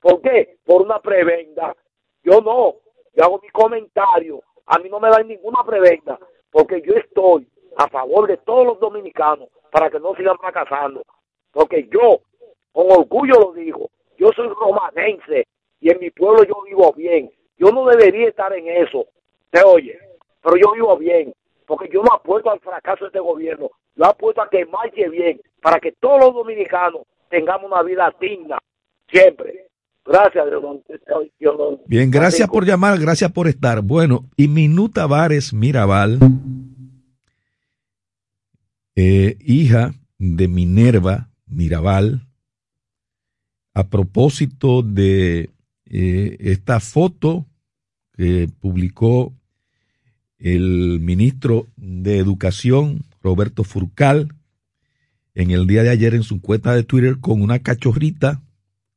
¿Por 0.01 0.21
qué? 0.21 0.57
Por 0.67 0.83
una 0.83 0.99
prebenda. 0.99 1.77
Yo 2.25 2.41
no, 2.41 2.82
yo 3.15 3.25
hago 3.25 3.41
mi 3.43 3.49
comentario. 3.51 4.43
A 4.67 4.79
mí 4.79 4.89
no 4.89 5.01
me 5.01 5.11
dan 5.11 5.29
ninguna 5.29 5.63
prebenda, 5.65 6.19
porque 6.51 6.81
yo 6.83 6.95
estoy 6.95 7.47
a 7.77 7.89
favor 7.89 8.29
de 8.29 8.37
todos 8.39 8.67
los 8.67 8.81
dominicanos 8.81 9.49
para 9.71 9.91
que 9.91 9.99
no 9.99 10.15
sigan 10.15 10.39
fracasando. 10.39 11.03
Porque 11.51 11.89
yo, 11.93 12.21
con 12.73 12.91
orgullo 12.91 13.35
lo 13.41 13.53
digo, 13.53 13.91
yo 14.17 14.31
soy 14.35 14.49
romanense 14.49 15.47
y 15.81 15.91
en 15.91 15.99
mi 15.99 16.11
pueblo 16.11 16.45
yo 16.45 16.63
vivo 16.65 16.93
bien. 16.93 17.31
Yo 17.59 17.71
no 17.71 17.87
debería 17.87 18.29
estar 18.29 18.53
en 18.53 18.69
eso, 18.69 19.07
¿se 19.53 19.63
oye? 19.65 19.99
Pero 20.43 20.57
yo 20.57 20.73
vivo 20.73 20.97
bien, 20.97 21.35
porque 21.67 21.89
yo 21.89 22.03
no 22.03 22.15
apuesto 22.15 22.51
al 22.51 22.61
fracaso 22.61 23.05
de 23.05 23.09
este 23.09 23.21
gobierno, 23.21 23.71
yo 23.95 24.05
apuesto 24.07 24.43
a 24.43 24.49
que 24.49 24.65
marche 24.67 25.09
bien, 25.09 25.41
para 25.61 25.79
que 25.79 25.93
todos 25.93 26.21
los 26.21 26.35
dominicanos 26.35 27.03
tengamos 27.29 27.71
una 27.71 27.83
vida 27.83 28.13
digna, 28.19 28.59
siempre. 29.09 29.69
Gracias, 30.05 30.45
Dios. 31.39 31.81
Bien, 31.87 32.11
gracias 32.11 32.49
por 32.49 32.67
llamar, 32.67 32.99
gracias 32.99 33.31
por 33.31 33.47
estar. 33.47 33.83
Bueno, 33.83 34.29
y 34.37 34.49
Minuta 34.49 35.07
Vares 35.07 35.53
Mirabal, 35.53 36.19
eh, 38.97 39.37
hija 39.41 39.95
de 40.19 40.49
Minerva 40.49 41.31
Mirabal, 41.47 42.27
a 43.75 43.89
propósito 43.89 44.83
de 44.83 45.51
eh, 45.87 46.37
esta 46.41 46.81
foto 46.81 47.47
que 48.13 48.49
publicó 48.61 49.33
el 50.39 50.99
ministro 51.01 51.69
de 51.77 52.19
Educación, 52.19 53.05
Roberto 53.23 53.63
Furcal, 53.63 54.35
en 55.35 55.53
el 55.53 55.67
día 55.67 55.85
de 55.85 55.91
ayer 55.91 56.15
en 56.15 56.25
su 56.25 56.41
cuenta 56.41 56.75
de 56.75 56.83
Twitter 56.83 57.21
con 57.21 57.41
una 57.41 57.61
cachorrita 57.61 58.43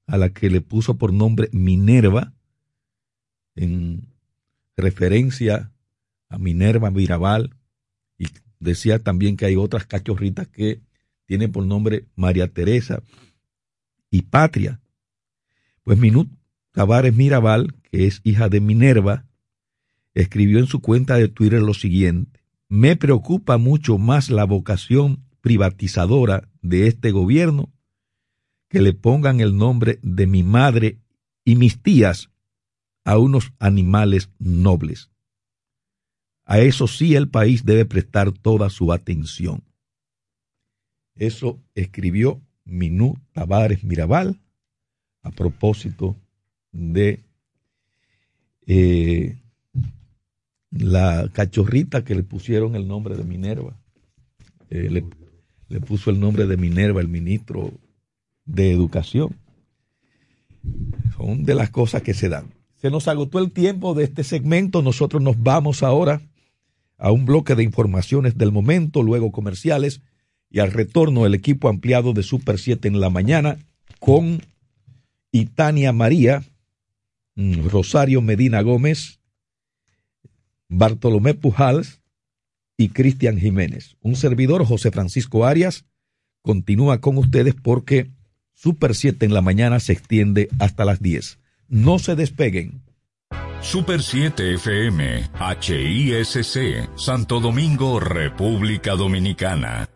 a 0.07 0.17
la 0.17 0.29
que 0.29 0.49
le 0.49 0.61
puso 0.61 0.97
por 0.97 1.13
nombre 1.13 1.49
Minerva, 1.51 2.33
en 3.55 4.07
referencia 4.77 5.71
a 6.29 6.37
Minerva 6.37 6.91
Mirabal, 6.91 7.55
y 8.17 8.27
decía 8.59 8.99
también 8.99 9.37
que 9.37 9.45
hay 9.45 9.55
otras 9.55 9.85
cachorritas 9.85 10.47
que 10.47 10.81
tienen 11.25 11.51
por 11.51 11.65
nombre 11.65 12.05
María 12.15 12.47
Teresa 12.47 13.01
y 14.09 14.23
Patria. 14.23 14.79
Pues 15.83 15.97
Minut 15.97 16.29
Tavares 16.71 17.15
Mirabal, 17.15 17.73
que 17.83 18.05
es 18.05 18.21
hija 18.23 18.49
de 18.49 18.59
Minerva, 18.59 19.25
escribió 20.13 20.59
en 20.59 20.67
su 20.67 20.81
cuenta 20.81 21.15
de 21.15 21.29
Twitter 21.29 21.61
lo 21.61 21.73
siguiente, 21.73 22.41
me 22.67 22.95
preocupa 22.95 23.57
mucho 23.57 23.97
más 23.97 24.29
la 24.29 24.43
vocación 24.43 25.23
privatizadora 25.41 26.49
de 26.61 26.87
este 26.87 27.11
gobierno 27.11 27.71
que 28.75 28.81
le 28.81 28.91
pongan 28.91 29.39
el 29.39 29.55
nombre 29.55 29.99
de 30.01 30.27
mi 30.27 30.43
madre 30.43 30.97
y 31.45 31.55
mis 31.55 31.81
tías 31.81 32.29
a 33.05 33.17
unos 33.17 33.53
animales 33.57 34.31
nobles. 34.37 35.09
A 36.43 36.59
eso 36.59 36.85
sí 36.85 37.15
el 37.15 37.29
país 37.29 37.63
debe 37.63 37.85
prestar 37.85 38.33
toda 38.33 38.69
su 38.69 38.91
atención. 38.91 39.63
Eso 41.15 41.63
escribió 41.73 42.41
Minú 42.65 43.17
Tavares 43.31 43.81
Mirabal 43.85 44.41
a 45.21 45.31
propósito 45.31 46.17
de 46.73 47.23
eh, 48.67 49.37
la 50.71 51.29
cachorrita 51.31 52.03
que 52.03 52.13
le 52.13 52.23
pusieron 52.23 52.75
el 52.75 52.89
nombre 52.89 53.15
de 53.15 53.23
Minerva. 53.23 53.79
Eh, 54.69 54.89
le, 54.89 55.05
le, 55.69 55.79
puso 55.79 56.09
el 56.09 56.19
nombre 56.19 56.45
de 56.45 56.57
Minerva 56.57 56.99
el 56.99 57.07
ministro 57.07 57.71
de 58.45 58.71
Educación. 58.71 59.35
Son 61.17 61.43
de 61.43 61.55
las 61.55 61.69
cosas 61.69 62.01
que 62.01 62.13
se 62.13 62.29
dan. 62.29 62.53
Se 62.77 62.89
nos 62.89 63.07
agotó 63.07 63.39
el 63.39 63.51
tiempo 63.51 63.93
de 63.93 64.03
este 64.03 64.23
segmento. 64.23 64.81
Nosotros 64.81 65.21
nos 65.21 65.41
vamos 65.41 65.83
ahora 65.83 66.21
a 66.97 67.11
un 67.11 67.25
bloque 67.25 67.55
de 67.55 67.63
informaciones 67.63 68.37
del 68.37 68.51
momento, 68.51 69.03
luego 69.03 69.31
comerciales 69.31 70.01
y 70.49 70.59
al 70.59 70.71
retorno 70.71 71.25
el 71.25 71.33
equipo 71.33 71.67
ampliado 71.67 72.13
de 72.13 72.23
Super 72.23 72.59
7 72.59 72.87
en 72.87 72.99
la 72.99 73.09
mañana 73.09 73.57
con 73.99 74.41
Itania 75.31 75.91
María, 75.91 76.43
mm, 77.35 77.67
Rosario 77.67 78.21
Medina 78.21 78.61
Gómez, 78.61 79.19
Bartolomé 80.69 81.33
Pujals 81.33 82.01
y 82.77 82.89
Cristian 82.89 83.37
Jiménez. 83.37 83.97
Un 84.01 84.15
servidor, 84.15 84.65
José 84.65 84.91
Francisco 84.91 85.45
Arias, 85.45 85.85
continúa 86.41 87.01
con 87.01 87.17
ustedes 87.17 87.55
porque 87.55 88.11
Super 88.55 88.95
7 88.95 89.25
en 89.25 89.33
la 89.33 89.41
mañana 89.41 89.81
se 89.81 89.91
extiende 89.91 90.47
hasta 90.59 90.85
las 90.85 91.01
10. 91.01 91.39
No 91.67 91.99
se 91.99 92.15
despeguen. 92.15 92.81
Super 93.61 94.01
7 94.01 94.53
FM, 94.53 95.29
HISC, 95.61 96.87
Santo 96.95 97.41
Domingo, 97.41 97.99
República 97.99 98.95
Dominicana. 98.95 99.89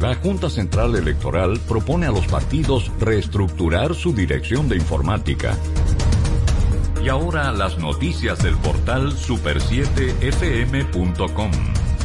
La 0.00 0.14
Junta 0.14 0.48
Central 0.48 0.94
Electoral 0.94 1.58
propone 1.66 2.06
a 2.06 2.10
los 2.10 2.26
partidos 2.26 2.92
reestructurar 3.00 3.94
su 3.94 4.14
dirección 4.14 4.68
de 4.68 4.76
informática. 4.76 5.58
Y 7.04 7.08
ahora 7.08 7.50
las 7.50 7.78
noticias 7.78 8.40
del 8.42 8.54
portal 8.56 9.12
super7fm.com. 9.12 11.50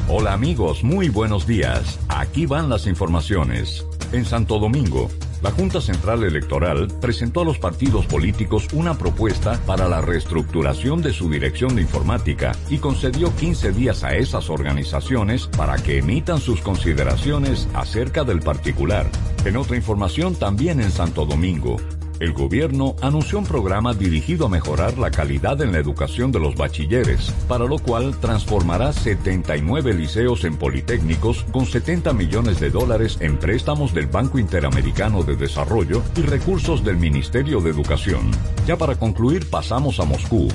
Hola 0.10 0.32
amigos, 0.32 0.86
muy 0.86 1.10
buenos 1.10 1.46
días. 1.46 2.00
Aquí 2.08 2.46
van 2.46 2.70
las 2.70 2.88
informaciones. 2.88 3.86
En 4.14 4.24
Santo 4.24 4.58
Domingo, 4.58 5.10
la 5.42 5.52
Junta 5.52 5.82
Central 5.82 6.24
Electoral 6.24 6.88
presentó 7.02 7.42
a 7.42 7.44
los 7.46 7.60
partidos 7.60 8.06
políticos 8.06 8.70
una 8.72 8.98
propuesta 8.98 9.60
para 9.66 9.90
la 9.90 10.00
reestructuración 10.00 11.02
de 11.02 11.12
su 11.12 11.30
dirección 11.30 11.76
de 11.76 11.82
informática 11.82 12.54
y 12.70 12.78
concedió 12.78 13.36
15 13.36 13.74
días 13.74 14.06
a 14.06 14.16
esas 14.16 14.50
organizaciones 14.50 15.48
para 15.48 15.76
que 15.76 15.98
emitan 15.98 16.40
sus 16.40 16.62
consideraciones 16.62 17.68
acerca 17.74 18.24
del 18.24 18.40
particular. 18.40 19.10
En 19.44 19.58
otra 19.58 19.76
información 19.76 20.36
también 20.36 20.80
en 20.80 20.92
Santo 20.92 21.26
Domingo, 21.26 21.76
el 22.20 22.34
gobierno 22.34 22.96
anunció 23.02 23.40
un 23.40 23.46
programa 23.46 23.94
dirigido 23.94 24.46
a 24.46 24.50
mejorar 24.50 24.98
la 24.98 25.12
calidad 25.12 25.62
en 25.62 25.72
la 25.72 25.80
educación 25.80 26.32
de 26.32 26.40
los 26.40 26.56
bachilleres, 26.56 27.34
para 27.48 27.66
lo 27.66 27.80
cual 27.80 28.18
transformará 28.20 28.94
79 28.94 29.94
liceos 29.94 30.44
en 30.44 30.58
politécnicos 30.58 31.46
con 31.52 31.66
70 31.66 32.14
millones 32.14 32.60
de 32.60 32.70
dólares 32.70 33.18
en 33.20 33.38
préstamos 33.38 33.94
del 33.94 34.08
Banco 34.08 34.40
Interamericano 34.40 35.24
de 35.24 35.36
Desarrollo 35.36 36.02
y 36.16 36.22
recursos 36.22 36.84
del 36.84 36.98
Ministerio 36.98 37.62
de 37.62 37.70
Educación. 37.70 38.32
Ya 38.66 38.78
para 38.78 38.96
concluir 38.96 39.50
pasamos 39.50 40.00
a 40.00 40.06
Moscú, 40.06 40.48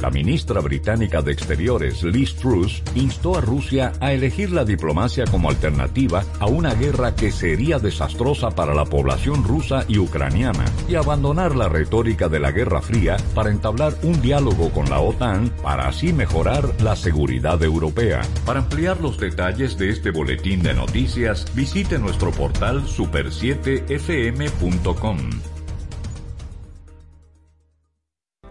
la 0.00 0.10
ministra 0.10 0.60
británica 0.60 1.22
de 1.22 1.32
Exteriores, 1.32 2.02
Liz 2.02 2.34
Truss, 2.34 2.82
instó 2.94 3.36
a 3.36 3.40
Rusia 3.40 3.92
a 4.00 4.12
elegir 4.12 4.50
la 4.50 4.64
diplomacia 4.64 5.24
como 5.26 5.50
alternativa 5.50 6.24
a 6.38 6.46
una 6.46 6.74
guerra 6.74 7.14
que 7.14 7.32
sería 7.32 7.78
desastrosa 7.78 8.50
para 8.50 8.74
la 8.74 8.84
población 8.84 9.44
rusa 9.44 9.84
y 9.88 9.98
ucraniana 9.98 10.64
y 10.88 10.94
abandonar 10.94 11.56
la 11.56 11.68
retórica 11.68 12.28
de 12.28 12.40
la 12.40 12.50
Guerra 12.50 12.82
Fría 12.82 13.16
para 13.34 13.50
entablar 13.50 13.94
un 14.02 14.20
diálogo 14.20 14.70
con 14.70 14.90
la 14.90 15.00
OTAN 15.00 15.50
para 15.62 15.88
así 15.88 16.12
mejorar 16.12 16.68
la 16.82 16.96
seguridad 16.96 17.62
europea. 17.62 18.20
Para 18.44 18.60
ampliar 18.60 19.00
los 19.00 19.18
detalles 19.18 19.78
de 19.78 19.90
este 19.90 20.10
boletín 20.10 20.62
de 20.62 20.74
noticias, 20.74 21.46
visite 21.54 21.98
nuestro 21.98 22.30
portal 22.30 22.84
super7fm.com. 22.86 25.59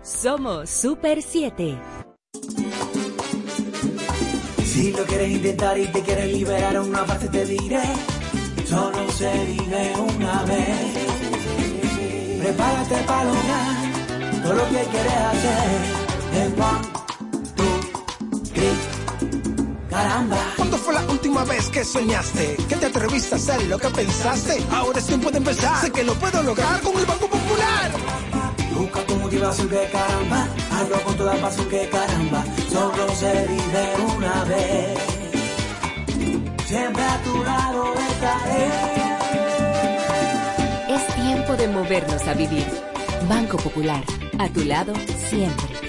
Somos 0.10 0.70
Super 0.70 1.22
7. 1.22 1.78
Si 4.66 4.92
lo 4.92 5.06
quieres 5.06 5.30
intentar 5.30 5.78
y 5.78 5.86
te 5.88 6.02
quieres 6.02 6.34
liberar, 6.34 6.80
una 6.80 7.06
parte 7.06 7.28
te 7.30 7.46
diré. 7.46 7.84
Solo 8.66 9.10
se 9.12 9.32
vive 9.46 9.94
una 9.96 10.44
vez. 10.46 10.98
Prepárate 12.42 12.96
para 13.06 13.24
lograr 13.24 13.76
todo 14.44 14.54
lo 14.56 14.64
que 14.70 14.84
quieres 14.92 15.14
hacer. 15.14 15.82
En 16.34 16.62
one, 16.62 16.82
two, 17.56 18.44
three. 18.54 19.90
Caramba. 19.90 20.54
¿Cuándo 20.58 20.78
fue 20.78 20.94
la 20.96 21.06
última 21.06 21.44
vez 21.46 21.70
que 21.70 21.86
soñaste? 21.86 22.58
Que 22.68 22.76
te 22.76 22.88
atreviste 22.88 23.36
a 23.36 23.38
hacer 23.38 23.64
lo 23.68 23.78
que 23.78 23.90
pensaste. 23.90 24.66
Ahora 24.72 25.00
es 25.00 25.06
tiempo 25.06 25.30
de 25.30 25.38
empezar. 25.38 25.82
Sé 25.82 25.92
que 25.92 26.04
lo 26.04 26.16
puedo 26.16 26.42
lograr 26.42 26.82
con 26.82 26.98
el 26.98 27.06
Banco 27.06 27.28
Popular. 27.28 27.89
Busca 28.80 29.02
tu 29.02 29.16
motivación 29.18 29.68
que 29.68 29.90
caramba, 29.92 30.48
hazlo 30.72 31.04
con 31.04 31.18
toda 31.18 31.34
pasión 31.36 31.68
que 31.68 31.90
caramba, 31.90 32.46
solo 32.72 33.10
se 33.14 33.46
vive 33.46 34.16
una 34.16 34.46
vez. 34.46 34.98
Siempre 36.66 37.04
a 37.04 37.22
tu 37.22 37.44
lado 37.44 37.94
estaré. 38.10 38.68
Es 40.96 41.16
tiempo 41.16 41.58
de 41.58 41.68
movernos 41.68 42.26
a 42.26 42.34
vivir. 42.34 42.68
Banco 43.28 43.58
Popular, 43.58 44.02
a 44.38 44.48
tu 44.48 44.64
lado 44.64 44.94
siempre. 45.30 45.89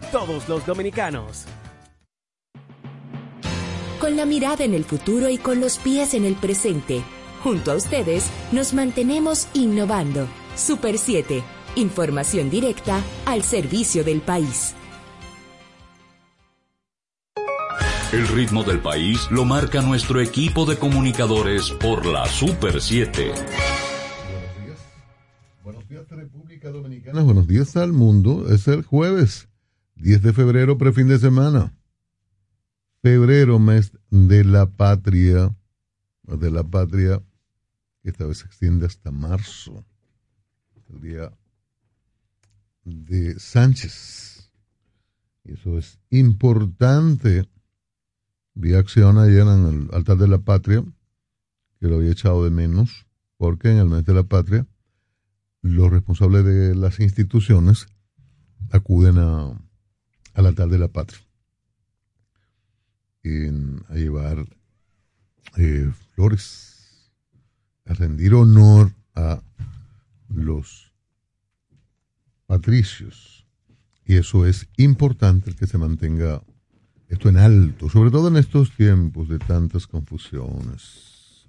todos 0.11 0.49
los 0.49 0.65
dominicanos. 0.65 1.45
Con 4.01 4.17
la 4.17 4.25
mirada 4.25 4.63
en 4.63 4.73
el 4.73 4.83
futuro 4.83 5.29
y 5.29 5.37
con 5.37 5.61
los 5.61 5.77
pies 5.77 6.15
en 6.15 6.25
el 6.25 6.33
presente, 6.33 7.03
junto 7.43 7.71
a 7.71 7.75
ustedes 7.75 8.25
nos 8.51 8.73
mantenemos 8.73 9.47
innovando. 9.53 10.27
Super 10.55 10.97
7, 10.97 11.43
información 11.75 12.49
directa 12.49 13.03
al 13.25 13.43
servicio 13.43 14.03
del 14.03 14.21
país. 14.21 14.73
El 18.11 18.27
ritmo 18.27 18.63
del 18.63 18.79
país 18.79 19.27
lo 19.29 19.45
marca 19.45 19.83
nuestro 19.83 20.19
equipo 20.19 20.65
de 20.65 20.77
comunicadores 20.77 21.69
por 21.69 22.05
la 22.05 22.25
Super 22.25 22.81
7. 22.81 23.33
Buenos 25.63 25.87
días, 25.87 26.09
República 26.09 26.71
Dominicana. 26.71 27.21
Buenos 27.21 27.47
días 27.47 27.77
al 27.77 27.93
mundo. 27.93 28.47
Es 28.49 28.67
el 28.67 28.83
jueves 28.83 29.50
10 30.01 30.23
de 30.23 30.33
febrero, 30.33 30.79
prefin 30.79 31.07
de 31.07 31.19
semana. 31.19 31.77
Febrero, 33.03 33.59
mes 33.59 33.91
de 34.09 34.43
la 34.43 34.65
patria, 34.65 35.55
de 36.23 36.49
la 36.49 36.63
patria, 36.63 37.21
que 38.01 38.09
esta 38.09 38.25
vez 38.25 38.39
se 38.39 38.47
extiende 38.47 38.87
hasta 38.87 39.11
marzo, 39.11 39.85
el 40.89 41.01
día 41.01 41.31
de 42.83 43.39
Sánchez. 43.39 44.51
Y 45.43 45.53
eso 45.53 45.77
es 45.77 45.99
importante. 46.09 47.47
Vi 48.55 48.73
acción 48.73 49.19
ayer 49.19 49.41
en 49.41 49.65
el 49.67 49.89
altar 49.93 50.17
de 50.17 50.27
la 50.27 50.39
patria, 50.39 50.83
que 51.79 51.87
lo 51.87 51.97
había 51.97 52.11
echado 52.11 52.43
de 52.43 52.49
menos, 52.49 53.05
porque 53.37 53.69
en 53.69 53.77
el 53.77 53.85
mes 53.85 54.03
de 54.05 54.15
la 54.15 54.23
patria 54.23 54.65
los 55.61 55.91
responsables 55.91 56.43
de 56.43 56.73
las 56.73 56.99
instituciones 56.99 57.85
acuden 58.71 59.19
a 59.19 59.61
al 60.33 60.45
altar 60.45 60.69
de 60.69 60.79
la 60.79 60.87
patria 60.87 61.21
a 63.23 63.93
llevar 63.93 64.45
eh, 65.57 65.91
flores, 66.15 67.11
a 67.85 67.93
rendir 67.93 68.33
honor 68.33 68.91
a 69.15 69.41
los 70.29 70.91
patricios. 72.47 73.45
Y 74.05 74.15
eso 74.15 74.45
es 74.45 74.67
importante 74.77 75.53
que 75.55 75.67
se 75.67 75.77
mantenga 75.77 76.41
esto 77.07 77.29
en 77.29 77.37
alto, 77.37 77.89
sobre 77.89 78.09
todo 78.09 78.29
en 78.29 78.37
estos 78.37 78.71
tiempos 78.75 79.29
de 79.29 79.39
tantas 79.39 79.85
confusiones. 79.85 81.47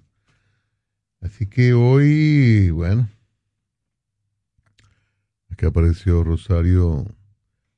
Así 1.21 1.47
que 1.47 1.73
hoy, 1.73 2.69
bueno, 2.69 3.09
aquí 5.49 5.65
apareció 5.65 6.23
Rosario 6.23 7.05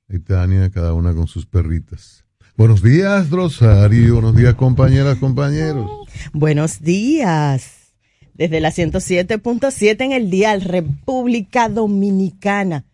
y 0.07 0.19
Tania, 0.19 0.69
cada 0.69 0.93
una 0.93 1.13
con 1.13 1.27
sus 1.27 1.45
perritas. 1.45 2.23
Buenos 2.57 2.81
días, 2.81 3.29
Rosario. 3.29 4.13
Buenos 4.13 4.33
días, 4.35 4.55
compañeras, 4.55 5.17
compañeros. 5.17 5.91
Buenos 6.31 6.81
días. 6.81 7.93
Desde 8.33 8.61
la 8.61 8.71
107.7 8.71 10.01
en 10.01 10.11
el 10.11 10.29
Dial, 10.29 10.61
República 10.61 11.69
Dominicana. 11.69 12.85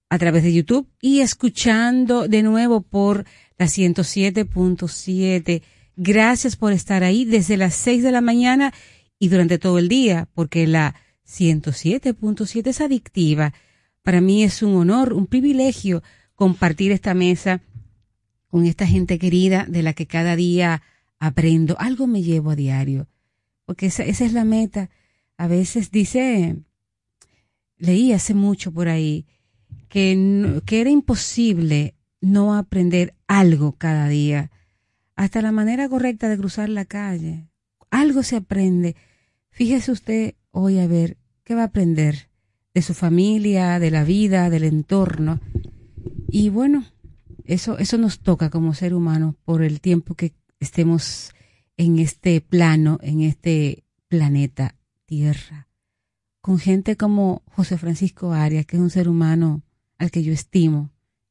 a 0.09 0.17
través 0.17 0.43
de 0.43 0.53
YouTube 0.53 0.89
y 0.99 1.21
escuchando 1.21 2.27
de 2.27 2.43
nuevo 2.43 2.81
por 2.81 3.25
la 3.57 3.67
107.7 3.67 5.61
Gracias 5.97 6.57
por 6.57 6.73
estar 6.73 7.03
ahí 7.03 7.23
desde 7.23 7.55
las 7.55 7.73
6 7.75 8.03
de 8.03 8.11
la 8.11 8.21
mañana 8.21 8.73
y 9.17 9.29
durante 9.29 9.57
todo 9.57 9.79
el 9.79 9.87
día, 9.87 10.27
porque 10.33 10.67
la 10.67 10.95
107.7 11.25 12.67
es 12.67 12.81
adictiva. 12.81 13.53
Para 14.03 14.19
mí 14.19 14.43
es 14.43 14.61
un 14.61 14.75
honor, 14.75 15.13
un 15.13 15.25
privilegio 15.27 16.03
compartir 16.35 16.91
esta 16.91 17.13
mesa 17.13 17.61
con 18.47 18.65
esta 18.65 18.85
gente 18.85 19.17
querida 19.17 19.65
de 19.69 19.83
la 19.83 19.93
que 19.93 20.05
cada 20.05 20.35
día 20.35 20.81
aprendo. 21.17 21.77
Algo 21.79 22.07
me 22.07 22.21
llevo 22.21 22.51
a 22.51 22.55
diario, 22.57 23.07
porque 23.65 23.85
esa, 23.85 24.03
es 24.03 24.33
la 24.33 24.43
meta. 24.43 24.89
A 25.37 25.47
veces 25.47 25.91
dice, 25.91 26.57
leí 27.77 28.11
hace 28.11 28.33
mucho 28.33 28.73
por 28.73 28.89
ahí, 28.89 29.25
que, 29.87 30.61
que 30.65 30.81
era 30.81 30.89
imposible 30.89 31.95
no 32.19 32.53
aprender 32.55 33.15
algo 33.27 33.77
cada 33.77 34.09
día 34.09 34.51
hasta 35.15 35.41
la 35.41 35.51
manera 35.51 35.89
correcta 35.89 36.29
de 36.29 36.37
cruzar 36.37 36.69
la 36.69 36.85
calle. 36.85 37.47
Algo 37.89 38.23
se 38.23 38.35
aprende. 38.35 38.95
Fíjese 39.49 39.91
usted 39.91 40.35
hoy 40.51 40.79
a 40.79 40.87
ver 40.87 41.17
qué 41.43 41.55
va 41.55 41.61
a 41.61 41.65
aprender 41.65 42.29
de 42.73 42.81
su 42.81 42.93
familia, 42.93 43.79
de 43.79 43.91
la 43.91 44.03
vida, 44.03 44.49
del 44.49 44.65
entorno. 44.65 45.39
Y 46.27 46.49
bueno, 46.49 46.85
eso, 47.45 47.77
eso 47.77 47.97
nos 47.97 48.19
toca 48.19 48.49
como 48.49 48.73
ser 48.73 48.93
humano 48.93 49.35
por 49.45 49.63
el 49.63 49.79
tiempo 49.79 50.15
que 50.15 50.33
estemos 50.59 51.33
en 51.77 51.99
este 51.99 52.41
plano, 52.41 52.99
en 53.01 53.21
este 53.21 53.85
planeta 54.07 54.75
Tierra, 55.05 55.67
con 56.41 56.57
gente 56.57 56.97
como 56.97 57.43
José 57.51 57.77
Francisco 57.77 58.33
Arias, 58.33 58.65
que 58.65 58.77
es 58.77 58.81
un 58.81 58.89
ser 58.89 59.07
humano 59.07 59.61
al 59.97 60.09
que 60.09 60.23
yo 60.23 60.33
estimo, 60.33 60.89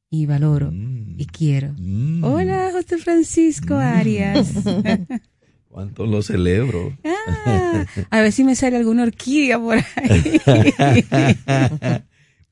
y 0.09 0.25
valoro 0.25 0.71
y 0.71 1.25
mm. 1.25 1.27
quiero. 1.31 1.73
Mm. 1.77 2.23
Hola, 2.23 2.69
José 2.71 2.97
Francisco 2.97 3.75
mm. 3.75 3.79
Arias. 3.79 4.53
¿Cuánto 5.69 6.05
lo 6.05 6.21
celebro? 6.21 6.97
Ah, 7.03 7.85
a 8.09 8.21
ver 8.21 8.31
si 8.31 8.45
me 8.45 8.55
sale 8.55 8.77
alguna 8.77 9.03
orquídea 9.03 9.59
por 9.59 9.77
ahí. 9.77 10.41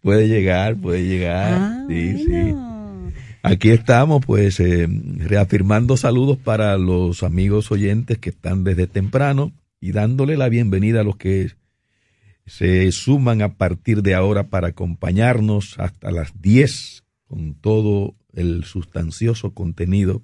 puede 0.01 0.27
llegar, 0.27 0.75
puede 0.75 1.05
llegar. 1.05 1.53
Ah, 1.53 1.85
sí, 1.87 2.25
sí. 2.25 2.55
Aquí 3.41 3.69
estamos, 3.69 4.25
pues, 4.25 4.59
eh, 4.59 4.87
reafirmando 5.17 5.95
saludos 5.95 6.37
para 6.37 6.77
los 6.77 7.23
amigos 7.23 7.71
oyentes 7.71 8.17
que 8.17 8.29
están 8.29 8.65
desde 8.65 8.87
temprano 8.87 9.53
y 9.79 9.93
dándole 9.93 10.35
la 10.35 10.49
bienvenida 10.49 11.01
a 11.01 11.03
los 11.03 11.15
que 11.15 11.51
se 12.45 12.91
suman 12.91 13.41
a 13.41 13.55
partir 13.55 14.01
de 14.01 14.15
ahora 14.15 14.49
para 14.49 14.69
acompañarnos 14.69 15.79
hasta 15.79 16.11
las 16.11 16.41
10 16.41 17.02
con 17.27 17.55
todo 17.55 18.15
el 18.33 18.63
sustancioso 18.63 19.53
contenido 19.53 20.21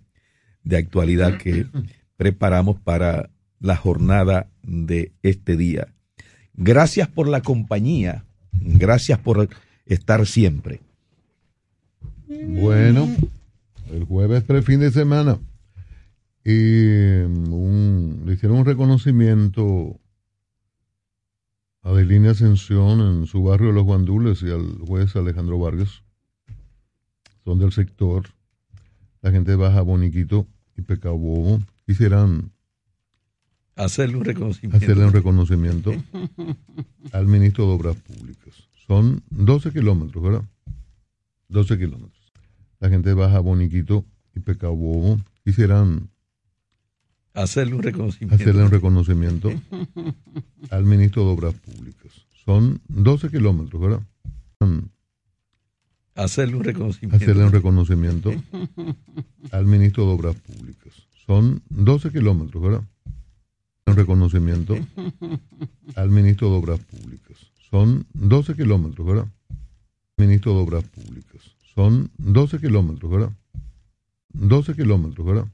de 0.64 0.78
actualidad 0.78 1.38
que 1.38 1.68
preparamos 2.18 2.80
para 2.80 3.30
la 3.60 3.76
jornada 3.76 4.50
de 4.64 5.12
este 5.24 5.58
día. 5.58 5.94
Gracias 6.54 7.08
por 7.08 7.28
la 7.28 7.42
compañía. 7.42 8.26
Gracias 8.52 9.20
por 9.20 9.50
estar 9.86 10.26
siempre. 10.26 10.82
Bueno, 12.28 13.08
el 13.92 14.04
jueves 14.04 14.44
fin 14.66 14.80
de 14.80 14.92
semana. 14.92 15.40
Y 16.44 17.22
un, 17.22 18.24
le 18.26 18.34
hicieron 18.34 18.60
un 18.60 18.66
reconocimiento 18.66 20.00
a 21.82 21.90
Adelina 21.90 22.32
Ascensión 22.32 23.02
en 23.02 23.26
su 23.26 23.44
barrio 23.44 23.72
Los 23.72 23.84
Guandules 23.84 24.42
y 24.44 24.52
al 24.52 24.80
juez 24.80 25.16
Alejandro 25.16 25.60
Vargas. 25.60 26.04
Son 27.44 27.60
del 27.60 27.72
sector. 27.72 28.28
La 29.22 29.32
gente 29.32 29.56
baja 29.56 29.82
Boniquito 29.82 30.48
y 30.78 30.82
Pecado 30.82 31.18
Bobo. 31.18 31.60
Quisieran 31.86 32.52
hacerle 33.76 34.18
un 34.18 34.26
reconocimiento. 34.26 34.78
Hacerle 34.78 35.06
un 35.06 35.14
reconocimiento 35.14 35.94
al 37.12 37.28
ministro 37.28 37.66
de 37.66 37.72
Obras 37.74 37.96
Públicas. 37.98 38.54
Son 38.88 39.22
12 39.30 39.72
kilómetros, 39.72 40.24
¿verdad? 40.24 40.44
12 41.50 41.78
kilómetros. 41.78 42.32
La 42.80 42.90
gente 42.90 43.14
baja 43.14 43.40
Boniquito 43.40 44.06
y 44.36 44.40
Pecado 44.40 44.76
Bobo. 44.76 45.20
Quisieran 45.44 46.10
hacerle 47.34 47.76
un 47.76 47.84
reconocimiento. 47.84 48.36
Hacerle 48.36 48.64
un 48.64 48.72
reconocimiento 48.72 49.52
al 50.70 50.86
ministro 50.86 51.26
de 51.26 51.32
Obras 51.32 51.54
Públicas. 51.56 52.12
Son 52.46 52.82
12 52.88 53.30
kilómetros, 53.30 53.82
¿verdad? 53.82 54.02
Hacerle 56.20 56.58
un 56.58 56.64
reconocimiento. 56.66 57.16
Hacerle 57.16 57.46
un 57.46 57.52
reconocimiento 57.52 58.34
al 59.52 59.66
ministro 59.66 60.06
de 60.06 60.12
Obras 60.12 60.36
Públicas. 60.36 60.94
Son 61.26 61.62
12 61.70 62.12
kilómetros, 62.12 62.62
¿verdad? 62.62 62.84
Un 63.86 63.96
reconocimiento 63.96 64.76
al 65.96 66.10
ministro 66.10 66.50
de 66.50 66.58
Obras 66.58 66.80
Públicas. 66.82 67.38
Son 67.72 68.06
12 68.14 68.56
kilómetros, 68.56 69.08
¿verdad? 69.08 69.28
Ministro 70.18 70.54
de 70.56 70.60
Obras 70.60 70.84
Públicas. 70.84 71.42
Son 71.74 72.12
12 72.18 72.60
kilómetros, 72.60 73.10
¿verdad? 73.10 73.32
12 74.34 74.76
kilómetros, 74.76 75.26
¿verdad? 75.26 75.48